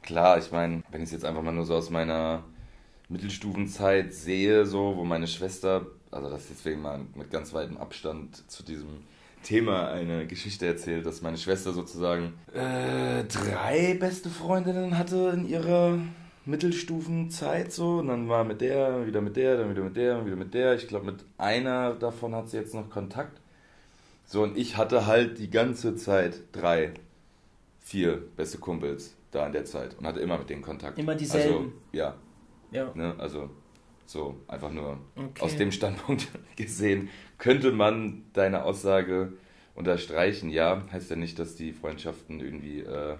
klar, 0.02 0.38
ich 0.38 0.50
meine, 0.52 0.82
wenn 0.90 1.00
ich 1.00 1.06
es 1.06 1.12
jetzt 1.12 1.24
einfach 1.24 1.42
mal 1.42 1.52
nur 1.52 1.64
so 1.64 1.74
aus 1.74 1.90
meiner 1.90 2.44
Mittelstufenzeit 3.08 4.12
sehe, 4.12 4.66
so, 4.66 4.96
wo 4.96 5.04
meine 5.04 5.26
Schwester, 5.26 5.86
also 6.10 6.28
das 6.28 6.42
ist 6.42 6.50
deswegen 6.50 6.82
mal 6.82 7.00
mit 7.14 7.30
ganz 7.30 7.52
weitem 7.54 7.78
Abstand 7.78 8.50
zu 8.50 8.62
diesem 8.62 9.04
Thema 9.42 9.88
eine 9.88 10.26
Geschichte 10.26 10.66
erzählt, 10.66 11.06
dass 11.06 11.22
meine 11.22 11.36
Schwester 11.36 11.72
sozusagen 11.72 12.34
äh, 12.52 13.24
drei 13.24 13.94
beste 13.94 14.30
Freundinnen 14.30 14.98
hatte 14.98 15.32
in 15.34 15.48
ihrer 15.48 15.98
Mittelstufenzeit 16.46 17.72
so 17.72 17.98
und 17.98 18.08
dann 18.08 18.28
war 18.28 18.44
mit 18.44 18.60
der, 18.60 19.06
wieder 19.06 19.20
mit 19.20 19.36
der, 19.36 19.56
dann 19.56 19.70
wieder 19.70 19.82
mit 19.82 19.96
der, 19.96 20.24
wieder 20.26 20.36
mit 20.36 20.54
der. 20.54 20.74
Ich 20.74 20.88
glaube, 20.88 21.06
mit 21.06 21.24
einer 21.38 21.94
davon 21.94 22.34
hat 22.34 22.50
sie 22.50 22.56
jetzt 22.58 22.74
noch 22.74 22.90
Kontakt. 22.90 23.40
So, 24.26 24.42
und 24.42 24.56
ich 24.56 24.76
hatte 24.76 25.06
halt 25.06 25.38
die 25.38 25.50
ganze 25.50 25.96
Zeit 25.96 26.40
drei, 26.52 26.92
vier 27.80 28.22
beste 28.36 28.58
Kumpels 28.58 29.14
da 29.30 29.46
in 29.46 29.52
der 29.52 29.64
Zeit 29.64 29.96
und 29.98 30.06
hatte 30.06 30.20
immer 30.20 30.38
mit 30.38 30.48
denen 30.50 30.62
Kontakt. 30.62 30.98
Immer 30.98 31.14
dieselben. 31.14 31.54
Also, 31.56 31.72
ja, 31.92 32.14
Ja. 32.70 32.90
ne, 32.94 33.14
also 33.18 33.50
so 34.06 34.36
einfach 34.48 34.70
nur 34.70 34.98
Okay. 35.16 35.40
aus 35.42 35.56
dem 35.56 35.72
Standpunkt 35.72 36.28
gesehen, 36.56 37.08
könnte 37.38 37.72
man 37.72 38.24
deine 38.32 38.64
Aussage 38.64 39.32
unterstreichen. 39.74 40.50
Ja, 40.50 40.82
heißt 40.92 41.10
ja 41.10 41.16
nicht, 41.16 41.38
dass 41.38 41.56
die 41.56 41.72
Freundschaften 41.72 42.40
irgendwie 42.40 42.80
äh, 42.80 43.16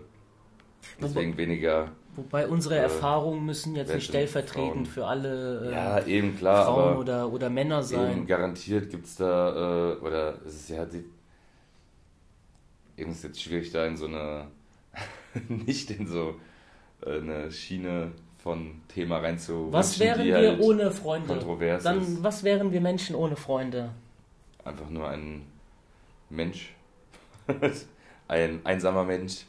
deswegen 1.00 1.36
weniger. 1.36 1.92
Wobei 2.16 2.46
unsere 2.46 2.76
Äh, 2.76 2.82
Erfahrungen 2.82 3.44
müssen 3.44 3.74
jetzt 3.76 3.92
nicht 3.94 4.06
stellvertretend 4.06 4.86
Frauen? 4.86 4.86
für 4.86 5.06
alle 5.06 5.68
äh, 5.68 5.72
Ja, 5.72 6.04
eben 6.06 6.36
klar, 6.36 6.64
Frauen 6.66 6.96
oder, 6.98 7.32
oder 7.32 7.50
Männer 7.50 7.82
sein. 7.82 8.26
garantiert 8.26 8.90
gibt 8.90 9.06
es 9.06 9.16
da, 9.16 9.94
äh, 9.94 9.96
oder 10.00 10.38
es 10.46 10.54
ist 10.54 10.70
ja 10.70 10.84
die, 10.86 11.04
eben 12.96 13.10
ist 13.12 13.24
jetzt 13.24 13.42
schwierig 13.42 13.70
da 13.72 13.84
in 13.86 13.96
so 13.96 14.06
eine, 14.06 14.46
nicht 15.48 15.90
in 15.90 16.06
so 16.06 16.36
äh, 17.04 17.18
eine 17.18 17.50
Schiene 17.50 18.12
von 18.42 18.82
Thema 18.88 19.18
reinzu. 19.18 19.68
Was 19.72 19.98
wären 19.98 20.22
die 20.22 20.28
wir 20.28 20.36
halt 20.50 20.60
ohne 20.60 20.90
Freunde? 20.90 21.26
kontrovers 21.28 21.82
Dann, 21.82 22.00
ist. 22.02 22.22
was 22.22 22.44
wären 22.44 22.72
wir 22.72 22.80
Menschen 22.80 23.16
ohne 23.16 23.36
Freunde? 23.36 23.90
Einfach 24.64 24.88
nur 24.90 25.08
ein 25.08 25.42
Mensch. 26.30 26.74
ein 28.28 28.60
einsamer 28.64 29.04
Mensch. 29.04 29.44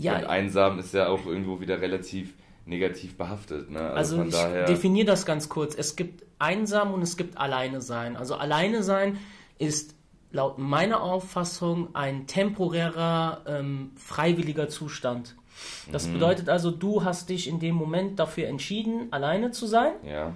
Und 0.00 0.22
Ja, 0.22 0.28
einsam 0.28 0.78
ist 0.78 0.94
ja 0.94 1.08
auch 1.08 1.26
irgendwo 1.26 1.60
wieder 1.60 1.80
relativ 1.80 2.34
negativ 2.66 3.16
behaftet. 3.16 3.70
Ne? 3.70 3.80
also 3.80 4.16
von 4.16 4.28
ich 4.28 4.34
daher. 4.34 4.64
definiere 4.64 5.06
das 5.06 5.26
ganz 5.26 5.48
kurz. 5.48 5.74
Es 5.74 5.96
gibt 5.96 6.24
einsam 6.38 6.94
und 6.94 7.02
es 7.02 7.16
gibt 7.16 7.36
alleine 7.36 7.80
sein. 7.80 8.16
Also 8.16 8.36
alleine 8.36 8.82
sein 8.82 9.18
ist 9.58 9.94
laut 10.32 10.58
meiner 10.58 11.02
Auffassung 11.02 11.94
ein 11.94 12.26
temporärer, 12.26 13.42
ähm, 13.46 13.90
freiwilliger 13.96 14.68
Zustand. 14.68 15.34
Das 15.92 16.06
mhm. 16.06 16.14
bedeutet 16.14 16.48
also, 16.48 16.70
du 16.70 17.04
hast 17.04 17.28
dich 17.28 17.48
in 17.48 17.58
dem 17.60 17.74
Moment 17.74 18.18
dafür 18.18 18.46
entschieden, 18.46 19.08
alleine 19.10 19.50
zu 19.50 19.66
sein. 19.66 19.92
Ja. 20.04 20.32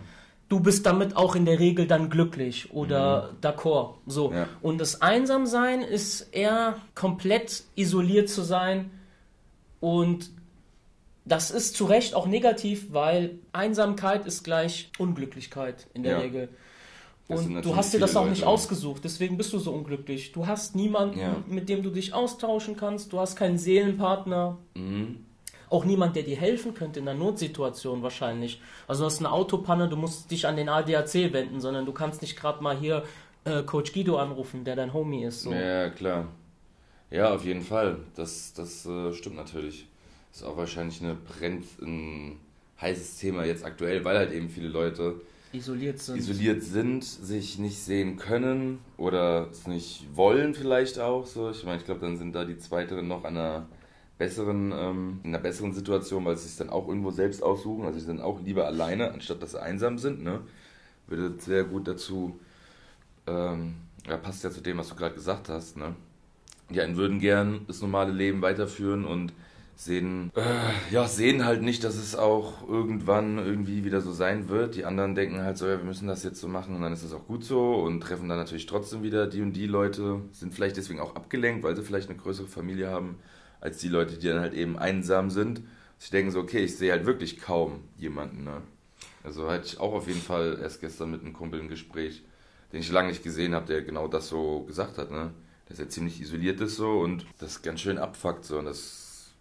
Du 0.49 0.61
bist 0.61 0.85
damit 0.85 1.17
auch 1.17 1.37
in 1.37 1.47
der 1.47 1.59
Regel 1.59 1.87
dann 1.87 2.11
glücklich 2.11 2.73
oder 2.73 3.31
mhm. 3.33 3.37
d'accord. 3.41 3.95
So. 4.07 4.33
Ja. 4.33 4.47
Und 4.61 4.79
das 4.79 5.01
Einsamsein 5.01 5.81
ist 5.81 6.23
eher 6.33 6.77
komplett 6.95 7.63
isoliert 7.77 8.29
zu 8.29 8.43
sein 8.43 8.91
und 9.85 10.31
das 11.27 11.51
ist 11.51 11.77
zu 11.77 11.85
Recht 11.85 12.15
auch 12.15 12.27
negativ, 12.27 12.95
weil 12.95 13.39
Einsamkeit 13.53 14.25
ist 14.25 14.43
gleich 14.43 14.91
Unglücklichkeit 14.97 15.89
in 15.93 16.05
der 16.05 16.13
ja. 16.13 16.19
Regel. 16.21 16.49
Und 17.29 17.63
du 17.63 17.77
hast 17.77 17.93
dir 17.93 18.01
das 18.01 18.17
auch 18.17 18.25
nicht 18.25 18.41
Leute. 18.41 18.51
ausgesucht, 18.51 19.03
deswegen 19.05 19.37
bist 19.37 19.53
du 19.53 19.59
so 19.59 19.73
unglücklich. 19.73 20.33
Du 20.33 20.47
hast 20.47 20.75
niemanden, 20.75 21.19
ja. 21.19 21.37
mit 21.47 21.69
dem 21.69 21.83
du 21.83 21.91
dich 21.91 22.15
austauschen 22.15 22.79
kannst, 22.79 23.13
du 23.13 23.21
hast 23.21 23.37
keinen 23.37 23.59
Seelenpartner. 23.59 24.57
Mhm. 24.75 25.27
Auch 25.69 25.85
niemand, 25.85 26.17
der 26.17 26.23
dir 26.23 26.37
helfen 26.37 26.73
könnte 26.73 27.01
in 27.01 27.07
einer 27.07 27.19
Notsituation 27.19 28.03
wahrscheinlich. 28.03 28.63
Also 28.89 29.03
du 29.03 29.07
hast 29.07 29.19
eine 29.19 29.33
Autopanne, 29.33 29.91
du 29.91 29.97
musst 29.97 30.31
dich 30.31 30.47
an 30.47 30.57
den 30.57 30.71
ADAC 30.71 31.35
wenden, 31.35 31.61
sondern 31.61 31.85
du 31.85 31.93
kannst 31.93 32.23
nicht 32.23 32.37
gerade 32.41 32.63
mal 32.63 32.79
hier 32.79 33.03
äh, 33.45 33.63
Coach 33.65 33.93
Guido 33.93 34.17
anrufen, 34.17 34.65
der 34.65 34.77
dein 34.77 34.95
Homie 34.95 35.25
ist. 35.25 35.43
So. 35.43 35.53
Ja, 35.53 35.91
klar. 35.91 36.29
Ja, 37.15 37.33
auf 37.33 37.45
jeden 37.45 37.63
Fall. 37.63 37.99
Das, 38.17 38.55
das 38.55 38.85
äh, 38.87 39.13
stimmt 39.13 39.37
natürlich. 39.37 39.87
Ist 40.33 40.43
auch 40.43 40.57
wahrscheinlich 40.57 41.01
eine 41.01 41.15
brennt, 41.15 41.65
ein 41.81 42.41
heißes 42.81 43.19
Thema 43.19 43.45
jetzt 43.45 43.65
aktuell, 43.65 44.05
weil 44.05 44.19
halt 44.19 44.33
eben 44.33 44.49
viele 44.49 44.67
Leute 44.67 45.21
isoliert 45.53 46.01
sind. 46.01 46.17
isoliert 46.19 46.65
sind, 46.65 47.05
sich 47.05 47.61
nicht 47.61 47.79
sehen 47.79 48.17
können 48.17 48.81
oder 48.97 49.49
es 49.53 49.69
nicht 49.69 50.09
wollen 50.13 50.55
vielleicht 50.55 50.99
auch. 50.99 51.25
So, 51.25 51.51
ich 51.51 51.63
meine, 51.63 51.79
ich 51.79 51.85
glaube, 51.85 52.01
dann 52.01 52.17
sind 52.17 52.35
da 52.35 52.45
die 52.45 52.59
Zweiteren 52.59 53.07
noch 53.07 53.23
an 53.23 53.37
einer 53.37 53.69
besseren, 54.19 54.73
ähm, 54.77 55.21
in 55.23 55.31
einer 55.31 55.39
besseren 55.39 55.73
Situation, 55.73 56.25
weil 56.25 56.37
sie 56.37 56.49
sich 56.49 56.57
dann 56.57 56.69
auch 56.69 56.89
irgendwo 56.89 57.13
selbst 57.13 57.45
aussuchen. 57.45 57.85
Also 57.85 58.01
sie 58.01 58.07
sind 58.07 58.21
auch 58.21 58.41
lieber 58.41 58.67
alleine, 58.67 59.13
anstatt 59.13 59.41
dass 59.41 59.53
sie 59.53 59.63
einsam 59.63 59.99
sind. 59.99 60.25
Ne? 60.25 60.41
Würde 61.07 61.41
sehr 61.41 61.63
gut 61.63 61.87
dazu, 61.87 62.41
ähm, 63.29 63.77
ja, 64.05 64.17
passt 64.17 64.43
ja 64.43 64.51
zu 64.51 64.61
dem, 64.61 64.79
was 64.79 64.89
du 64.89 64.97
gerade 64.97 65.15
gesagt 65.15 65.49
hast. 65.49 65.77
Ne? 65.77 65.95
Ja, 66.71 66.85
und 66.85 66.97
würden 66.97 67.21
gern 67.21 67.65
das 67.67 67.81
normale 67.83 68.13
Leben 68.13 68.43
weiterführen 68.43 69.05
und 69.05 69.33
sehen, 69.77 70.31
äh, 70.37 70.93
ja, 70.93 71.07
sehen 71.07 71.45
halt 71.45 71.63
nicht, 71.63 71.85
dass 71.85 71.97
es 71.97 72.15
auch 72.17 72.67
irgendwann 72.69 73.39
irgendwie 73.39 73.85
wieder 73.85 74.01
so 74.01 74.13
sein 74.13 74.49
wird. 74.49 74.77
Die 74.77 74.85
anderen 74.85 75.15
denken 75.15 75.43
halt 75.43 75.59
so, 75.59 75.67
ja, 75.67 75.79
wir 75.79 75.85
müssen 75.85 76.09
das 76.09 76.23
jetzt 76.25 76.41
so 76.41 76.49
machen 76.49 76.75
und 76.77 76.83
dann 76.83 76.93
ist 76.93 77.05
das 77.05 77.13
auch 77.13 77.27
gut 77.27 77.45
so 77.45 77.75
und 77.75 78.01
treffen 78.01 78.29
dann 78.29 78.39
natürlich 78.39 78.67
trotzdem 78.67 79.03
wieder 79.03 79.27
die 79.27 79.43
und 79.43 79.53
die 79.53 79.67
Leute, 79.67 80.21
sind 80.33 80.55
vielleicht 80.55 80.77
deswegen 80.77 81.01
auch 81.01 81.17
abgelenkt, 81.17 81.65
weil 81.65 81.77
sie 81.77 81.83
vielleicht 81.83 82.09
eine 82.09 82.19
größere 82.19 82.47
Familie 82.47 82.89
haben 82.91 83.19
als 83.61 83.79
die 83.79 83.89
Leute, 83.89 84.17
die 84.19 84.29
dann 84.29 84.41
halt 84.41 84.55
eben 84.55 84.79
einsam 84.79 85.31
sind. 85.31 85.63
Sie 85.99 86.11
denken 86.11 86.31
so, 86.31 86.41
okay, 86.41 86.65
ich 86.65 86.77
sehe 86.77 86.93
halt 86.93 87.07
wirklich 87.07 87.41
kaum 87.41 87.81
jemanden. 87.99 88.45
Ne? 88.45 88.63
Also 89.23 89.51
hatte 89.51 89.67
ich 89.67 89.81
auch 89.81 89.95
auf 89.95 90.07
jeden 90.07 90.21
Fall 90.21 90.59
erst 90.63 90.81
gestern 90.81 91.11
mit 91.11 91.23
einem 91.23 91.33
Kumpel 91.33 91.61
ein 91.61 91.69
Gespräch, 91.69 92.23
den 92.73 92.81
ich 92.81 92.91
lange 92.93 93.09
nicht 93.09 93.23
gesehen 93.23 93.55
habe, 93.55 93.67
der 93.67 93.83
genau 93.83 94.07
das 94.09 94.29
so 94.29 94.61
gesagt 94.65 94.99
hat, 94.99 95.11
ne? 95.11 95.33
Dass 95.67 95.79
er 95.79 95.89
ziemlich 95.89 96.21
isoliert 96.21 96.61
ist 96.61 96.77
so 96.77 97.01
und 97.01 97.27
das 97.39 97.63
ganz 97.63 97.81
schön 97.81 97.99
abfuckt 97.99 98.45
so 98.45 98.59
und 98.59 98.67
das 98.67 99.33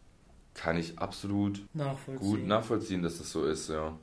kann 0.54 0.78
ich 0.78 1.00
absolut 1.00 1.62
nachvollziehen. 1.74 2.30
gut 2.30 2.48
nachvollziehen, 2.48 3.02
dass 3.02 3.18
das 3.18 3.32
so 3.32 3.46
ist, 3.46 3.70
ja. 3.70 3.98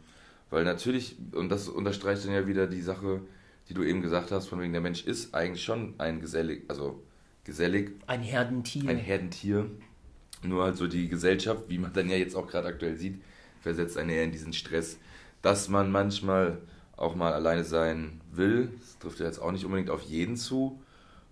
Weil 0.50 0.64
natürlich, 0.64 1.16
und 1.32 1.48
das 1.48 1.68
unterstreicht 1.68 2.24
dann 2.24 2.32
ja 2.32 2.46
wieder 2.46 2.66
die 2.66 2.82
Sache, 2.82 3.20
die 3.68 3.74
du 3.74 3.84
eben 3.84 4.02
gesagt 4.02 4.32
hast, 4.32 4.48
von 4.48 4.60
wegen 4.60 4.72
der 4.72 4.82
Mensch 4.82 5.04
ist 5.04 5.34
eigentlich 5.34 5.62
schon 5.62 5.94
ein 5.98 6.20
gesellig, 6.20 6.64
also 6.68 7.02
gesellig. 7.44 7.92
Ein 8.06 8.22
Herdentier. 8.22 8.90
Ein 8.90 8.98
Herdentier. 8.98 9.70
Nur 10.42 10.64
halt 10.64 10.76
so 10.76 10.88
die 10.88 11.08
Gesellschaft, 11.08 11.64
wie 11.68 11.78
man 11.78 11.92
dann 11.92 12.08
ja 12.08 12.16
jetzt 12.16 12.34
auch 12.34 12.48
gerade 12.48 12.68
aktuell 12.68 12.96
sieht, 12.96 13.20
versetzt 13.60 13.96
einen 13.96 14.10
eher 14.10 14.24
in 14.24 14.32
diesen 14.32 14.52
Stress, 14.52 14.98
dass 15.42 15.68
man 15.68 15.92
manchmal 15.92 16.58
auch 16.96 17.14
mal 17.14 17.32
alleine 17.32 17.64
sein 17.64 18.20
will. 18.32 18.70
Das 18.80 18.98
trifft 18.98 19.20
ja 19.20 19.26
jetzt 19.26 19.38
auch 19.38 19.52
nicht 19.52 19.64
unbedingt 19.64 19.90
auf 19.90 20.02
jeden 20.02 20.36
zu. 20.36 20.80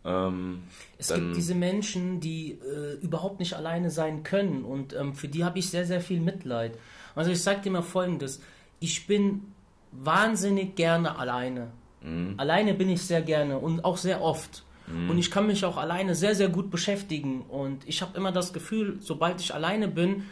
Ähm, 0.05 0.63
es 0.97 1.13
gibt 1.13 1.37
diese 1.37 1.55
Menschen, 1.55 2.21
die 2.21 2.53
äh, 2.53 2.95
überhaupt 3.03 3.41
nicht 3.41 3.55
alleine 3.55 3.91
sein 3.91 4.23
können 4.23 4.65
und 4.65 4.95
ähm, 4.95 5.15
für 5.15 5.29
die 5.29 5.45
habe 5.45 5.59
ich 5.59 5.71
sehr, 5.71 5.85
sehr 5.87 6.01
viel 6.01 6.21
Mitleid. 6.21 6.73
Also 7.15 7.31
ich 7.31 7.43
sage 7.43 7.63
dir 7.63 7.71
mal 7.71 7.83
Folgendes, 7.83 8.41
ich 8.81 9.07
bin 9.07 9.53
wahnsinnig 9.93 10.77
gerne 10.77 11.19
alleine. 11.19 11.69
Mhm. 12.03 12.35
Alleine 12.37 12.75
bin 12.75 12.89
ich 12.91 13.03
sehr 13.03 13.23
gerne 13.23 13.59
und 13.59 13.85
auch 13.85 13.97
sehr 13.97 14.23
oft. 14.23 14.63
Mhm. 14.87 15.11
Und 15.11 15.19
ich 15.19 15.31
kann 15.31 15.47
mich 15.47 15.65
auch 15.65 15.77
alleine 15.77 16.15
sehr, 16.15 16.35
sehr 16.35 16.49
gut 16.49 16.71
beschäftigen. 16.71 17.43
Und 17.43 17.87
ich 17.87 18.03
habe 18.03 18.17
immer 18.17 18.33
das 18.33 18.53
Gefühl, 18.53 18.99
sobald 19.01 19.41
ich 19.41 19.55
alleine 19.55 19.89
bin, 19.89 20.25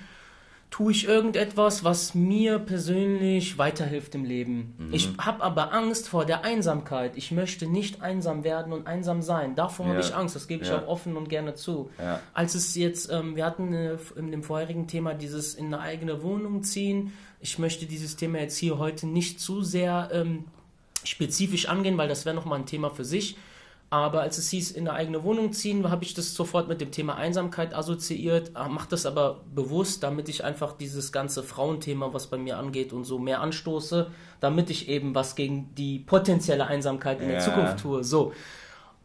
tue 0.70 0.92
ich 0.92 1.06
irgendetwas, 1.06 1.84
was 1.84 2.14
mir 2.14 2.58
persönlich 2.58 3.56
weiterhilft 3.56 4.14
im 4.14 4.24
Leben. 4.24 4.74
Mhm. 4.78 4.92
Ich 4.92 5.10
habe 5.18 5.42
aber 5.42 5.72
Angst 5.72 6.08
vor 6.08 6.24
der 6.24 6.44
Einsamkeit. 6.44 7.16
Ich 7.16 7.30
möchte 7.30 7.66
nicht 7.66 8.02
einsam 8.02 8.44
werden 8.44 8.72
und 8.72 8.86
einsam 8.86 9.22
sein. 9.22 9.54
Davor 9.54 9.86
ja. 9.86 9.92
habe 9.92 10.00
ich 10.00 10.14
Angst. 10.14 10.34
Das 10.34 10.48
gebe 10.48 10.64
ich 10.64 10.70
ja. 10.70 10.82
auch 10.82 10.88
offen 10.88 11.16
und 11.16 11.28
gerne 11.28 11.54
zu. 11.54 11.90
Ja. 11.98 12.20
Als 12.34 12.54
es 12.54 12.74
jetzt, 12.74 13.10
ähm, 13.10 13.36
wir 13.36 13.44
hatten 13.44 13.72
äh, 13.72 13.96
in 14.16 14.30
dem 14.30 14.42
vorherigen 14.42 14.86
Thema 14.86 15.14
dieses 15.14 15.54
in 15.54 15.66
eine 15.66 15.80
eigene 15.80 16.22
Wohnung 16.22 16.62
ziehen. 16.62 17.12
Ich 17.40 17.58
möchte 17.58 17.86
dieses 17.86 18.16
Thema 18.16 18.38
jetzt 18.38 18.56
hier 18.56 18.78
heute 18.78 19.06
nicht 19.06 19.40
zu 19.40 19.62
sehr 19.62 20.10
ähm, 20.12 20.44
spezifisch 21.04 21.68
angehen, 21.68 21.96
weil 21.96 22.08
das 22.08 22.24
wäre 22.24 22.34
nochmal 22.34 22.58
ein 22.58 22.66
Thema 22.66 22.90
für 22.90 23.04
sich. 23.04 23.36
Aber 23.88 24.22
als 24.22 24.36
es 24.36 24.50
hieß, 24.50 24.72
in 24.72 24.88
eine 24.88 24.96
eigene 24.96 25.22
Wohnung 25.22 25.52
ziehen, 25.52 25.88
habe 25.88 26.02
ich 26.02 26.12
das 26.12 26.34
sofort 26.34 26.66
mit 26.66 26.80
dem 26.80 26.90
Thema 26.90 27.14
Einsamkeit 27.14 27.72
assoziiert, 27.72 28.50
ah, 28.54 28.68
mache 28.68 28.88
das 28.90 29.06
aber 29.06 29.42
bewusst, 29.54 30.02
damit 30.02 30.28
ich 30.28 30.42
einfach 30.42 30.72
dieses 30.76 31.12
ganze 31.12 31.44
Frauenthema, 31.44 32.12
was 32.12 32.26
bei 32.26 32.36
mir 32.36 32.58
angeht 32.58 32.92
und 32.92 33.04
so 33.04 33.20
mehr 33.20 33.40
anstoße, 33.40 34.10
damit 34.40 34.70
ich 34.70 34.88
eben 34.88 35.14
was 35.14 35.36
gegen 35.36 35.72
die 35.76 36.00
potenzielle 36.00 36.66
Einsamkeit 36.66 37.20
in 37.20 37.28
ja. 37.28 37.34
der 37.34 37.40
Zukunft 37.40 37.78
tue. 37.78 38.02
So. 38.02 38.32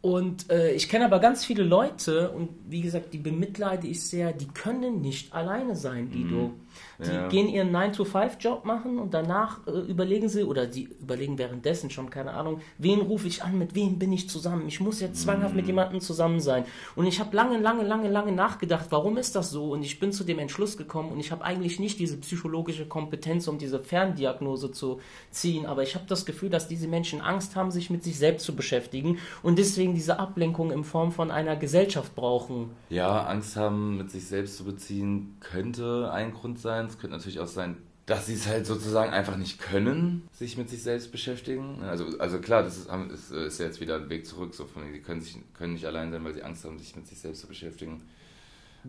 Und 0.00 0.50
äh, 0.50 0.72
ich 0.72 0.88
kenne 0.88 1.04
aber 1.04 1.20
ganz 1.20 1.44
viele 1.44 1.62
Leute, 1.62 2.30
und 2.30 2.50
wie 2.68 2.82
gesagt, 2.82 3.14
die 3.14 3.18
bemitleide 3.18 3.86
ich 3.86 4.02
sehr, 4.02 4.32
die 4.32 4.48
können 4.48 5.00
nicht 5.00 5.32
alleine 5.32 5.76
sein, 5.76 6.10
Guido. 6.10 6.48
Mhm. 6.48 6.54
Die 6.98 7.10
ja. 7.10 7.28
gehen 7.28 7.48
ihren 7.48 7.74
9-to-5-Job 7.74 8.64
machen 8.64 8.98
und 8.98 9.14
danach 9.14 9.66
äh, 9.66 9.70
überlegen 9.70 10.28
sie, 10.28 10.44
oder 10.44 10.66
die 10.66 10.84
überlegen 10.84 11.38
währenddessen 11.38 11.90
schon, 11.90 12.10
keine 12.10 12.32
Ahnung, 12.32 12.60
wen 12.78 13.00
rufe 13.00 13.26
ich 13.26 13.42
an, 13.42 13.58
mit 13.58 13.74
wem 13.74 13.98
bin 13.98 14.12
ich 14.12 14.28
zusammen? 14.28 14.68
Ich 14.68 14.80
muss 14.80 15.00
jetzt 15.00 15.22
zwanghaft 15.22 15.54
mm. 15.54 15.56
mit 15.56 15.66
jemandem 15.66 16.00
zusammen 16.00 16.40
sein. 16.40 16.64
Und 16.96 17.06
ich 17.06 17.20
habe 17.20 17.34
lange, 17.34 17.58
lange, 17.58 17.82
lange, 17.82 18.08
lange 18.08 18.32
nachgedacht, 18.32 18.86
warum 18.90 19.16
ist 19.16 19.34
das 19.34 19.50
so? 19.50 19.72
Und 19.72 19.82
ich 19.82 20.00
bin 20.00 20.12
zu 20.12 20.24
dem 20.24 20.38
Entschluss 20.38 20.76
gekommen 20.76 21.12
und 21.12 21.20
ich 21.20 21.32
habe 21.32 21.44
eigentlich 21.44 21.78
nicht 21.78 21.98
diese 21.98 22.16
psychologische 22.18 22.86
Kompetenz, 22.86 23.48
um 23.48 23.58
diese 23.58 23.80
Ferndiagnose 23.80 24.72
zu 24.72 25.00
ziehen, 25.30 25.66
aber 25.66 25.82
ich 25.82 25.94
habe 25.94 26.04
das 26.08 26.24
Gefühl, 26.24 26.50
dass 26.50 26.68
diese 26.68 26.88
Menschen 26.88 27.20
Angst 27.20 27.56
haben, 27.56 27.70
sich 27.70 27.90
mit 27.90 28.04
sich 28.04 28.18
selbst 28.18 28.44
zu 28.44 28.54
beschäftigen 28.54 29.18
und 29.42 29.58
deswegen 29.58 29.94
diese 29.94 30.18
Ablenkung 30.18 30.70
in 30.70 30.84
Form 30.84 31.12
von 31.12 31.30
einer 31.30 31.56
Gesellschaft 31.56 32.14
brauchen. 32.14 32.70
Ja, 32.90 33.24
Angst 33.26 33.56
haben, 33.56 33.96
mit 33.96 34.10
sich 34.10 34.26
selbst 34.26 34.56
zu 34.56 34.64
beziehen, 34.64 35.36
könnte 35.40 36.10
ein 36.12 36.32
Grund 36.32 36.58
sein. 36.62 36.86
Es 36.86 36.98
könnte 36.98 37.16
natürlich 37.16 37.40
auch 37.40 37.48
sein, 37.48 37.76
dass 38.06 38.26
sie 38.26 38.34
es 38.34 38.46
halt 38.46 38.66
sozusagen 38.66 39.12
einfach 39.12 39.36
nicht 39.36 39.60
können, 39.60 40.28
sich 40.32 40.56
mit 40.56 40.68
sich 40.68 40.82
selbst 40.82 41.12
beschäftigen. 41.12 41.82
Also, 41.82 42.18
also 42.18 42.38
klar, 42.38 42.62
das 42.62 42.78
ist, 42.78 42.88
ist, 43.12 43.30
ist 43.30 43.60
ja 43.60 43.66
jetzt 43.66 43.80
wieder 43.80 43.96
ein 43.96 44.08
Weg 44.08 44.26
zurück. 44.26 44.54
So 44.54 44.64
von, 44.64 44.82
sie 44.92 45.00
können, 45.00 45.20
sich, 45.20 45.36
können 45.54 45.74
nicht 45.74 45.86
allein 45.86 46.10
sein, 46.10 46.24
weil 46.24 46.34
sie 46.34 46.42
Angst 46.42 46.64
haben, 46.64 46.78
sich 46.78 46.96
mit 46.96 47.06
sich 47.06 47.18
selbst 47.18 47.42
zu 47.42 47.46
beschäftigen. 47.46 48.02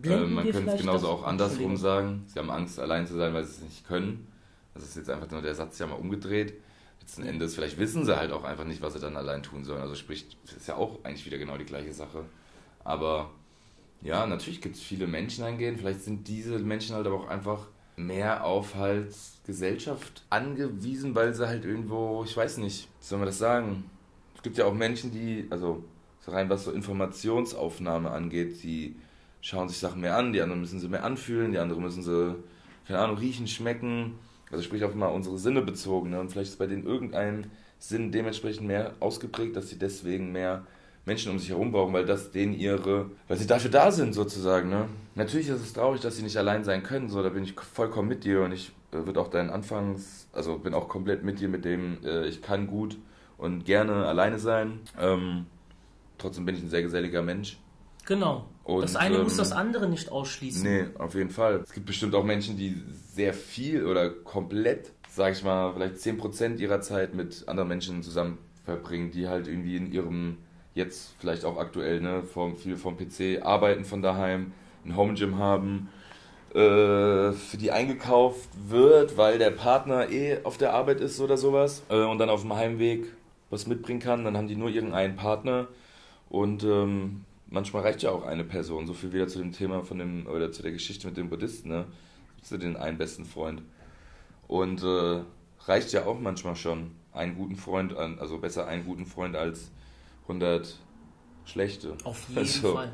Äh, 0.02 0.16
man 0.26 0.50
könnte 0.50 0.72
es 0.72 0.80
genauso 0.80 1.08
auch 1.08 1.24
andersrum 1.24 1.76
sagen. 1.76 2.24
Sie 2.26 2.38
haben 2.38 2.50
Angst, 2.50 2.80
allein 2.80 3.06
zu 3.06 3.14
sein, 3.14 3.32
weil 3.34 3.44
sie 3.44 3.52
es 3.52 3.60
nicht 3.60 3.86
können. 3.86 4.26
Das 4.74 4.82
ist 4.82 4.96
jetzt 4.96 5.10
einfach 5.10 5.30
nur 5.30 5.42
der 5.42 5.54
Satz 5.54 5.78
ja 5.78 5.86
mal 5.86 5.94
umgedreht. 5.94 6.54
Letzten 7.00 7.22
Endes, 7.22 7.54
vielleicht 7.54 7.78
wissen 7.78 8.04
sie 8.04 8.16
halt 8.16 8.32
auch 8.32 8.44
einfach 8.44 8.64
nicht, 8.64 8.82
was 8.82 8.94
sie 8.94 8.98
dann 8.98 9.16
allein 9.16 9.42
tun 9.42 9.62
sollen. 9.62 9.82
Also 9.82 9.94
sprich, 9.94 10.26
ist 10.44 10.66
ja 10.66 10.74
auch 10.74 11.04
eigentlich 11.04 11.26
wieder 11.26 11.38
genau 11.38 11.56
die 11.56 11.66
gleiche 11.66 11.92
Sache. 11.92 12.24
Aber 12.82 13.30
ja, 14.04 14.26
natürlich 14.26 14.60
gibt 14.60 14.76
es 14.76 14.82
viele 14.82 15.06
Menschen 15.06 15.44
eingehen. 15.44 15.78
Vielleicht 15.78 16.02
sind 16.02 16.28
diese 16.28 16.58
Menschen 16.58 16.94
halt 16.94 17.06
aber 17.06 17.16
auch 17.16 17.28
einfach 17.28 17.66
mehr 17.96 18.44
auf 18.44 18.74
halt 18.74 19.14
Gesellschaft 19.46 20.24
angewiesen, 20.30 21.14
weil 21.14 21.34
sie 21.34 21.48
halt 21.48 21.64
irgendwo, 21.64 22.22
ich 22.24 22.36
weiß 22.36 22.58
nicht, 22.58 22.88
wie 23.00 23.04
soll 23.04 23.18
man 23.18 23.26
das 23.26 23.38
sagen? 23.38 23.90
Es 24.36 24.42
gibt 24.42 24.58
ja 24.58 24.66
auch 24.66 24.74
Menschen, 24.74 25.10
die, 25.10 25.46
also 25.48 25.82
so 26.20 26.32
rein 26.32 26.50
was 26.50 26.64
so 26.64 26.72
Informationsaufnahme 26.72 28.10
angeht, 28.10 28.62
die 28.62 28.96
schauen 29.40 29.68
sich 29.68 29.78
Sachen 29.78 30.02
mehr 30.02 30.16
an, 30.16 30.32
die 30.32 30.40
anderen 30.42 30.60
müssen 30.60 30.80
sie 30.80 30.88
mehr 30.88 31.04
anfühlen, 31.04 31.52
die 31.52 31.58
anderen 31.58 31.82
müssen 31.82 32.02
sie, 32.02 32.34
keine 32.86 32.98
Ahnung, 32.98 33.16
riechen, 33.16 33.46
schmecken. 33.46 34.18
Also 34.50 34.62
sprich 34.64 34.84
auch 34.84 34.94
mal 34.94 35.06
unsere 35.06 35.38
Sinne 35.38 35.62
bezogen. 35.62 36.10
Ne? 36.10 36.20
Und 36.20 36.30
vielleicht 36.30 36.50
ist 36.50 36.58
bei 36.58 36.66
denen 36.66 36.84
irgendein 36.84 37.50
Sinn 37.78 38.12
dementsprechend 38.12 38.66
mehr 38.66 38.94
ausgeprägt, 39.00 39.56
dass 39.56 39.70
sie 39.70 39.78
deswegen 39.78 40.30
mehr 40.30 40.66
Menschen 41.06 41.32
um 41.32 41.38
sich 41.38 41.50
herum 41.50 41.72
brauchen, 41.72 41.92
weil 41.92 42.06
das 42.06 42.30
denen 42.30 42.54
ihre, 42.54 43.10
weil 43.28 43.36
sie 43.36 43.46
dafür 43.46 43.70
da 43.70 43.90
sind 43.90 44.14
sozusagen. 44.14 44.70
Ne? 44.70 44.88
Natürlich 45.14 45.48
ist 45.48 45.60
es 45.60 45.72
traurig, 45.72 46.00
dass 46.00 46.16
sie 46.16 46.22
nicht 46.22 46.36
allein 46.36 46.64
sein 46.64 46.82
können, 46.82 47.08
so 47.08 47.22
da 47.22 47.28
bin 47.28 47.44
ich 47.44 47.54
vollkommen 47.60 48.08
mit 48.08 48.24
dir 48.24 48.42
und 48.42 48.52
ich 48.52 48.72
äh, 48.92 49.06
wird 49.06 49.18
auch 49.18 49.28
deinen 49.28 49.50
Anfangs, 49.50 50.28
also 50.32 50.58
bin 50.58 50.74
auch 50.74 50.88
komplett 50.88 51.22
mit 51.22 51.40
dir 51.40 51.48
mit 51.48 51.64
dem, 51.64 51.98
äh, 52.04 52.26
ich 52.26 52.40
kann 52.40 52.66
gut 52.66 52.96
und 53.36 53.64
gerne 53.64 54.06
alleine 54.06 54.38
sein. 54.38 54.80
Ähm, 54.98 55.46
trotzdem 56.18 56.46
bin 56.46 56.54
ich 56.56 56.62
ein 56.62 56.70
sehr 56.70 56.82
geselliger 56.82 57.22
Mensch. 57.22 57.58
Genau. 58.06 58.46
Und, 58.64 58.82
das 58.82 58.96
eine 58.96 59.16
ähm, 59.16 59.24
muss 59.24 59.36
das 59.36 59.52
andere 59.52 59.88
nicht 59.88 60.10
ausschließen. 60.10 60.62
Nee, 60.62 60.86
auf 60.98 61.14
jeden 61.14 61.30
Fall. 61.30 61.60
Es 61.64 61.72
gibt 61.72 61.86
bestimmt 61.86 62.14
auch 62.14 62.24
Menschen, 62.24 62.56
die 62.56 62.82
sehr 63.12 63.34
viel 63.34 63.86
oder 63.86 64.10
komplett, 64.10 64.92
sag 65.10 65.32
ich 65.32 65.44
mal, 65.44 65.72
vielleicht 65.74 65.96
10% 65.96 66.58
ihrer 66.58 66.80
Zeit 66.80 67.14
mit 67.14 67.46
anderen 67.46 67.68
Menschen 67.68 68.02
zusammen 68.02 68.38
verbringen, 68.64 69.10
die 69.10 69.28
halt 69.28 69.48
irgendwie 69.48 69.76
in 69.76 69.92
ihrem, 69.92 70.38
jetzt 70.74 71.14
vielleicht 71.18 71.44
auch 71.44 71.58
aktuell, 71.58 72.00
ne, 72.00 72.22
vom, 72.22 72.56
viel 72.56 72.76
vom 72.76 72.96
PC 72.96 73.42
arbeiten 73.42 73.84
von 73.84 74.02
daheim, 74.02 74.52
ein 74.84 74.96
Home 74.96 75.14
Gym 75.14 75.38
haben, 75.38 75.88
äh, 76.52 77.32
für 77.32 77.56
die 77.58 77.70
eingekauft 77.70 78.48
wird, 78.68 79.16
weil 79.16 79.38
der 79.38 79.50
Partner 79.50 80.10
eh 80.10 80.38
auf 80.44 80.56
der 80.56 80.74
Arbeit 80.74 81.00
ist 81.00 81.20
oder 81.20 81.36
sowas 81.36 81.82
äh, 81.88 82.02
und 82.02 82.18
dann 82.18 82.30
auf 82.30 82.42
dem 82.42 82.54
Heimweg 82.54 83.06
was 83.50 83.66
mitbringen 83.66 84.00
kann, 84.00 84.24
dann 84.24 84.36
haben 84.36 84.48
die 84.48 84.56
nur 84.56 84.68
irgendeinen 84.68 85.16
Partner 85.16 85.68
und 86.28 86.64
ähm, 86.64 87.24
manchmal 87.48 87.82
reicht 87.82 88.02
ja 88.02 88.10
auch 88.10 88.26
eine 88.26 88.44
Person. 88.44 88.86
So 88.86 88.92
viel 88.92 89.12
wieder 89.12 89.28
zu 89.28 89.38
dem 89.38 89.52
Thema 89.52 89.82
von 89.82 89.98
dem, 89.98 90.26
oder 90.26 90.52
zu 90.52 90.62
der 90.62 90.72
Geschichte 90.72 91.06
mit 91.06 91.16
dem 91.16 91.30
Buddhisten, 91.30 91.68
ne? 91.68 91.86
Zu 92.42 92.58
den 92.58 92.76
einen 92.76 92.98
besten 92.98 93.24
Freund. 93.24 93.62
Und 94.48 94.82
äh, 94.82 95.22
reicht 95.66 95.92
ja 95.92 96.04
auch 96.04 96.20
manchmal 96.20 96.56
schon, 96.56 96.90
einen 97.12 97.36
guten 97.36 97.56
Freund, 97.56 97.96
an, 97.96 98.18
also 98.18 98.38
besser 98.38 98.66
einen 98.66 98.84
guten 98.84 99.06
Freund 99.06 99.36
als 99.36 99.70
100 100.24 100.78
schlechte. 101.44 101.94
Auf 102.04 102.24
jeden 102.28 102.40
also, 102.40 102.74
Fall. 102.74 102.92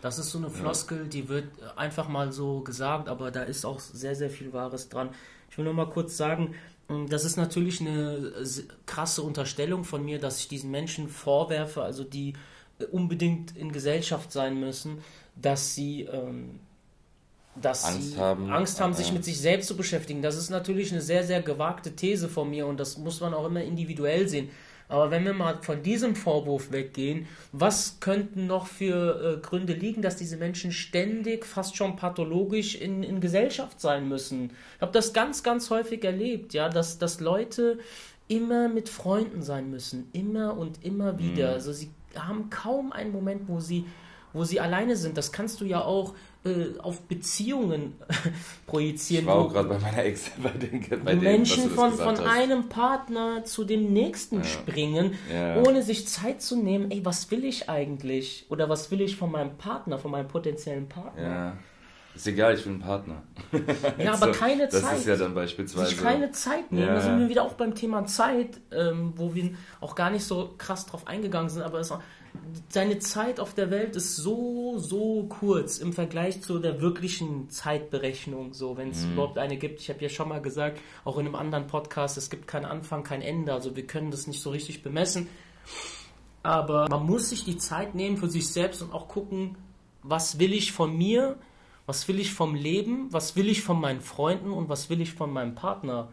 Das 0.00 0.18
ist 0.18 0.30
so 0.30 0.38
eine 0.38 0.48
Floskel, 0.48 0.98
ja. 0.98 1.04
die 1.04 1.28
wird 1.28 1.48
einfach 1.76 2.08
mal 2.08 2.32
so 2.32 2.60
gesagt, 2.60 3.08
aber 3.08 3.30
da 3.30 3.42
ist 3.42 3.64
auch 3.64 3.80
sehr, 3.80 4.14
sehr 4.14 4.30
viel 4.30 4.52
Wahres 4.52 4.88
dran. 4.88 5.10
Ich 5.50 5.58
will 5.58 5.64
nur 5.64 5.74
mal 5.74 5.90
kurz 5.90 6.16
sagen, 6.16 6.54
hm, 6.88 7.08
das 7.08 7.24
ist 7.24 7.36
natürlich 7.36 7.80
eine 7.80 8.32
krasse 8.86 9.22
Unterstellung 9.22 9.84
von 9.84 10.04
mir, 10.04 10.20
dass 10.20 10.38
ich 10.38 10.48
diesen 10.48 10.70
Menschen 10.70 11.08
vorwerfe, 11.08 11.82
also 11.82 12.04
die 12.04 12.34
unbedingt 12.92 13.56
in 13.56 13.72
Gesellschaft 13.72 14.30
sein 14.30 14.60
müssen, 14.60 14.98
dass 15.34 15.74
sie, 15.74 16.02
ähm, 16.02 16.60
dass 17.60 17.84
Angst 17.84 18.12
sie 18.12 18.18
haben, 18.18 18.52
Angst 18.52 18.80
haben, 18.80 18.94
sich 18.94 19.12
mit 19.12 19.24
sich 19.24 19.40
selbst 19.40 19.66
zu 19.66 19.76
beschäftigen. 19.76 20.22
Das 20.22 20.36
ist 20.36 20.50
natürlich 20.50 20.92
eine 20.92 21.02
sehr, 21.02 21.24
sehr 21.24 21.42
gewagte 21.42 21.96
These 21.96 22.28
von 22.28 22.48
mir 22.48 22.66
und 22.68 22.78
das 22.78 22.98
muss 22.98 23.20
man 23.20 23.34
auch 23.34 23.46
immer 23.46 23.62
individuell 23.62 24.28
sehen. 24.28 24.50
Aber 24.88 25.10
wenn 25.10 25.24
wir 25.24 25.34
mal 25.34 25.58
von 25.60 25.82
diesem 25.82 26.16
Vorwurf 26.16 26.72
weggehen, 26.72 27.26
was 27.52 27.98
könnten 28.00 28.46
noch 28.46 28.66
für 28.66 29.36
äh, 29.36 29.40
Gründe 29.40 29.74
liegen, 29.74 30.00
dass 30.00 30.16
diese 30.16 30.38
Menschen 30.38 30.72
ständig, 30.72 31.44
fast 31.44 31.76
schon 31.76 31.96
pathologisch 31.96 32.74
in, 32.74 33.02
in 33.02 33.20
Gesellschaft 33.20 33.80
sein 33.80 34.08
müssen? 34.08 34.50
Ich 34.76 34.80
habe 34.80 34.92
das 34.92 35.12
ganz, 35.12 35.42
ganz 35.42 35.68
häufig 35.70 36.04
erlebt, 36.04 36.54
ja, 36.54 36.68
dass, 36.70 36.98
dass 36.98 37.20
Leute 37.20 37.78
immer 38.28 38.68
mit 38.68 38.88
Freunden 38.88 39.42
sein 39.42 39.70
müssen, 39.70 40.08
immer 40.12 40.56
und 40.56 40.84
immer 40.84 41.18
wieder. 41.18 41.48
Mhm. 41.48 41.54
Also 41.54 41.72
sie 41.72 41.90
haben 42.14 42.48
kaum 42.50 42.92
einen 42.92 43.12
Moment, 43.12 43.42
wo 43.46 43.60
sie, 43.60 43.84
wo 44.32 44.44
sie 44.44 44.60
alleine 44.60 44.96
sind. 44.96 45.16
Das 45.16 45.32
kannst 45.32 45.60
du 45.60 45.64
ja 45.64 45.82
auch 45.82 46.14
äh, 46.48 46.78
auf 46.78 47.02
Beziehungen 47.02 47.94
projizieren. 48.66 49.24
Ich 49.24 49.28
war 49.28 49.36
auch 49.36 49.52
gerade 49.52 49.68
bei 49.68 49.78
meiner 49.78 50.04
Ex, 50.04 50.30
bei 50.42 50.50
den, 50.50 51.04
bei 51.04 51.12
den 51.12 51.20
Menschen 51.20 51.70
von, 51.70 51.92
von 51.92 52.16
einem 52.18 52.68
Partner 52.68 53.44
zu 53.44 53.64
dem 53.64 53.92
nächsten 53.92 54.38
ja. 54.38 54.44
springen, 54.44 55.14
ja. 55.32 55.62
ohne 55.62 55.82
sich 55.82 56.08
Zeit 56.08 56.40
zu 56.42 56.56
nehmen. 56.56 56.90
Ey, 56.90 57.04
was 57.04 57.30
will 57.30 57.44
ich 57.44 57.68
eigentlich? 57.68 58.46
Oder 58.48 58.68
was 58.68 58.90
will 58.90 59.00
ich 59.00 59.16
von 59.16 59.30
meinem 59.30 59.56
Partner, 59.58 59.98
von 59.98 60.10
meinem 60.10 60.28
potenziellen 60.28 60.88
Partner? 60.88 61.22
Ja. 61.22 61.56
Ist 62.18 62.26
egal, 62.26 62.54
ich 62.54 62.64
will 62.64 62.72
einen 62.72 62.82
Partner. 62.82 63.22
Ja, 63.98 64.14
aber 64.14 64.34
so, 64.34 64.40
keine 64.40 64.66
das 64.66 64.82
Zeit. 64.82 64.92
Das 64.92 64.98
ist 65.00 65.06
ja 65.06 65.16
dann 65.16 65.34
beispielsweise. 65.34 65.90
Sich 65.90 66.00
keine 66.00 66.32
Zeit 66.32 66.72
nehmen. 66.72 66.88
Ja. 66.88 66.94
Da 66.94 67.00
sind 67.00 67.20
wir 67.20 67.28
wieder 67.28 67.44
auch 67.44 67.52
beim 67.52 67.76
Thema 67.76 68.06
Zeit, 68.06 68.60
ähm, 68.72 69.12
wo 69.14 69.36
wir 69.36 69.50
auch 69.80 69.94
gar 69.94 70.10
nicht 70.10 70.24
so 70.24 70.54
krass 70.58 70.86
drauf 70.86 71.06
eingegangen 71.06 71.48
sind, 71.48 71.62
aber 71.62 71.78
es, 71.78 71.92
seine 72.68 72.98
Zeit 72.98 73.40
auf 73.40 73.54
der 73.54 73.70
Welt 73.70 73.96
ist 73.96 74.16
so, 74.16 74.78
so 74.78 75.24
kurz 75.28 75.78
im 75.78 75.92
Vergleich 75.92 76.42
zu 76.42 76.58
der 76.58 76.80
wirklichen 76.80 77.50
Zeitberechnung, 77.50 78.54
so 78.54 78.76
wenn 78.76 78.90
es 78.90 79.04
mhm. 79.04 79.12
überhaupt 79.12 79.38
eine 79.38 79.56
gibt. 79.56 79.80
Ich 79.80 79.88
habe 79.88 80.00
ja 80.00 80.08
schon 80.08 80.28
mal 80.28 80.40
gesagt, 80.40 80.80
auch 81.04 81.18
in 81.18 81.26
einem 81.26 81.34
anderen 81.34 81.66
Podcast, 81.66 82.16
es 82.18 82.30
gibt 82.30 82.46
keinen 82.46 82.64
Anfang, 82.64 83.02
kein 83.02 83.22
Ende. 83.22 83.52
Also 83.52 83.76
wir 83.76 83.86
können 83.86 84.10
das 84.10 84.26
nicht 84.26 84.40
so 84.40 84.50
richtig 84.50 84.82
bemessen. 84.82 85.28
Aber 86.42 86.88
man 86.88 87.04
muss 87.04 87.30
sich 87.30 87.44
die 87.44 87.56
Zeit 87.56 87.94
nehmen 87.94 88.16
für 88.16 88.28
sich 88.28 88.48
selbst 88.48 88.82
und 88.82 88.92
auch 88.92 89.08
gucken, 89.08 89.56
was 90.02 90.38
will 90.38 90.52
ich 90.52 90.72
von 90.72 90.96
mir 90.96 91.36
was 91.88 92.06
will 92.06 92.20
ich 92.20 92.34
vom 92.34 92.54
Leben? 92.54 93.10
Was 93.14 93.34
will 93.34 93.48
ich 93.48 93.62
von 93.62 93.80
meinen 93.80 94.02
Freunden? 94.02 94.52
Und 94.52 94.68
was 94.68 94.90
will 94.90 95.00
ich 95.00 95.14
von 95.14 95.32
meinem 95.32 95.54
Partner? 95.54 96.08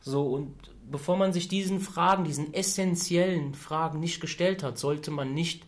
So, 0.00 0.22
und 0.28 0.54
bevor 0.90 1.16
man 1.16 1.32
sich 1.32 1.48
diesen 1.48 1.80
Fragen, 1.80 2.24
diesen 2.24 2.52
essentiellen 2.54 3.54
Fragen 3.54 4.00
nicht 4.00 4.20
gestellt 4.20 4.62
hat, 4.62 4.78
sollte 4.78 5.10
man 5.10 5.34
nicht 5.34 5.64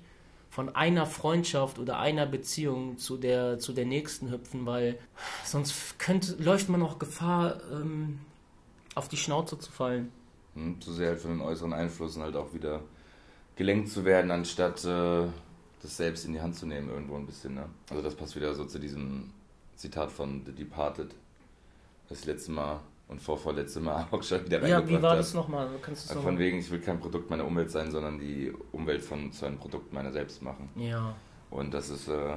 von 0.51 0.75
einer 0.75 1.07
Freundschaft 1.07 1.79
oder 1.79 1.99
einer 1.99 2.27
Beziehung 2.27 2.99
zu 2.99 3.17
der, 3.17 3.59
zu 3.59 3.73
der 3.73 3.87
nächsten 3.87 4.31
hüpfen, 4.31 4.67
weil 4.67 4.99
sonst 5.45 5.99
könnte, 5.99 6.35
läuft 6.43 6.69
man 6.69 6.83
auch 6.83 6.99
Gefahr, 6.99 7.61
ähm, 7.71 8.19
auf 8.97 9.09
die 9.09 9.17
Schnauze 9.17 9.59
zu 9.59 9.71
fallen. 9.71 10.11
Hm, 10.55 10.81
zu 10.81 10.93
sehr 10.93 11.11
halt 11.11 11.21
von 11.21 11.31
den 11.31 11.41
äußeren 11.41 11.73
Einflüssen 11.73 12.23
halt 12.23 12.35
auch 12.35 12.53
wieder 12.53 12.83
gelenkt 13.55 13.91
zu 13.91 14.05
werden, 14.05 14.33
anstatt 14.33 14.85
äh, 14.85 15.27
das 15.83 15.97
selbst 15.97 16.25
in 16.25 16.33
die 16.33 16.41
Hand 16.41 16.57
zu 16.57 16.67
nehmen 16.67 16.91
irgendwo 16.91 17.17
ein 17.17 17.27
bisschen. 17.27 17.55
Ne? 17.55 17.67
Also 17.89 18.03
das 18.03 18.17
passt 18.17 18.35
wieder 18.35 18.53
so 18.55 18.65
zu 18.65 18.81
diesem 18.81 19.31
Zitat 19.77 20.11
von 20.11 20.43
The 20.45 20.53
Departed, 20.53 21.15
das 22.09 22.25
letzte 22.25 22.51
Mal 22.51 22.81
und 23.11 23.21
vorvorletzte 23.21 23.81
Mal 23.81 24.07
auch 24.11 24.23
schon 24.23 24.45
wieder 24.47 24.67
Ja, 24.67 24.87
wie 24.89 25.03
war 25.03 25.17
das 25.17 25.35
nochmal? 25.35 25.69
Kannst 25.83 26.13
von 26.13 26.39
wegen, 26.39 26.59
ich 26.59 26.71
will 26.71 26.81
kein 26.81 27.01
Produkt 27.01 27.29
meiner 27.29 27.45
Umwelt 27.45 27.71
sein, 27.71 27.91
sondern 27.91 28.19
die 28.19 28.53
Umwelt 28.73 29.03
von 29.03 29.33
zu 29.33 29.47
einem 29.47 29.59
Produkt 29.59 29.93
meiner 29.93 30.13
selbst 30.13 30.43
machen. 30.43 30.71
Ja. 30.77 31.15
Und 31.51 31.75
das 31.75 31.91
ist, 31.91 32.09
äh, 32.09 32.37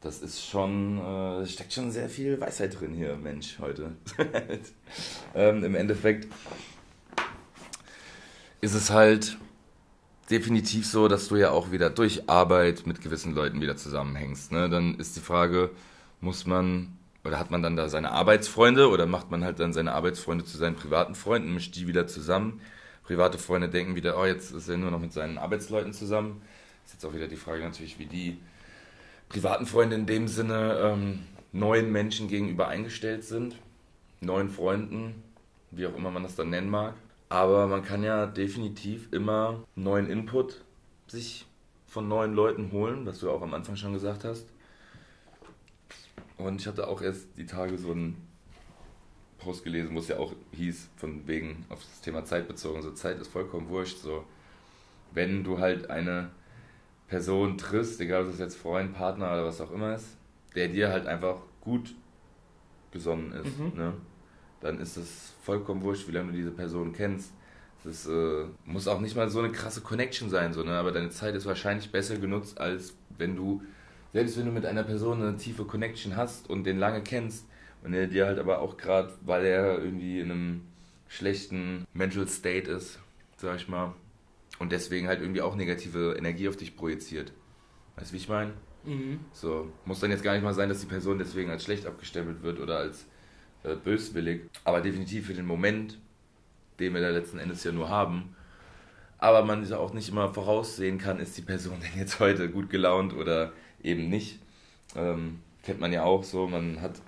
das 0.00 0.22
ist 0.22 0.44
schon, 0.44 0.98
äh, 0.98 1.46
steckt 1.46 1.72
schon 1.72 1.90
sehr 1.90 2.08
viel 2.08 2.40
Weisheit 2.40 2.80
drin 2.80 2.94
hier, 2.94 3.16
Mensch, 3.16 3.58
heute. 3.60 3.92
ähm, 5.34 5.62
Im 5.62 5.74
Endeffekt 5.74 6.26
ist 8.62 8.74
es 8.74 8.90
halt 8.90 9.36
definitiv 10.30 10.86
so, 10.86 11.06
dass 11.06 11.28
du 11.28 11.36
ja 11.36 11.50
auch 11.50 11.70
wieder 11.70 11.90
durch 11.90 12.30
Arbeit 12.30 12.86
mit 12.86 13.02
gewissen 13.02 13.34
Leuten 13.34 13.60
wieder 13.60 13.76
zusammenhängst. 13.76 14.52
Ne? 14.52 14.70
Dann 14.70 14.94
ist 14.98 15.16
die 15.16 15.20
Frage, 15.20 15.70
muss 16.22 16.46
man 16.46 16.96
oder 17.24 17.38
hat 17.38 17.50
man 17.50 17.62
dann 17.62 17.76
da 17.76 17.88
seine 17.88 18.12
Arbeitsfreunde 18.12 18.88
oder 18.88 19.06
macht 19.06 19.30
man 19.30 19.44
halt 19.44 19.58
dann 19.58 19.72
seine 19.72 19.92
Arbeitsfreunde 19.92 20.44
zu 20.44 20.56
seinen 20.58 20.76
privaten 20.76 21.14
Freunden, 21.14 21.54
mischt 21.54 21.74
die 21.74 21.86
wieder 21.86 22.06
zusammen. 22.06 22.60
Private 23.04 23.38
Freunde 23.38 23.68
denken 23.68 23.96
wieder, 23.96 24.18
oh, 24.18 24.24
jetzt 24.24 24.52
ist 24.52 24.68
er 24.68 24.76
nur 24.76 24.90
noch 24.90 25.00
mit 25.00 25.12
seinen 25.12 25.38
Arbeitsleuten 25.38 25.92
zusammen. 25.92 26.42
Ist 26.84 26.94
jetzt 26.94 27.04
auch 27.04 27.14
wieder 27.14 27.28
die 27.28 27.36
Frage 27.36 27.62
natürlich, 27.62 27.98
wie 27.98 28.06
die 28.06 28.38
privaten 29.28 29.66
Freunde 29.66 29.96
in 29.96 30.06
dem 30.06 30.28
Sinne 30.28 30.78
ähm, 30.82 31.20
neuen 31.52 31.90
Menschen 31.92 32.28
gegenüber 32.28 32.68
eingestellt 32.68 33.24
sind, 33.24 33.56
neuen 34.20 34.50
Freunden, 34.50 35.22
wie 35.70 35.86
auch 35.86 35.96
immer 35.96 36.10
man 36.10 36.22
das 36.22 36.36
dann 36.36 36.50
nennen 36.50 36.70
mag. 36.70 36.94
Aber 37.30 37.66
man 37.66 37.82
kann 37.82 38.02
ja 38.02 38.26
definitiv 38.26 39.08
immer 39.12 39.64
neuen 39.74 40.08
Input 40.08 40.62
sich 41.06 41.46
von 41.86 42.06
neuen 42.06 42.34
Leuten 42.34 42.70
holen, 42.72 43.06
was 43.06 43.20
du 43.20 43.30
auch 43.30 43.42
am 43.42 43.54
Anfang 43.54 43.76
schon 43.76 43.92
gesagt 43.92 44.24
hast. 44.24 44.46
Und 46.36 46.60
ich 46.60 46.66
hatte 46.66 46.88
auch 46.88 47.00
erst 47.00 47.36
die 47.36 47.46
Tage 47.46 47.78
so 47.78 47.92
einen 47.92 48.16
Post 49.38 49.64
gelesen, 49.64 49.94
wo 49.94 49.98
es 49.98 50.08
ja 50.08 50.18
auch 50.18 50.32
hieß, 50.52 50.88
von 50.96 51.26
wegen 51.26 51.64
auf 51.68 51.80
das 51.80 52.00
Thema 52.00 52.24
Zeit 52.24 52.48
bezogen, 52.48 52.82
so 52.82 52.90
Zeit 52.92 53.18
ist 53.20 53.28
vollkommen 53.28 53.68
wurscht. 53.68 53.98
So, 53.98 54.24
wenn 55.12 55.44
du 55.44 55.58
halt 55.58 55.90
eine 55.90 56.30
Person 57.08 57.58
triffst, 57.58 58.00
egal 58.00 58.24
ob 58.24 58.32
es 58.32 58.38
jetzt 58.38 58.56
Freund, 58.56 58.94
Partner 58.94 59.32
oder 59.32 59.44
was 59.44 59.60
auch 59.60 59.70
immer 59.70 59.94
ist, 59.94 60.16
der 60.54 60.68
dir 60.68 60.88
halt 60.90 61.06
einfach 61.06 61.36
gut 61.60 61.94
gesonnen 62.90 63.32
ist, 63.32 63.58
mhm. 63.58 63.72
ne? 63.76 63.92
dann 64.60 64.80
ist 64.80 64.96
es 64.96 65.32
vollkommen 65.42 65.82
wurscht, 65.82 66.08
wie 66.08 66.12
lange 66.12 66.32
du 66.32 66.38
diese 66.38 66.50
Person 66.50 66.92
kennst. 66.92 67.32
Das 67.84 68.06
äh, 68.06 68.46
muss 68.64 68.88
auch 68.88 69.00
nicht 69.00 69.14
mal 69.14 69.28
so 69.28 69.40
eine 69.40 69.52
krasse 69.52 69.82
Connection 69.82 70.30
sein, 70.30 70.54
so, 70.54 70.62
ne? 70.62 70.72
aber 70.72 70.90
deine 70.90 71.10
Zeit 71.10 71.34
ist 71.34 71.44
wahrscheinlich 71.44 71.92
besser 71.92 72.16
genutzt, 72.16 72.58
als 72.58 72.96
wenn 73.18 73.36
du 73.36 73.62
selbst 74.14 74.38
wenn 74.38 74.46
du 74.46 74.52
mit 74.52 74.64
einer 74.64 74.84
Person 74.84 75.20
eine 75.20 75.36
tiefe 75.36 75.64
Connection 75.64 76.16
hast 76.16 76.48
und 76.48 76.62
den 76.64 76.78
lange 76.78 77.02
kennst 77.02 77.48
und 77.82 77.92
er 77.94 78.06
dir 78.06 78.26
halt 78.26 78.38
aber 78.38 78.60
auch 78.60 78.76
gerade, 78.76 79.12
weil 79.22 79.44
er 79.44 79.78
irgendwie 79.80 80.20
in 80.20 80.30
einem 80.30 80.60
schlechten 81.08 81.84
Mental 81.92 82.28
State 82.28 82.70
ist, 82.70 83.00
sag 83.36 83.56
ich 83.56 83.68
mal, 83.68 83.92
und 84.60 84.70
deswegen 84.70 85.08
halt 85.08 85.20
irgendwie 85.20 85.42
auch 85.42 85.56
negative 85.56 86.14
Energie 86.16 86.48
auf 86.48 86.56
dich 86.56 86.76
projiziert. 86.76 87.32
Weißt 87.96 88.10
du, 88.10 88.14
wie 88.14 88.18
ich 88.18 88.28
meine? 88.28 88.52
Mhm. 88.84 89.18
So, 89.32 89.72
muss 89.84 89.98
dann 89.98 90.12
jetzt 90.12 90.22
gar 90.22 90.34
nicht 90.34 90.44
mal 90.44 90.54
sein, 90.54 90.68
dass 90.68 90.80
die 90.80 90.86
Person 90.86 91.18
deswegen 91.18 91.50
als 91.50 91.64
schlecht 91.64 91.84
abgestempelt 91.84 92.44
wird 92.44 92.60
oder 92.60 92.78
als 92.78 93.06
äh, 93.64 93.74
böswillig, 93.74 94.42
aber 94.62 94.80
definitiv 94.80 95.26
für 95.26 95.34
den 95.34 95.46
Moment, 95.46 95.98
den 96.78 96.94
wir 96.94 97.00
da 97.00 97.10
letzten 97.10 97.40
Endes 97.40 97.64
ja 97.64 97.72
nur 97.72 97.88
haben, 97.88 98.36
aber 99.18 99.44
man 99.44 99.68
ja 99.68 99.78
auch 99.78 99.92
nicht 99.92 100.08
immer 100.08 100.32
voraussehen 100.32 100.98
kann, 100.98 101.18
ist 101.18 101.36
die 101.36 101.42
Person 101.42 101.80
denn 101.82 101.98
jetzt 101.98 102.20
heute 102.20 102.48
gut 102.48 102.70
gelaunt 102.70 103.12
oder 103.12 103.52
eben 103.84 104.08
nicht. 104.08 104.40
Ähm, 104.96 105.40
kennt 105.62 105.80
man 105.80 105.92
ja 105.92 106.02
auch 106.04 106.24
so, 106.24 106.46
man 106.46 106.80
hat. 106.80 107.00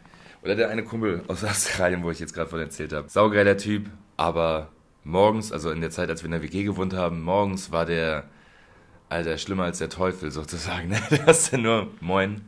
Oder 0.43 0.55
der 0.55 0.71
eine 0.71 0.85
Kumpel 0.85 1.25
aus 1.29 1.43
Australien, 1.45 2.03
wo 2.05 2.11
ich 2.11 2.21
jetzt 2.21 2.35
gerade 2.35 2.49
von 2.49 2.61
erzählt 2.61 2.93
habe. 2.93 3.09
Saugeiler 3.09 3.57
Typ, 3.57 3.91
aber 4.17 4.71
morgens, 5.03 5.53
also 5.53 5.71
in 5.71 5.81
der 5.81 5.91
Zeit, 5.91 6.09
als 6.09 6.23
wir 6.23 6.27
in 6.27 6.33
der 6.33 6.43
WG 6.43 6.65
gewohnt 6.65 6.95
haben, 6.95 7.23
morgens 7.23 7.73
war 7.73 7.87
der 7.87 8.29
Alter, 9.09 9.39
schlimmer 9.39 9.65
als 9.65 9.79
der 9.79 9.89
Teufel 9.89 10.31
sozusagen. 10.31 10.89
Ne? 10.91 11.01
Du 11.11 11.27
hast 11.27 11.53
ja 11.53 11.59
nur 11.59 11.89
Moin, 12.01 12.43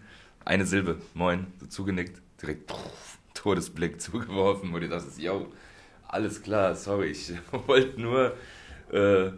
eine 0.45 0.67
Silbe, 0.67 0.99
Moin, 1.15 1.47
so 1.61 1.67
zugenickt, 1.67 2.21
direkt 2.41 2.71
pff, 2.71 3.19
Todesblick 3.35 4.01
zugeworfen, 4.01 4.73
wo 4.73 4.79
du 4.79 4.89
dachtest, 4.89 5.21
yo, 5.21 5.47
alles 6.09 6.43
klar, 6.43 6.75
sorry, 6.75 7.09
ich 7.09 7.33
wollte 7.67 8.01
nur 8.01 8.35
äh, 8.93 9.31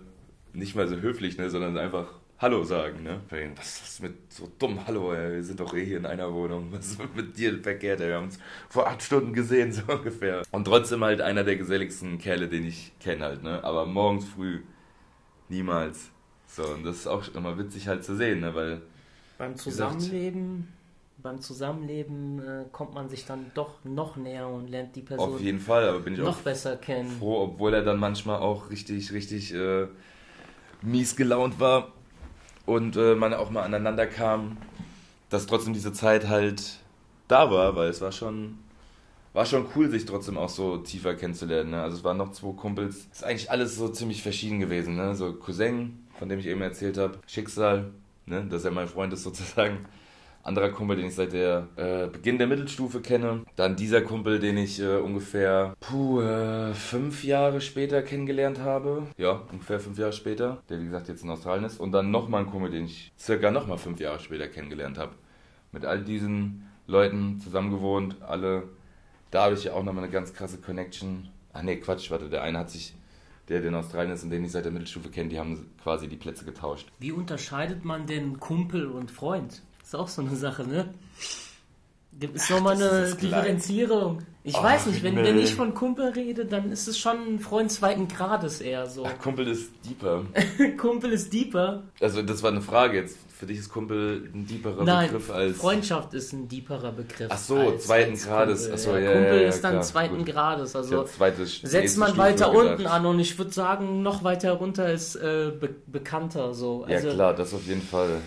nicht 0.53 0.75
mal 0.75 0.89
so 0.89 0.97
höflich, 0.97 1.37
ne, 1.37 1.51
sondern 1.51 1.77
einfach 1.77 2.20
Hallo 2.41 2.65
sagen, 2.65 3.03
ne? 3.03 3.21
Was 3.55 3.83
ist 3.83 4.03
mit 4.03 4.33
so 4.33 4.49
dumm 4.59 4.87
Hallo, 4.87 5.13
ey? 5.13 5.35
wir 5.35 5.45
sind 5.45 5.61
doch 5.61 5.75
eh 5.75 5.85
hier 5.85 5.99
in 5.99 6.07
einer 6.07 6.33
Wohnung. 6.33 6.69
Was 6.73 6.93
ist 6.93 7.15
mit 7.15 7.37
dir 7.37 7.63
verkehrt, 7.63 8.01
ey? 8.01 8.09
Wir 8.09 8.17
haben 8.17 8.25
uns 8.25 8.39
vor 8.71 8.87
acht 8.87 9.03
Stunden 9.03 9.35
gesehen, 9.35 9.73
so 9.75 9.83
ungefähr. 9.93 10.43
Und 10.51 10.65
trotzdem 10.65 11.05
halt 11.05 11.21
einer 11.21 11.45
der 11.45 11.57
geselligsten 11.57 12.17
Kerle, 12.17 12.49
den 12.49 12.67
ich 12.67 12.93
kenne 12.99 13.27
halt, 13.27 13.43
ne? 13.43 13.63
Aber 13.63 13.85
morgens 13.85 14.25
früh 14.25 14.61
niemals. 15.51 16.09
So, 16.47 16.65
und 16.65 16.83
das 16.83 17.01
ist 17.01 17.07
auch 17.09 17.23
immer 17.35 17.59
witzig 17.59 17.89
halt 17.89 18.05
zu 18.05 18.17
sehen, 18.17 18.41
ne? 18.41 18.55
Weil. 18.55 18.81
Beim 19.37 19.57
Zusammenleben, 19.57 20.73
beim 21.19 21.43
Zusammenleben 21.43 22.39
äh, 22.39 22.65
kommt 22.73 22.95
man 22.95 23.11
sich 23.11 23.27
dann 23.27 23.51
doch 23.53 23.85
noch 23.85 24.17
näher 24.17 24.49
und 24.49 24.71
lernt 24.71 24.97
die 24.97 25.03
Person 25.03 25.35
auf 25.35 25.41
jeden 25.43 25.61
Fall, 25.61 25.87
aber 25.87 26.01
bin 26.01 26.15
ich 26.15 26.21
noch 26.21 26.39
auch 26.39 26.41
besser 26.41 26.77
kennen. 26.77 27.11
Froh, 27.19 27.43
obwohl 27.43 27.75
er 27.75 27.83
dann 27.83 27.99
manchmal 27.99 28.39
auch 28.39 28.71
richtig, 28.71 29.13
richtig 29.13 29.53
äh, 29.53 29.89
mies 30.81 31.17
gelaunt 31.17 31.61
war 31.61 31.93
und 32.71 32.97
äh, 32.97 33.17
man 33.17 33.35
auch 33.35 33.51
mal 33.51 33.65
aneinander 33.65 34.07
kam, 34.07 34.57
dass 35.29 35.47
trotzdem 35.47 35.73
diese 35.73 35.93
Zeit 35.93 36.29
halt 36.29 36.79
da 37.27 37.51
war, 37.51 37.75
weil 37.75 37.89
es 37.89 38.01
war 38.01 38.13
schon, 38.13 38.59
war 39.33 39.45
schon 39.45 39.67
cool, 39.75 39.91
sich 39.91 40.05
trotzdem 40.05 40.39
auch 40.39 40.49
so 40.49 40.77
tiefer 40.77 41.15
kennenzulernen. 41.15 41.71
Ne? 41.71 41.83
Also 41.83 41.97
es 41.97 42.05
waren 42.05 42.17
noch 42.17 42.31
zwei 42.31 42.53
Kumpels. 42.53 43.09
Es 43.11 43.19
ist 43.19 43.25
eigentlich 43.25 43.51
alles 43.51 43.75
so 43.75 43.89
ziemlich 43.89 44.23
verschieden 44.23 44.61
gewesen. 44.61 44.95
Ne? 44.95 45.17
So 45.17 45.33
Cousin, 45.33 46.07
von 46.17 46.29
dem 46.29 46.39
ich 46.39 46.47
eben 46.47 46.63
erzählt 46.63 46.97
habe, 46.97 47.19
Schicksal, 47.27 47.91
ne? 48.27 48.47
dass 48.49 48.65
er 48.65 48.71
mein 48.71 48.87
Freund 48.87 49.13
ist 49.13 49.25
sozusagen 49.25 49.87
anderer 50.43 50.71
Kumpel, 50.71 50.97
den 50.97 51.07
ich 51.07 51.15
seit 51.15 51.33
der 51.33 51.69
äh, 51.77 52.07
Beginn 52.07 52.39
der 52.39 52.47
Mittelstufe 52.47 53.01
kenne. 53.01 53.45
Dann 53.57 53.77
dieser 53.77 54.01
Kumpel, 54.03 54.39
den 54.39 54.57
ich 54.57 54.81
äh, 54.81 54.97
ungefähr 54.97 55.75
puh, 55.81 56.21
äh, 56.21 56.75
fünf 56.75 57.25
Jahre 57.25 57.61
später 57.61 58.03
kennengelernt 58.03 58.61
habe. 58.61 59.07
Ja, 59.17 59.43
ungefähr 59.53 59.81
fünf 59.81 59.99
Jahre 59.99 60.13
später, 60.13 60.63
der 60.69 60.81
wie 60.81 60.87
gesagt 60.87 61.09
jetzt 61.09 61.23
in 61.23 61.31
Australien 61.31 61.65
ist. 61.65 61.79
Und 61.79 61.93
dann 61.93 62.11
nochmal 62.11 62.43
ein 62.43 62.51
Kumpel, 62.51 62.71
den 62.71 62.87
ich 62.87 63.13
circa 63.19 63.51
nochmal 63.51 63.79
fünf 63.79 64.01
Jahre 64.01 64.21
später 64.21 64.49
kennengelernt 64.49 64.99
habe. 64.99 65.13
Mit 65.73 65.85
all 65.85 66.03
diesen 66.03 66.67
Leuten 66.87 67.39
zusammen 67.41 67.71
gewohnt, 67.71 68.17
alle. 68.23 68.65
Da 69.31 69.45
habe 69.45 69.55
ich 69.55 69.65
ja 69.65 69.75
auch 69.75 69.85
nochmal 69.85 70.05
eine 70.05 70.13
ganz 70.13 70.35
krasse 70.35 70.59
Connection. 70.59 71.29
Ach 71.53 71.63
nee, 71.63 71.77
Quatsch, 71.77 72.11
warte, 72.11 72.29
der 72.29 72.43
eine 72.43 72.59
hat 72.59 72.71
sich 72.71 72.95
der, 73.49 73.61
der 73.61 73.69
in 73.69 73.75
Australien 73.75 74.13
ist 74.13 74.23
und 74.23 74.31
den 74.31 74.45
ich 74.45 74.53
seit 74.53 74.65
der 74.65 74.73
Mittelstufe 74.73 75.11
kenne, 75.11 75.29
die 75.29 75.39
haben 75.39 75.71
quasi 75.83 76.09
die 76.09 76.17
Plätze 76.17 76.45
getauscht. 76.45 76.89
Wie 76.99 77.13
unterscheidet 77.13 77.85
man 77.85 78.07
denn 78.07 78.39
Kumpel 78.39 78.87
und 78.87 79.11
Freund? 79.11 79.63
Ist 79.91 79.97
auch 79.97 80.07
so 80.07 80.23
eine 80.23 80.37
Sache, 80.37 80.63
ne? 80.63 80.95
Gibt 82.13 82.37
es 82.37 82.49
nochmal 82.49 82.77
eine 82.77 83.13
Differenzierung? 83.13 84.23
Ich 84.45 84.55
oh, 84.55 84.63
weiß 84.63 84.87
nicht, 84.87 85.03
wenn, 85.03 85.17
nee. 85.17 85.25
wenn 85.25 85.37
ich 85.37 85.57
von 85.57 85.75
Kumpel 85.75 86.11
rede, 86.11 86.45
dann 86.45 86.71
ist 86.71 86.87
es 86.87 86.97
schon 86.97 87.17
ein 87.35 87.41
Freund 87.41 87.73
zweiten 87.73 88.07
Grades 88.07 88.61
eher 88.61 88.87
so. 88.87 89.05
Ach, 89.05 89.19
Kumpel 89.21 89.49
ist 89.49 89.73
deeper. 89.85 90.23
Kumpel 90.79 91.11
ist 91.11 91.33
deeper. 91.33 91.83
Also 92.01 92.23
das 92.23 92.41
war 92.45 92.53
eine 92.53 92.61
Frage 92.61 92.99
jetzt. 92.99 93.19
Für 93.37 93.47
dich 93.47 93.59
ist 93.59 93.69
Kumpel 93.69 94.31
ein 94.33 94.47
deeperer 94.47 94.85
Nein, 94.85 95.09
Begriff 95.09 95.29
als. 95.29 95.57
Freundschaft 95.57 96.15
ist 96.15 96.33
ein 96.35 96.47
deeperer 96.47 96.93
Begriff. 96.93 97.27
Ach 97.29 97.39
so, 97.39 97.57
als, 97.57 97.87
zweiten 97.87 98.13
als 98.13 98.27
Grades. 98.27 98.71
Ach 98.73 98.79
so, 98.79 98.97
ja, 98.97 99.13
Kumpel 99.13 99.43
ja, 99.43 99.49
ist 99.49 99.65
dann 99.65 99.73
klar, 99.73 99.83
zweiten 99.83 100.19
gut. 100.19 100.27
Grades. 100.27 100.77
Also 100.77 101.03
zweites, 101.03 101.63
setzt 101.63 101.99
man 101.99 102.17
weiter 102.17 102.53
unten 102.53 102.87
an 102.87 103.07
und 103.07 103.19
ich 103.19 103.37
würde 103.39 103.51
sagen, 103.51 104.03
noch 104.03 104.23
weiter 104.23 104.53
runter 104.53 104.93
ist 104.93 105.17
äh, 105.17 105.51
be 105.51 105.75
bekannter. 105.89 106.55
So. 106.55 106.85
Also, 106.85 107.09
ja 107.09 107.13
klar, 107.13 107.35
das 107.35 107.53
auf 107.53 107.67
jeden 107.67 107.83
Fall. 107.83 108.21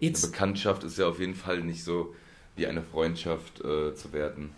Jetzt, 0.00 0.24
eine 0.24 0.32
Bekanntschaft 0.32 0.84
ist 0.84 0.98
ja 0.98 1.08
auf 1.08 1.18
jeden 1.18 1.34
Fall 1.34 1.60
nicht 1.62 1.84
so 1.84 2.14
wie 2.56 2.66
eine 2.66 2.82
Freundschaft 2.82 3.60
äh, 3.60 3.94
zu 3.94 4.12
werten. 4.12 4.50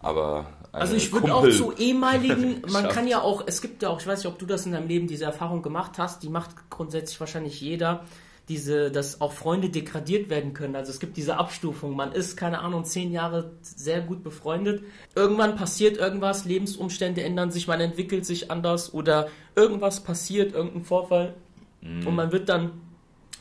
Aber 0.00 0.46
also 0.70 0.94
ich 0.94 1.12
würde 1.12 1.34
auch 1.34 1.48
zu 1.48 1.72
ehemaligen, 1.72 2.62
man 2.70 2.88
kann 2.88 3.08
ja 3.08 3.20
auch, 3.20 3.42
es 3.46 3.60
gibt 3.60 3.82
ja 3.82 3.88
auch, 3.88 4.00
ich 4.00 4.06
weiß 4.06 4.22
nicht, 4.22 4.32
ob 4.32 4.38
du 4.38 4.46
das 4.46 4.64
in 4.64 4.72
deinem 4.72 4.86
Leben 4.86 5.08
diese 5.08 5.24
Erfahrung 5.24 5.62
gemacht 5.62 5.98
hast, 5.98 6.22
die 6.22 6.28
macht 6.28 6.70
grundsätzlich 6.70 7.18
wahrscheinlich 7.18 7.60
jeder, 7.60 8.04
diese, 8.48 8.90
dass 8.90 9.20
auch 9.20 9.32
Freunde 9.32 9.68
degradiert 9.70 10.30
werden 10.30 10.54
können. 10.54 10.76
Also 10.76 10.90
es 10.90 11.00
gibt 11.00 11.16
diese 11.16 11.36
Abstufung. 11.36 11.94
Man 11.96 12.12
ist, 12.12 12.36
keine 12.36 12.60
Ahnung, 12.60 12.84
zehn 12.84 13.12
Jahre 13.12 13.50
sehr 13.60 14.00
gut 14.00 14.22
befreundet. 14.22 14.82
Irgendwann 15.14 15.56
passiert 15.56 15.98
irgendwas, 15.98 16.44
Lebensumstände 16.44 17.22
ändern 17.22 17.50
sich, 17.50 17.66
man 17.66 17.80
entwickelt 17.80 18.24
sich 18.24 18.50
anders 18.50 18.94
oder 18.94 19.28
irgendwas 19.54 20.02
passiert, 20.02 20.54
irgendein 20.54 20.84
Vorfall 20.84 21.34
mhm. 21.82 22.06
und 22.06 22.14
man 22.14 22.32
wird 22.32 22.48
dann 22.48 22.70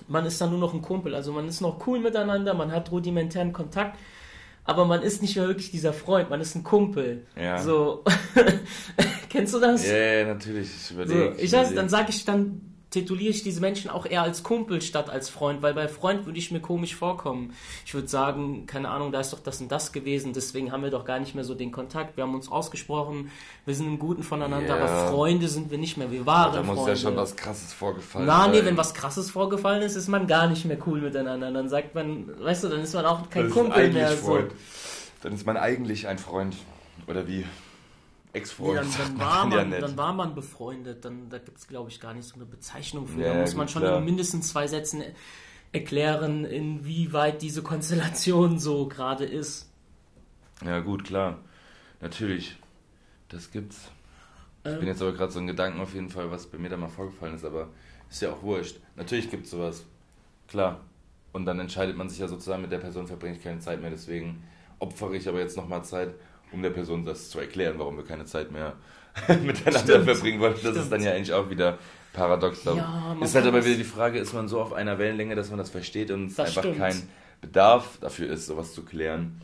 man 0.08 0.26
ist 0.26 0.40
dann 0.40 0.50
nur 0.50 0.60
noch 0.60 0.74
ein 0.74 0.82
Kumpel. 0.82 1.16
Also 1.16 1.32
man 1.32 1.48
ist 1.48 1.62
noch 1.62 1.86
cool 1.88 2.00
miteinander, 2.00 2.54
man 2.54 2.72
hat 2.72 2.92
rudimentären 2.92 3.54
Kontakt, 3.54 3.98
aber 4.64 4.86
man 4.86 5.02
ist 5.02 5.22
nicht 5.22 5.36
mehr 5.36 5.48
wirklich 5.48 5.72
dieser 5.72 5.94
Freund, 5.94 6.30
man 6.30 6.42
ist 6.42 6.56
ein 6.56 6.64
Kumpel. 6.64 7.26
Ja. 7.36 7.58
So. 7.58 8.04
Kennst 9.30 9.54
du 9.54 9.60
das? 9.60 9.88
Ja, 9.88 9.94
yeah, 9.94 10.34
natürlich. 10.34 10.70
Ich 10.76 10.92
überlege. 10.92 11.34
So, 11.36 11.44
ich 11.44 11.52
weiß, 11.52 11.74
dann 11.74 11.90
sage 11.90 12.10
ich 12.10 12.26
dann 12.26 12.77
tituliere 12.90 13.32
ich 13.32 13.44
diese 13.44 13.60
Menschen 13.60 13.90
auch 13.90 14.06
eher 14.06 14.22
als 14.22 14.44
Kumpel 14.44 14.82
statt 14.82 15.10
als 15.10 15.30
Freund, 15.30 15.62
weil 15.62 15.74
bei 15.74 15.88
Freund 15.88 16.26
würde 16.26 16.40
ich 16.40 16.52
mir 16.52 16.62
komisch 16.62 16.96
vorkommen. 16.96 17.54
Ich 17.86 17.94
würde 17.94 18.08
sagen, 18.08 18.66
keine 18.66 18.90
Ahnung, 18.90 19.12
da 19.12 19.20
ist 19.20 19.34
doch 19.34 19.40
das 19.40 19.60
und 19.60 19.70
das 19.72 19.92
gewesen, 19.92 20.32
deswegen 20.34 20.72
haben 20.72 20.84
wir 20.84 20.90
doch 20.90 21.04
gar 21.04 21.20
nicht 21.20 21.36
mehr 21.36 21.44
so 21.44 21.54
den 21.54 21.72
Kontakt. 21.72 22.16
Wir 22.16 22.24
haben 22.24 22.34
uns 22.34 22.50
ausgesprochen, 22.50 23.30
wir 23.66 23.76
sind 23.76 23.88
im 23.88 24.00
Guten 24.00 24.24
voneinander, 24.24 24.78
yeah. 24.78 24.86
aber 24.86 25.12
Freunde 25.12 25.50
sind 25.50 25.70
wir 25.70 25.78
nicht 25.78 25.98
mehr. 25.98 26.12
Wir 26.12 26.26
waren 26.26 26.54
ja, 26.54 26.62
Da 26.62 26.74
muss 26.74 26.88
ja 26.88 26.96
schon 26.96 27.16
was 27.18 27.36
Krasses 27.36 27.74
vorgefallen 27.74 28.26
Na, 28.26 28.48
nee, 28.48 28.64
wenn 28.64 28.78
was 28.78 28.94
Krasses 28.94 29.32
vorgefallen 29.32 29.82
ist, 29.82 29.96
ist 29.96 30.08
man 30.08 30.26
gar 30.26 30.48
nicht 30.48 30.64
mehr 30.64 30.78
cool 30.86 31.02
miteinander. 31.02 31.52
Dann 31.52 31.68
sagt 31.68 31.94
man, 31.94 32.30
weißt 32.42 32.64
du, 32.64 32.70
dann 32.70 32.82
ist 32.82 32.94
man 32.94 33.06
auch 33.06 33.30
kein 33.30 33.50
Kumpel 33.50 33.92
mehr. 33.92 34.16
So. 34.16 34.40
Dann 35.24 35.34
ist 35.34 35.46
man 35.46 35.58
eigentlich 35.58 36.08
ein 36.08 36.20
Freund. 36.20 36.56
Oder 37.08 37.28
wie? 37.28 37.46
Ex-Freund. 38.38 38.82
Nee, 38.84 38.96
dann, 38.98 39.18
dann, 39.18 39.20
war 39.28 39.46
man, 39.46 39.72
ja 39.72 39.80
dann 39.80 39.98
war 39.98 40.14
man 40.14 40.36
befreundet. 40.36 41.04
Dann, 41.06 41.30
da 41.30 41.38
gibt 41.38 41.58
es, 41.58 41.68
glaube 41.68 41.90
ich, 41.90 42.00
gar 42.00 42.14
nicht 42.14 42.28
so 42.28 42.36
eine 42.36 42.46
Bezeichnung 42.46 43.08
für. 43.08 43.22
Ja, 43.22 43.34
da 43.34 43.42
muss 43.42 43.56
man 43.56 43.68
schon 43.68 43.82
klar. 43.82 43.98
in 44.00 44.06
mindestens 44.06 44.50
zwei 44.50 44.68
Sätzen 44.68 45.04
erklären, 45.72 46.46
inwieweit 46.46 47.42
diese 47.42 47.62
Konstellation 47.62 48.60
so 48.60 48.88
gerade 48.88 49.26
ist. 49.26 49.70
Ja, 50.66 50.80
gut, 50.80 51.04
klar. 51.04 51.40
Natürlich. 52.02 52.58
Das 53.30 53.52
gibt's. 53.52 53.90
Ich 54.64 54.72
ähm, 54.72 54.80
bin 54.80 54.88
jetzt 54.88 55.02
aber 55.02 55.14
gerade 55.14 55.32
so 55.32 55.40
ein 55.40 55.48
Gedanken 55.48 55.80
auf 55.80 55.94
jeden 55.94 56.10
Fall, 56.10 56.32
was 56.32 56.48
bei 56.48 56.58
mir 56.58 56.70
da 56.70 56.78
mal 56.78 56.90
vorgefallen 56.90 57.36
ist, 57.36 57.46
aber 57.46 57.70
ist 58.10 58.22
ja 58.22 58.32
auch 58.32 58.42
wurscht. 58.42 58.78
Natürlich 58.96 59.30
gibt 59.30 59.46
es 59.46 59.52
sowas. 59.52 59.86
Klar. 60.48 60.82
Und 61.34 61.46
dann 61.46 61.60
entscheidet 61.60 61.98
man 61.98 62.10
sich 62.10 62.20
ja 62.20 62.28
sozusagen, 62.28 62.62
mit 62.62 62.72
der 62.72 62.80
Person 62.80 63.08
verbringe 63.08 63.36
ich 63.36 63.44
keine 63.44 63.60
Zeit 63.60 63.82
mehr, 63.82 63.90
deswegen 63.90 64.44
opfere 64.80 65.16
ich 65.16 65.28
aber 65.28 65.40
jetzt 65.40 65.58
nochmal 65.58 65.84
Zeit 65.84 66.14
um 66.52 66.62
der 66.62 66.70
Person 66.70 67.06
das 67.06 67.30
zu 67.30 67.40
erklären, 67.40 67.76
warum 67.78 67.98
wir 67.98 68.04
keine 68.06 68.26
Zeit 68.26 68.52
mehr 68.52 68.74
miteinander 69.44 69.80
Stimmt. 69.80 70.06
verbringen 70.06 70.40
wollen. 70.40 70.54
Das 70.54 70.62
Stimmt. 70.62 70.78
ist 70.78 70.92
dann 70.92 71.04
ja 71.04 71.12
eigentlich 71.12 71.34
auch 71.34 71.50
wieder 71.50 71.78
paradox. 72.14 72.64
Ja, 72.66 73.16
ist 73.22 73.36
halt 73.36 73.46
aber 73.46 73.64
wieder 73.66 73.76
die 73.76 73.84
Frage, 73.84 74.20
ist 74.20 74.34
man 74.34 74.48
so 74.48 74.60
auf 74.62 74.74
einer 74.74 74.98
Wellenlänge, 75.00 75.36
dass 75.36 75.50
man 75.50 75.58
das 75.60 75.70
versteht 75.70 76.12
und 76.12 76.28
es 76.28 76.40
einfach 76.40 76.64
stimmt. 76.64 76.78
kein 76.78 77.10
Bedarf 77.42 77.98
dafür 78.02 78.30
ist, 78.30 78.48
sowas 78.48 78.74
zu 78.74 78.84
klären. 78.84 79.42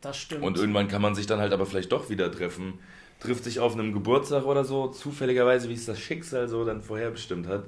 Das 0.00 0.18
stimmt. 0.18 0.42
Und 0.42 0.58
irgendwann 0.58 0.88
kann 0.88 1.02
man 1.02 1.14
sich 1.14 1.26
dann 1.26 1.40
halt 1.40 1.52
aber 1.52 1.66
vielleicht 1.66 1.92
doch 1.92 2.10
wieder 2.10 2.30
treffen. 2.30 2.74
Trifft 3.20 3.44
sich 3.44 3.60
auf 3.60 3.72
einem 3.74 3.92
Geburtstag 3.92 4.44
oder 4.44 4.64
so, 4.64 4.88
zufälligerweise, 4.88 5.68
wie 5.68 5.74
es 5.74 5.86
das 5.86 5.98
Schicksal 5.98 6.48
so 6.48 6.64
dann 6.64 6.82
vorherbestimmt 6.82 7.46
hat. 7.46 7.64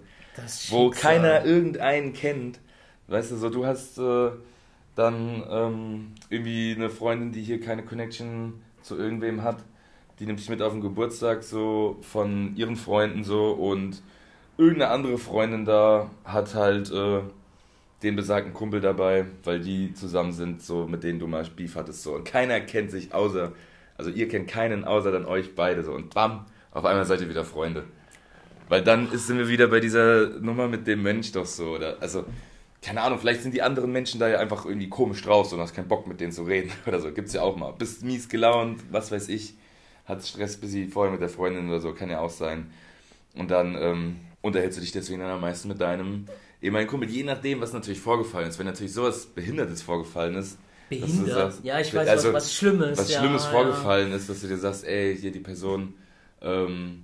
wo 0.68 0.91
keiner 0.91 1.45
irgendeinen 1.45 2.12
kennt. 2.12 2.59
Weißt 3.09 3.30
du, 3.30 3.37
so 3.37 3.49
du 3.49 3.64
hast 3.64 3.99
äh, 3.99 4.30
dann 4.97 5.45
ähm, 5.49 6.12
irgendwie 6.28 6.74
eine 6.76 6.91
Freundin, 6.91 7.32
die 7.32 7.43
hier 7.43 7.61
keine 7.61 7.84
Connection 7.84 8.55
zu 8.87 8.97
irgendwem 8.97 9.43
hat, 9.43 9.64
die 10.18 10.26
nimmt 10.26 10.39
sich 10.39 10.49
mit 10.49 10.62
auf 10.62 10.72
den 10.72 10.80
Geburtstag 10.80 11.43
so 11.43 11.99
von 12.01 12.57
ihren 12.57 12.76
Freunden 12.76 13.24
so 13.24 13.51
und 13.51 14.03
irgendeine 14.57 14.91
andere 14.91 15.18
Freundin 15.18 15.64
da 15.64 16.11
hat 16.24 16.55
halt 16.55 16.91
äh, 16.91 17.20
den 18.03 18.16
besagten 18.16 18.55
Kumpel 18.55 18.80
dabei, 18.80 19.26
weil 19.45 19.61
die 19.61 19.93
zusammen 19.93 20.32
sind, 20.32 20.62
so 20.62 20.87
mit 20.87 21.03
denen 21.03 21.18
du 21.18 21.26
mal 21.26 21.45
Beef 21.45 21.76
hattest 21.76 22.03
so 22.03 22.14
und 22.14 22.24
keiner 22.24 22.61
kennt 22.61 22.91
sich 22.91 23.12
außer, 23.12 23.53
also 23.99 24.11
ihr 24.11 24.28
kennt 24.28 24.49
keinen 24.49 24.84
außer 24.84 25.11
dann 25.11 25.26
euch 25.26 25.55
beide 25.55 25.82
so 25.84 25.93
und 25.93 26.14
bam, 26.14 26.47
auf 26.70 26.84
einmal 26.84 27.05
seid 27.05 27.20
ihr 27.20 27.28
wieder 27.28 27.45
Freunde. 27.45 27.84
Weil 28.68 28.82
dann 28.82 29.09
sind 29.16 29.39
wir 29.39 29.49
wieder 29.49 29.68
bei 29.68 29.80
dieser 29.80 30.28
Nummer 30.41 30.66
mit 30.66 30.87
dem 30.87 31.03
Mensch 31.03 31.32
doch 31.32 31.47
so, 31.47 31.76
oder? 31.76 31.99
Also, 32.01 32.24
keine 32.87 33.03
Ahnung, 33.03 33.18
vielleicht 33.18 33.43
sind 33.43 33.53
die 33.53 33.62
anderen 33.62 33.91
Menschen 33.91 34.20
da 34.20 34.28
ja 34.28 34.39
einfach 34.39 34.64
irgendwie 34.64 34.89
komisch 34.89 35.20
drauf 35.22 35.53
und 35.53 35.59
hast 35.59 35.74
keinen 35.74 35.89
Bock 35.89 36.07
mit 36.07 36.20
denen 36.20 36.30
zu 36.30 36.45
reden 36.45 36.70
oder 36.87 37.01
so. 37.01 37.11
Gibt's 37.11 37.32
ja 37.32 37.43
auch 37.43 37.57
mal. 37.57 37.72
Bist 37.72 38.05
mies 38.05 38.28
gelaunt, 38.28 38.80
was 38.93 39.11
weiß 39.11 39.28
ich, 39.28 39.55
hat 40.05 40.24
Stress 40.24 40.57
bis 40.57 40.70
sie 40.70 40.87
vorher 40.87 41.11
mit 41.11 41.20
der 41.20 41.28
Freundin 41.28 41.68
oder 41.68 41.80
so, 41.80 41.93
kann 41.93 42.11
ja 42.11 42.20
auch 42.20 42.30
sein. 42.30 42.70
Und 43.34 43.51
dann 43.51 43.76
ähm, 43.76 44.16
unterhältst 44.41 44.78
du 44.78 44.82
dich 44.82 44.93
deswegen 44.93 45.18
dann 45.18 45.30
am 45.30 45.41
meisten 45.41 45.66
mit 45.66 45.80
deinem 45.80 46.26
ehemaligen 46.62 46.89
Kumpel, 46.89 47.11
je 47.11 47.24
nachdem, 47.24 47.61
was 47.61 47.72
natürlich 47.72 47.99
vorgefallen 47.99 48.49
ist. 48.49 48.59
Wenn 48.61 48.66
natürlich 48.66 48.93
sowas 48.93 49.26
Behindertes 49.26 49.82
vorgefallen 49.82 50.37
ist, 50.37 50.57
Behindert? 50.89 51.53
Sagst, 51.53 51.64
ja, 51.64 51.80
ich 51.80 51.93
weiß, 51.93 52.09
also, 52.09 52.28
was, 52.28 52.45
was 52.45 52.55
Schlimmes. 52.55 52.99
Was 52.99 53.12
Schlimmes 53.12 53.43
ja, 53.43 53.51
vorgefallen 53.51 54.12
ist, 54.12 54.28
dass 54.28 54.41
du 54.41 54.47
dir 54.47 54.59
sagst, 54.59 54.87
ey, 54.87 55.16
hier 55.16 55.32
die 55.32 55.41
Person, 55.41 55.95
ähm, 56.41 57.03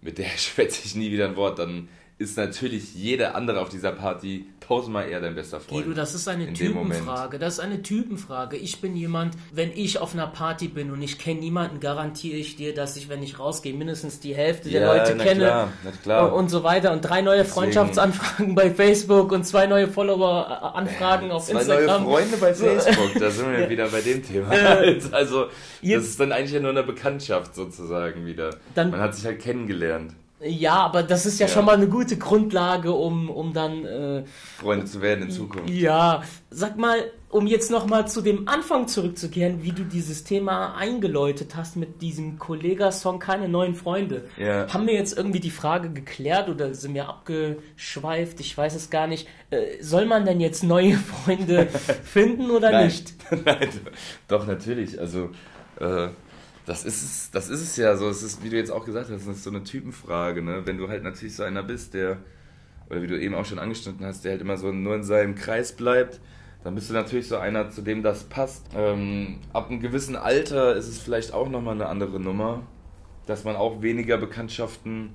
mit 0.00 0.16
der 0.16 0.28
schwätze 0.38 0.80
ich 0.86 0.94
nie 0.94 1.12
wieder 1.12 1.26
ein 1.26 1.36
Wort, 1.36 1.58
dann 1.58 1.90
ist 2.16 2.36
natürlich 2.36 2.94
jeder 2.94 3.34
andere 3.34 3.60
auf 3.60 3.68
dieser 3.68 3.90
Party 3.90 4.46
tausendmal 4.60 5.08
eher 5.08 5.20
dein 5.20 5.34
bester 5.34 5.58
Freund. 5.58 5.84
Guido, 5.84 5.96
das 5.96 6.14
ist 6.14 6.28
eine 6.28 6.52
Typenfrage. 6.52 7.40
Das 7.40 7.54
ist 7.54 7.60
eine 7.60 7.82
Typenfrage. 7.82 8.56
Ich 8.56 8.80
bin 8.80 8.96
jemand, 8.96 9.34
wenn 9.52 9.72
ich 9.72 9.98
auf 9.98 10.14
einer 10.14 10.28
Party 10.28 10.68
bin 10.68 10.92
und 10.92 11.02
ich 11.02 11.18
kenne 11.18 11.40
niemanden, 11.40 11.80
garantiere 11.80 12.36
ich 12.36 12.54
dir, 12.54 12.72
dass 12.72 12.96
ich, 12.96 13.08
wenn 13.08 13.22
ich 13.22 13.40
rausgehe, 13.40 13.74
mindestens 13.74 14.20
die 14.20 14.34
Hälfte 14.34 14.70
der 14.70 14.82
ja, 14.82 14.94
Leute 14.94 15.14
na 15.16 15.24
kenne. 15.24 15.40
Klar, 15.40 15.72
klar. 16.02 16.32
Und 16.32 16.50
so 16.50 16.62
weiter. 16.62 16.92
Und 16.92 17.02
drei 17.02 17.20
neue 17.20 17.38
Deswegen. 17.38 17.54
Freundschaftsanfragen 17.54 18.54
bei 18.54 18.70
Facebook 18.70 19.32
und 19.32 19.44
zwei 19.44 19.66
neue 19.66 19.88
Follower-Anfragen 19.88 21.32
auf 21.32 21.46
zwei 21.46 21.60
Instagram. 21.60 21.86
Zwei 21.86 21.98
neue 21.98 22.04
Freunde 22.04 22.36
bei 22.36 22.54
Facebook, 22.54 23.20
da 23.20 23.30
sind 23.30 23.50
wir 23.50 23.68
wieder 23.68 23.88
bei 23.88 24.00
dem 24.00 24.22
Thema. 24.22 24.52
Äh, 24.52 25.00
also, 25.10 25.46
das 25.82 26.04
ist 26.04 26.20
dann 26.20 26.30
eigentlich 26.30 26.52
ja 26.52 26.60
nur 26.60 26.70
eine 26.70 26.84
Bekanntschaft 26.84 27.56
sozusagen 27.56 28.24
wieder. 28.24 28.50
Dann, 28.76 28.92
Man 28.92 29.00
hat 29.00 29.16
sich 29.16 29.26
halt 29.26 29.40
kennengelernt. 29.40 30.14
Ja, 30.46 30.74
aber 30.74 31.02
das 31.02 31.24
ist 31.24 31.40
ja, 31.40 31.46
ja, 31.46 31.52
schon 31.52 31.64
mal 31.64 31.76
eine 31.76 31.88
gute 31.88 32.18
Grundlage, 32.18 32.92
um, 32.92 33.30
um 33.30 33.52
dann 33.52 33.84
äh, 33.84 34.24
Freunde 34.58 34.84
zu 34.84 35.00
werden 35.00 35.24
in 35.24 35.30
Zukunft. 35.30 35.70
Ja, 35.70 36.22
sag 36.50 36.76
mal, 36.76 37.10
um 37.30 37.46
jetzt 37.46 37.70
nochmal 37.70 38.06
zu 38.06 38.20
dem 38.20 38.46
Anfang 38.46 38.86
zurückzukehren, 38.86 39.62
wie 39.62 39.72
du 39.72 39.84
dieses 39.84 40.22
Thema 40.22 40.76
eingeläutet 40.76 41.56
hast 41.56 41.76
mit 41.76 42.02
diesem 42.02 42.38
Kollega-Song 42.38 43.18
Keine 43.18 43.48
neuen 43.48 43.74
Freunde. 43.74 44.28
Ja. 44.36 44.72
Haben 44.72 44.86
wir 44.86 44.94
jetzt 44.94 45.16
irgendwie 45.16 45.40
die 45.40 45.50
Frage 45.50 45.90
geklärt 45.90 46.48
oder 46.48 46.74
sind 46.74 46.94
wir 46.94 47.08
abgeschweift? 47.08 48.38
Ich 48.40 48.56
weiß 48.56 48.74
es 48.74 48.90
gar 48.90 49.06
nicht. 49.06 49.26
Äh, 49.50 49.82
soll 49.82 50.04
man 50.04 50.26
denn 50.26 50.40
jetzt 50.40 50.62
neue 50.62 50.92
Freunde 51.24 51.68
finden 52.04 52.50
oder 52.50 52.70
Nein. 52.70 52.86
nicht? 52.86 53.14
Nein, 53.44 53.68
doch, 54.28 54.46
natürlich. 54.46 55.00
Also, 55.00 55.30
äh, 55.80 56.08
das 56.66 56.84
ist 56.84 57.02
es, 57.02 57.30
das 57.30 57.48
ist 57.48 57.60
es 57.60 57.76
ja 57.76 57.96
so. 57.96 58.08
Es 58.08 58.22
ist, 58.22 58.42
wie 58.42 58.50
du 58.50 58.56
jetzt 58.56 58.70
auch 58.70 58.84
gesagt 58.84 59.10
hast, 59.10 59.26
das 59.26 59.36
ist 59.36 59.44
so 59.44 59.50
eine 59.50 59.64
Typenfrage, 59.64 60.42
ne? 60.42 60.62
Wenn 60.64 60.78
du 60.78 60.88
halt 60.88 61.02
natürlich 61.02 61.36
so 61.36 61.42
einer 61.42 61.62
bist, 61.62 61.94
der, 61.94 62.18
oder 62.88 63.02
wie 63.02 63.06
du 63.06 63.20
eben 63.20 63.34
auch 63.34 63.44
schon 63.44 63.58
angeschnitten 63.58 64.04
hast, 64.04 64.24
der 64.24 64.32
halt 64.32 64.40
immer 64.40 64.56
so 64.56 64.72
nur 64.72 64.94
in 64.94 65.04
seinem 65.04 65.34
Kreis 65.34 65.72
bleibt, 65.72 66.20
dann 66.62 66.74
bist 66.74 66.88
du 66.88 66.94
natürlich 66.94 67.28
so 67.28 67.36
einer, 67.36 67.68
zu 67.70 67.82
dem 67.82 68.02
das 68.02 68.24
passt. 68.24 68.66
Ähm, 68.74 69.38
ab 69.52 69.70
einem 69.70 69.80
gewissen 69.80 70.16
Alter 70.16 70.74
ist 70.74 70.88
es 70.88 70.98
vielleicht 70.98 71.34
auch 71.34 71.50
nochmal 71.50 71.74
eine 71.74 71.86
andere 71.86 72.18
Nummer, 72.18 72.62
dass 73.26 73.44
man 73.44 73.56
auch 73.56 73.82
weniger 73.82 74.16
Bekanntschaften 74.16 75.14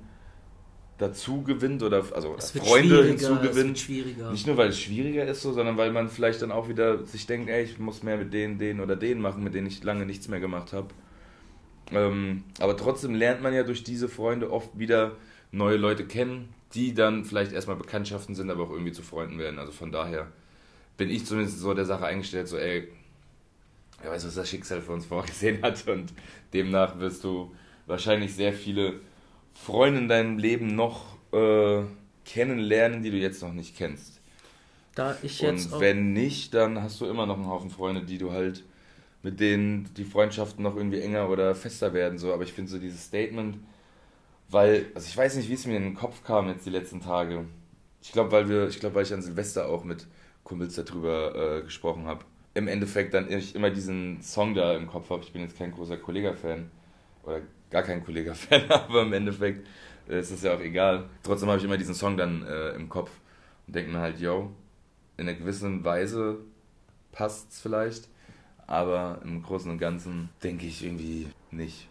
dazu 0.98 1.42
gewinnt 1.42 1.82
oder 1.82 2.04
also 2.14 2.36
Freunde 2.38 3.04
hinzugewinnt. 3.04 3.88
Nicht 4.30 4.46
nur 4.46 4.56
weil 4.56 4.68
es 4.68 4.78
schwieriger 4.78 5.24
ist, 5.24 5.42
so, 5.42 5.52
sondern 5.52 5.76
weil 5.76 5.90
man 5.92 6.08
vielleicht 6.08 6.42
dann 6.42 6.52
auch 6.52 6.68
wieder 6.68 7.04
sich 7.06 7.26
denkt, 7.26 7.48
ey, 7.48 7.64
ich 7.64 7.78
muss 7.78 8.02
mehr 8.02 8.18
mit 8.18 8.32
denen, 8.32 8.58
denen 8.58 8.80
oder 8.80 8.94
denen 8.94 9.20
machen, 9.20 9.42
mit 9.42 9.54
denen 9.54 9.66
ich 9.66 9.82
lange 9.82 10.06
nichts 10.06 10.28
mehr 10.28 10.40
gemacht 10.40 10.72
habe. 10.72 10.88
Ähm, 11.92 12.44
aber 12.58 12.76
trotzdem 12.76 13.14
lernt 13.14 13.42
man 13.42 13.54
ja 13.54 13.62
durch 13.62 13.82
diese 13.82 14.08
Freunde 14.08 14.50
oft 14.50 14.78
wieder 14.78 15.16
neue 15.52 15.76
Leute 15.76 16.06
kennen, 16.06 16.48
die 16.74 16.94
dann 16.94 17.24
vielleicht 17.24 17.52
erstmal 17.52 17.76
Bekanntschaften 17.76 18.34
sind, 18.34 18.50
aber 18.50 18.64
auch 18.64 18.70
irgendwie 18.70 18.92
zu 18.92 19.02
Freunden 19.02 19.38
werden. 19.38 19.58
Also 19.58 19.72
von 19.72 19.90
daher 19.90 20.28
bin 20.96 21.10
ich 21.10 21.26
zumindest 21.26 21.58
so 21.58 21.74
der 21.74 21.86
Sache 21.86 22.06
eingestellt, 22.06 22.46
so 22.46 22.56
ey, 22.56 22.88
wer 24.02 24.10
weiß, 24.12 24.26
was 24.26 24.34
das 24.34 24.48
Schicksal 24.48 24.80
für 24.80 24.92
uns 24.92 25.06
vorgesehen 25.06 25.62
hat 25.62 25.86
und 25.88 26.12
demnach 26.52 26.98
wirst 26.98 27.24
du 27.24 27.54
wahrscheinlich 27.86 28.34
sehr 28.34 28.52
viele 28.52 29.00
Freunde 29.52 30.00
in 30.00 30.08
deinem 30.08 30.38
Leben 30.38 30.74
noch 30.74 31.16
äh, 31.32 31.82
kennenlernen, 32.24 33.02
die 33.02 33.10
du 33.10 33.16
jetzt 33.16 33.42
noch 33.42 33.52
nicht 33.52 33.76
kennst. 33.76 34.20
Da 34.94 35.16
ich 35.22 35.40
jetzt 35.40 35.72
und 35.72 35.80
wenn 35.80 36.12
nicht, 36.12 36.54
dann 36.54 36.82
hast 36.82 37.00
du 37.00 37.06
immer 37.06 37.26
noch 37.26 37.36
einen 37.36 37.46
Haufen 37.46 37.70
Freunde, 37.70 38.02
die 38.02 38.18
du 38.18 38.32
halt 38.32 38.64
mit 39.22 39.40
denen 39.40 39.92
die 39.96 40.04
Freundschaften 40.04 40.62
noch 40.62 40.76
irgendwie 40.76 41.00
enger 41.00 41.28
oder 41.28 41.54
fester 41.54 41.92
werden. 41.92 42.18
So. 42.18 42.32
Aber 42.32 42.42
ich 42.42 42.52
finde 42.52 42.70
so 42.70 42.78
dieses 42.78 43.04
Statement, 43.04 43.58
weil, 44.48 44.86
also 44.94 45.06
ich 45.06 45.16
weiß 45.16 45.36
nicht, 45.36 45.48
wie 45.48 45.54
es 45.54 45.66
mir 45.66 45.76
in 45.76 45.82
den 45.82 45.94
Kopf 45.94 46.24
kam 46.24 46.48
jetzt 46.48 46.66
die 46.66 46.70
letzten 46.70 47.00
Tage. 47.00 47.44
Ich 48.02 48.12
glaube, 48.12 48.32
weil 48.32 48.48
wir, 48.48 48.68
ich 48.68 48.82
weil 48.82 49.04
ich 49.04 49.12
an 49.12 49.22
Silvester 49.22 49.68
auch 49.68 49.84
mit 49.84 50.06
Kumpels 50.42 50.74
darüber 50.74 51.58
äh, 51.58 51.62
gesprochen 51.62 52.06
habe. 52.06 52.24
Im 52.54 52.66
Endeffekt 52.66 53.14
dann 53.14 53.30
ich 53.30 53.54
immer 53.54 53.70
diesen 53.70 54.22
Song 54.22 54.54
da 54.54 54.74
im 54.74 54.86
Kopf 54.86 55.10
habe. 55.10 55.22
Ich 55.22 55.32
bin 55.32 55.42
jetzt 55.42 55.56
kein 55.56 55.70
großer 55.70 55.96
Kollega-Fan 55.98 56.70
oder 57.24 57.42
gar 57.70 57.82
kein 57.82 58.04
Kollega-Fan, 58.04 58.62
aber 58.70 59.02
im 59.02 59.12
Endeffekt 59.12 59.66
äh, 60.08 60.18
ist 60.18 60.30
es 60.30 60.42
ja 60.42 60.54
auch 60.54 60.60
egal. 60.60 61.08
Trotzdem 61.22 61.48
habe 61.48 61.58
ich 61.58 61.64
immer 61.64 61.76
diesen 61.76 61.94
Song 61.94 62.16
dann 62.16 62.44
äh, 62.44 62.70
im 62.70 62.88
Kopf 62.88 63.10
und 63.66 63.76
denke 63.76 63.92
mir 63.92 64.00
halt, 64.00 64.18
yo, 64.18 64.50
in 65.16 65.28
einer 65.28 65.38
gewissen 65.38 65.84
Weise 65.84 66.38
passt 67.12 67.52
es 67.52 67.60
vielleicht 67.60 68.08
aber 68.70 69.18
im 69.24 69.42
Großen 69.42 69.70
und 69.70 69.78
Ganzen 69.78 70.30
denke 70.44 70.64
ich 70.64 70.84
irgendwie 70.84 71.26
nicht. 71.50 71.88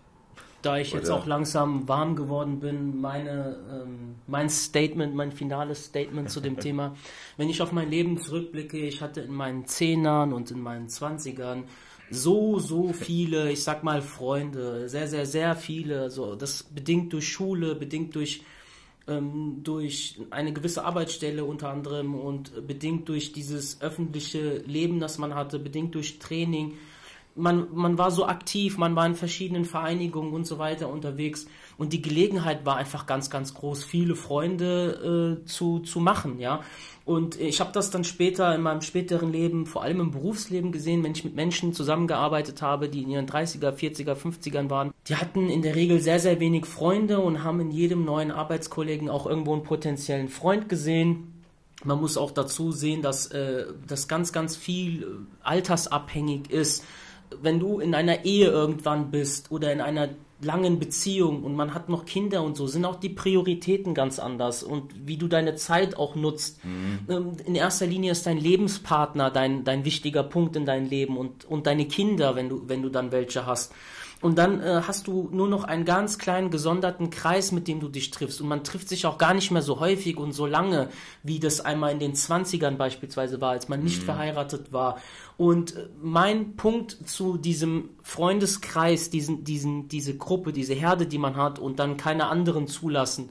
Da 0.62 0.78
ich 0.78 0.92
Oder? 0.92 1.02
jetzt 1.02 1.10
auch 1.10 1.26
langsam 1.26 1.88
warm 1.88 2.16
geworden 2.16 2.60
bin, 2.62 3.00
meine, 3.00 3.58
ähm, 3.70 4.16
mein 4.28 4.50
Statement, 4.50 5.14
mein 5.14 5.34
finales 5.34 5.86
Statement 5.86 6.30
zu 6.30 6.40
dem 6.40 6.58
Thema. 6.60 6.96
Wenn 7.36 7.50
ich 7.50 7.62
auf 7.62 7.74
mein 7.74 7.90
Leben 7.90 8.18
zurückblicke, 8.18 8.78
ich 8.78 9.02
hatte 9.02 9.22
in 9.22 9.34
meinen 9.34 9.66
Zehnern 9.66 10.32
und 10.32 10.52
in 10.52 10.62
meinen 10.62 10.88
Zwanzigern 10.88 11.66
so, 12.12 12.60
so 12.60 12.94
viele, 12.94 13.52
ich 13.52 13.64
sag 13.64 13.84
mal 13.84 14.02
Freunde, 14.02 14.88
sehr, 14.88 15.08
sehr, 15.08 15.26
sehr 15.26 15.56
viele. 15.56 16.02
Also 16.02 16.36
das 16.36 16.64
bedingt 16.64 17.12
durch 17.12 17.28
Schule, 17.28 17.76
bedingt 17.76 18.16
durch 18.16 18.42
ähm, 19.10 19.62
durch 19.64 20.20
eine 20.30 20.54
gewisse 20.54 20.86
Arbeitsstelle 20.86 21.44
unter 21.44 21.70
anderem 21.70 22.16
und 22.16 22.68
bedingt 22.68 23.10
durch 23.10 23.32
dieses 23.34 23.82
öffentliche 23.82 24.58
Leben, 24.66 25.00
das 25.00 25.18
man 25.18 25.36
hatte, 25.36 25.60
bedingt 25.60 25.96
durch 25.96 26.20
Training. 26.20 26.78
Man, 27.40 27.68
man 27.74 27.98
war 27.98 28.12
so 28.12 28.26
aktiv, 28.26 28.78
man 28.78 28.96
war 28.96 29.06
in 29.06 29.16
verschiedenen 29.16 29.66
Vereinigungen 29.66 30.34
und 30.34 30.46
so 30.46 30.60
weiter 30.60 30.90
unterwegs 30.90 31.48
und 31.78 31.94
die 31.94 32.02
Gelegenheit 32.02 32.66
war 32.66 32.76
einfach 32.76 33.06
ganz, 33.06 33.30
ganz 33.30 33.54
groß, 33.54 33.84
viele 33.84 34.16
Freunde 34.16 35.40
äh, 35.42 35.46
zu, 35.46 35.80
zu 35.80 36.00
machen, 36.00 36.40
ja. 36.40 36.62
Und 37.06 37.40
ich 37.40 37.60
habe 37.60 37.72
das 37.72 37.90
dann 37.90 38.04
später 38.04 38.54
in 38.54 38.62
meinem 38.62 38.82
späteren 38.82 39.32
Leben, 39.32 39.66
vor 39.66 39.82
allem 39.82 40.00
im 40.00 40.12
Berufsleben 40.12 40.72
gesehen, 40.72 41.04
wenn 41.04 41.14
ich 41.14 41.24
mit 41.24 41.36
Menschen 41.36 41.74
zusammengearbeitet 41.74 42.62
habe, 42.62 42.88
die 42.88 43.02
in 43.02 43.10
ihren 43.10 43.26
30er, 43.26 43.72
40er, 43.72 44.14
50ern 44.14 44.70
waren. 44.70 44.94
Die 45.08 45.16
hatten 45.16 45.50
in 45.50 45.64
der 45.64 45.76
Regel 45.76 46.02
sehr, 46.02 46.20
sehr 46.20 46.40
wenig 46.40 46.68
Freunde 46.68 47.20
und 47.20 47.44
haben 47.44 47.62
in 47.62 47.72
jedem 47.72 48.06
neuen 48.06 48.30
Arbeitskollegen 48.30 49.10
auch 49.10 49.26
irgendwo 49.26 49.54
einen 49.54 49.64
potenziellen 49.64 50.30
Freund 50.30 50.70
gesehen. 50.70 51.34
Man 51.84 52.00
muss 52.00 52.16
auch 52.16 52.30
dazu 52.30 52.72
sehen, 52.72 53.02
dass 53.02 53.26
äh, 53.28 53.66
das 53.88 54.08
ganz, 54.08 54.32
ganz 54.32 54.56
viel 54.56 55.02
äh, 55.02 55.06
altersabhängig 55.42 56.52
ist. 56.52 56.84
Wenn 57.42 57.60
du 57.60 57.80
in 57.80 57.94
einer 57.96 58.26
Ehe 58.26 58.48
irgendwann 58.48 59.12
bist 59.12 59.52
oder 59.52 59.72
in 59.72 59.82
einer 59.82 60.10
langen 60.42 60.80
Beziehung 60.80 61.44
und 61.44 61.56
man 61.56 61.74
hat 61.74 61.90
noch 61.90 62.06
Kinder 62.06 62.44
und 62.44 62.56
so, 62.56 62.66
sind 62.66 62.86
auch 62.86 62.96
die 62.96 63.10
Prioritäten 63.10 63.94
ganz 63.94 64.20
anders 64.20 64.64
und 64.64 64.94
wie 65.06 65.18
du 65.18 65.28
deine 65.28 65.56
Zeit 65.56 65.98
auch 65.98 66.16
nutzt. 66.16 66.64
Mhm. 66.64 67.00
Ähm, 67.10 67.32
in 67.46 67.56
erster 67.56 67.86
Linie 67.86 68.12
ist 68.14 68.26
dein 68.26 68.38
Lebenspartner 68.38 69.32
dein, 69.32 69.64
dein 69.64 69.84
wichtiger 69.84 70.24
Punkt 70.24 70.56
in 70.56 70.66
deinem 70.66 70.90
Leben 70.90 71.18
und, 71.18 71.46
und 71.46 71.68
deine 71.68 71.86
Kinder, 71.86 72.36
wenn 72.36 72.50
du, 72.50 72.64
wenn 72.68 72.82
du 72.82 72.90
dann 72.90 73.12
welche 73.12 73.46
hast. 73.46 73.74
Und 74.22 74.38
dann 74.38 74.62
äh, 74.62 74.82
hast 74.86 75.08
du 75.08 75.30
nur 75.32 75.48
noch 75.48 75.64
einen 75.64 75.86
ganz 75.86 76.18
kleinen 76.18 76.50
gesonderten 76.52 77.10
Kreis, 77.10 77.54
mit 77.54 77.70
dem 77.70 77.80
du 77.80 77.88
dich 77.88 78.12
triffst. 78.12 78.42
Und 78.42 78.50
man 78.50 78.66
trifft 78.66 78.90
sich 78.90 79.06
auch 79.06 79.18
gar 79.18 79.34
nicht 79.34 79.50
mehr 79.50 79.62
so 79.62 79.80
häufig 79.80 80.18
und 80.18 80.34
so 80.34 80.46
lange, 80.46 80.90
wie 81.24 81.40
das 81.40 81.62
einmal 81.62 81.94
in 81.94 82.00
den 82.00 82.16
20ern 82.16 82.76
beispielsweise 82.76 83.40
war, 83.40 83.52
als 83.52 83.70
man 83.70 83.82
nicht 83.82 84.02
mhm. 84.02 84.06
verheiratet 84.06 84.74
war. 84.74 84.98
Und 85.38 85.78
äh, 85.78 85.88
mein 86.02 86.58
Punkt 86.58 86.98
zu 87.06 87.38
diesem 87.38 87.92
Freundeskreis, 88.04 89.10
diesen, 89.10 89.46
diesen, 89.46 89.88
diese 89.88 90.18
Gruppe, 90.18 90.52
diese 90.52 90.74
Herde, 90.74 91.06
die 91.08 91.18
man 91.18 91.38
hat 91.38 91.58
und 91.58 91.80
dann 91.80 91.96
keine 91.96 92.28
anderen 92.28 92.68
zulassen, 92.68 93.30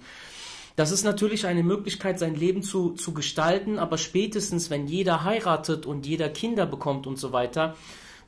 das 0.75 0.93
ist 0.93 1.03
natürlich 1.03 1.45
eine 1.45 1.65
Möglichkeit, 1.65 2.21
sein 2.21 2.37
Leben 2.37 2.63
zu, 2.63 2.93
zu 2.93 3.13
gestalten, 3.13 3.81
aber 3.81 3.99
spätestens, 3.99 4.71
wenn 4.71 4.87
jeder 4.87 5.25
heiratet 5.25 5.87
und 5.87 6.07
jeder 6.07 6.29
Kinder 6.29 6.67
bekommt 6.67 7.09
und 7.09 7.19
so 7.19 7.33
weiter, 7.33 7.75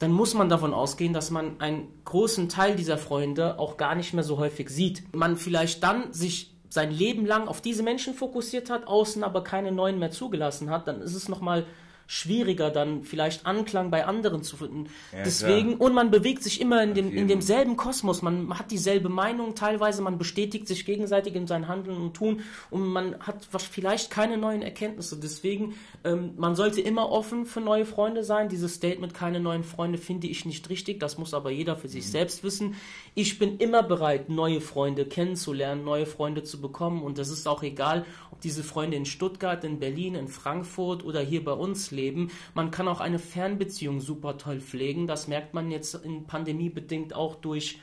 dann 0.00 0.12
muss 0.12 0.32
man 0.32 0.48
davon 0.48 0.72
ausgehen, 0.72 1.12
dass 1.12 1.30
man 1.30 1.60
einen 1.60 1.86
großen 2.06 2.48
Teil 2.48 2.74
dieser 2.74 2.96
Freunde 2.96 3.58
auch 3.58 3.76
gar 3.76 3.94
nicht 3.94 4.14
mehr 4.14 4.24
so 4.24 4.38
häufig 4.38 4.70
sieht. 4.70 5.14
Man 5.14 5.36
vielleicht 5.36 5.82
dann 5.82 6.12
sich 6.14 6.54
sein 6.70 6.90
Leben 6.90 7.26
lang 7.26 7.48
auf 7.48 7.60
diese 7.60 7.82
Menschen 7.82 8.14
fokussiert 8.14 8.70
hat, 8.70 8.86
außen 8.86 9.22
aber 9.22 9.44
keine 9.44 9.72
neuen 9.72 9.98
mehr 9.98 10.10
zugelassen 10.10 10.70
hat, 10.70 10.88
dann 10.88 11.02
ist 11.02 11.14
es 11.14 11.28
nochmal 11.28 11.66
schwieriger, 12.10 12.70
dann 12.70 13.04
vielleicht 13.04 13.46
Anklang 13.46 13.92
bei 13.92 14.04
anderen 14.04 14.42
zu 14.42 14.56
finden. 14.56 14.86
Ja, 15.12 15.22
Deswegen, 15.22 15.76
klar. 15.76 15.82
und 15.82 15.94
man 15.94 16.10
bewegt 16.10 16.42
sich 16.42 16.60
immer 16.60 16.82
in, 16.82 16.92
dem, 16.92 17.16
in 17.16 17.28
demselben 17.28 17.76
Kosmos, 17.76 18.20
man 18.20 18.58
hat 18.58 18.72
dieselbe 18.72 19.08
Meinung, 19.08 19.54
teilweise 19.54 20.02
man 20.02 20.18
bestätigt 20.18 20.66
sich 20.66 20.84
gegenseitig 20.84 21.36
in 21.36 21.46
sein 21.46 21.68
Handeln 21.68 21.96
und 21.98 22.14
Tun 22.14 22.40
und 22.68 22.84
man 22.84 23.16
hat 23.20 23.46
vielleicht 23.70 24.10
keine 24.10 24.38
neuen 24.38 24.60
Erkenntnisse. 24.60 25.20
Deswegen, 25.20 25.74
ähm, 26.02 26.32
man 26.36 26.56
sollte 26.56 26.80
immer 26.80 27.10
offen 27.10 27.46
für 27.46 27.60
neue 27.60 27.86
Freunde 27.86 28.24
sein. 28.24 28.48
Dieses 28.48 28.74
Statement, 28.74 29.14
keine 29.14 29.38
neuen 29.38 29.62
Freunde, 29.62 29.96
finde 29.96 30.26
ich 30.26 30.44
nicht 30.44 30.68
richtig. 30.68 30.98
Das 30.98 31.16
muss 31.16 31.32
aber 31.32 31.52
jeder 31.52 31.76
für 31.76 31.88
sich 31.88 32.06
mhm. 32.06 32.10
selbst 32.10 32.42
wissen. 32.42 32.74
Ich 33.14 33.38
bin 33.38 33.58
immer 33.58 33.84
bereit, 33.84 34.28
neue 34.28 34.60
Freunde 34.60 35.06
kennenzulernen, 35.06 35.84
neue 35.84 36.06
Freunde 36.06 36.42
zu 36.42 36.60
bekommen 36.60 37.04
und 37.04 37.18
das 37.18 37.28
ist 37.28 37.46
auch 37.46 37.62
egal, 37.62 38.04
ob 38.32 38.40
diese 38.40 38.64
Freunde 38.64 38.96
in 38.96 39.06
Stuttgart, 39.06 39.62
in 39.62 39.78
Berlin, 39.78 40.16
in 40.16 40.26
Frankfurt 40.26 41.04
oder 41.04 41.20
hier 41.20 41.44
bei 41.44 41.52
uns 41.52 41.92
leben 41.92 41.99
leben. 42.00 42.30
Man 42.54 42.70
kann 42.70 42.88
auch 42.88 43.00
eine 43.00 43.18
Fernbeziehung 43.18 44.00
super 44.00 44.38
toll 44.38 44.60
pflegen. 44.60 45.06
Das 45.06 45.28
merkt 45.28 45.54
man 45.54 45.70
jetzt 45.70 45.94
in 45.94 46.26
Pandemie 46.26 46.70
bedingt 46.70 47.14
auch 47.14 47.36
durch 47.36 47.80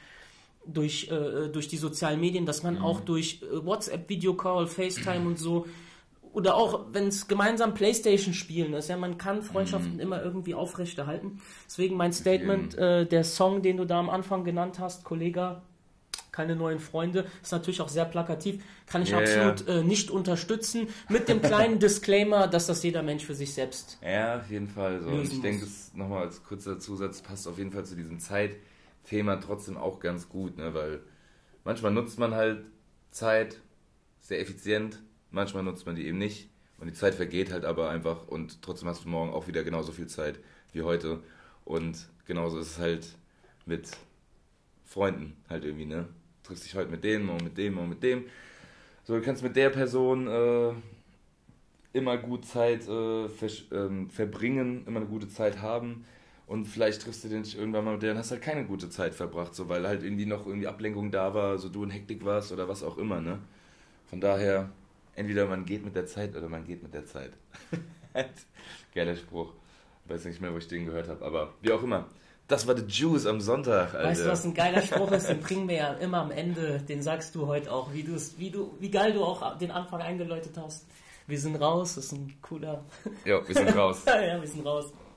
durch, 0.70 1.10
äh, 1.10 1.48
durch 1.48 1.70
die 1.70 1.78
sozialen 1.78 2.20
Medien, 2.20 2.46
dass 2.46 2.62
man 2.62 2.76
mhm. 2.76 2.82
auch 2.82 3.00
durch 3.00 3.42
äh, 3.42 3.66
WhatsApp, 3.66 4.10
Videocall, 4.10 4.68
FaceTime 4.68 5.26
und 5.26 5.40
so 5.40 5.66
oder 6.38 6.56
auch 6.56 6.86
wenn 6.92 7.08
es 7.08 7.28
gemeinsam 7.28 7.74
Playstation 7.74 8.32
spielen 8.34 8.74
ist, 8.74 8.90
ja, 8.90 8.98
man 8.98 9.18
kann 9.18 9.42
Freundschaften 9.42 9.96
mhm. 9.96 10.00
immer 10.00 10.24
irgendwie 10.24 10.54
aufrechterhalten. 10.54 11.42
Deswegen 11.66 11.98
mein 11.98 12.14
Statement, 12.14 12.78
äh, 12.78 13.08
der 13.08 13.24
Song, 13.24 13.64
den 13.64 13.78
du 13.78 13.86
da 13.86 14.00
am 14.00 14.10
Anfang 14.10 14.44
genannt 14.44 14.78
hast, 14.78 15.04
Kollege, 15.04 15.64
keine 16.38 16.56
neuen 16.56 16.80
Freunde, 16.80 17.26
ist 17.44 17.52
natürlich 17.52 17.82
auch 17.82 17.90
sehr 17.90 18.06
plakativ, 18.06 18.64
kann 18.86 19.02
ich 19.02 19.12
yeah. 19.12 19.20
absolut 19.20 19.68
äh, 19.68 19.84
nicht 19.84 20.10
unterstützen, 20.10 20.88
mit 21.10 21.28
dem 21.28 21.42
kleinen 21.42 21.80
Disclaimer, 21.82 22.48
dass 22.48 22.68
das 22.68 22.82
jeder 22.84 23.04
Mensch 23.04 23.26
für 23.26 23.36
sich 23.36 23.54
selbst. 23.54 23.98
Ja, 24.02 24.38
auf 24.38 24.50
jeden 24.50 24.70
Fall. 24.70 25.02
So. 25.02 25.10
Und 25.10 25.24
ich 25.24 25.42
denke, 25.42 25.66
das 25.66 25.92
nochmal 25.94 26.24
als 26.24 26.44
kurzer 26.44 26.80
Zusatz 26.80 27.22
passt 27.22 27.48
auf 27.48 27.58
jeden 27.58 27.72
Fall 27.72 27.86
zu 27.86 27.96
diesem 27.96 28.20
Zeitthema 28.20 29.36
trotzdem 29.38 29.76
auch 29.76 30.00
ganz 30.00 30.30
gut, 30.30 30.58
ne? 30.58 30.74
weil 30.74 31.02
manchmal 31.66 31.92
nutzt 31.92 32.18
man 32.20 32.34
halt 32.34 32.64
Zeit 33.12 33.60
sehr 34.22 34.40
effizient 34.40 35.00
Manchmal 35.32 35.64
nutzt 35.64 35.86
man 35.86 35.96
die 35.96 36.08
eben 36.08 36.18
nicht 36.18 36.50
und 36.80 36.88
die 36.88 36.94
Zeit 36.94 37.16
vergeht 37.16 37.52
halt 37.52 37.66
aber 37.66 37.90
einfach 37.90 38.28
und 38.28 38.62
trotzdem 38.62 38.88
hast 38.88 39.04
du 39.04 39.10
morgen 39.10 39.34
auch 39.34 39.48
wieder 39.48 39.64
genauso 39.64 39.92
viel 39.92 40.08
Zeit 40.08 40.40
wie 40.74 40.84
heute. 40.84 41.20
Und 41.66 42.08
genauso 42.26 42.60
ist 42.60 42.72
es 42.72 42.80
halt 42.80 43.08
mit 43.66 43.90
Freunden 44.86 45.36
halt 45.50 45.66
irgendwie, 45.66 45.86
ne? 45.86 46.08
Triffst 46.48 46.64
dich 46.64 46.76
heute 46.76 46.90
mit 46.90 47.04
denen, 47.04 47.26
morgen 47.26 47.44
mit 47.44 47.58
dem, 47.58 47.74
morgen 47.74 47.90
mit 47.90 48.02
dem. 48.02 48.24
So, 49.04 49.16
du 49.16 49.22
kannst 49.22 49.44
mit 49.44 49.58
der 49.58 49.70
Person 49.70 50.28
äh, 50.30 50.72
immer 51.92 52.18
gut 52.18 52.46
Zeit 52.46 52.88
äh, 52.88 53.28
ver 53.28 53.50
ähm, 53.74 54.10
verbringen, 54.10 54.86
immer 54.88 55.02
eine 55.02 55.10
gute 55.10 55.28
Zeit 55.28 55.62
haben. 55.62 56.06
Und 56.46 56.64
vielleicht 56.64 57.02
triffst 57.02 57.26
du 57.26 57.28
dich 57.28 57.58
irgendwann 57.58 57.84
mal 57.84 57.94
mit 57.96 58.02
der 58.04 58.14
und 58.14 58.18
hast 58.18 58.32
halt 58.32 58.42
keine 58.42 58.64
gute 58.64 58.90
Zeit 58.90 59.14
verbracht, 59.14 59.54
so 59.56 59.68
weil 59.68 59.86
halt 59.86 60.04
irgendwie 60.04 60.26
noch 60.26 60.48
irgendwie 60.48 60.68
Ablenkung 60.68 61.12
da 61.12 61.34
war, 61.34 61.58
so 61.58 61.68
du 61.68 61.84
in 61.84 61.90
Hektik 61.90 62.24
warst 62.24 62.54
oder 62.54 62.70
was 62.70 62.82
auch 62.82 62.98
immer, 62.98 63.20
ne? 63.20 63.40
Von 64.06 64.22
daher 64.22 64.70
entweder 65.16 65.48
man 65.48 65.66
geht 65.66 65.84
mit 65.84 65.98
der 65.98 66.06
Zeit 66.06 66.34
oder 66.34 66.48
man 66.48 66.64
geht 66.64 66.82
mit 66.82 66.94
der 66.94 67.06
Zeit. 67.06 67.34
Geiler 68.96 69.18
Spruch. 69.18 69.52
Ich 70.06 70.14
weiß 70.14 70.24
nicht 70.24 70.40
mehr, 70.40 70.54
wo 70.54 70.60
ich 70.60 70.68
den 70.70 70.86
gehört 70.86 71.10
habe, 71.10 71.26
aber 71.26 71.56
wie 71.62 71.74
auch 71.74 71.84
immer. 71.84 72.08
Das 72.48 72.66
war 72.66 72.78
The 72.78 72.84
Juice 72.88 73.26
am 73.26 73.42
Sonntag, 73.42 73.94
Alter. 73.94 74.10
Weißt 74.10 74.26
du, 74.26 74.30
was 74.30 74.46
ein 74.46 74.54
geiler 74.54 74.82
Spruch 74.82 75.12
ist? 75.12 75.28
Den 75.28 75.40
bringen 75.42 75.68
wir 75.68 75.76
ja 75.76 75.94
immer 75.94 76.20
am 76.20 76.32
Ende. 76.32 76.80
Den 76.80 77.02
sagst 77.02 77.36
du 77.36 77.48
heute 77.48 77.72
auch, 77.72 77.94
wie, 77.94 78.08
wie, 78.38 78.50
du, 78.50 78.74
wie 78.80 78.90
geil 78.90 79.12
du 79.12 79.24
auch 79.24 79.58
den 79.58 79.72
Anfang 79.72 80.02
eingeläutet 80.02 80.54
hast. 80.58 80.86
Wir 81.28 81.38
sind 81.38 81.58
raus, 81.58 81.96
das 81.96 82.06
ist 82.06 82.12
ein 82.14 82.38
cooler. 82.42 82.86
Ja, 83.26 83.46
wir 83.46 83.54
sind 83.54 83.76
raus. 83.76 84.04
ja, 84.06 84.40
wir 84.40 84.48
sind 84.48 84.66
raus. 84.66 84.94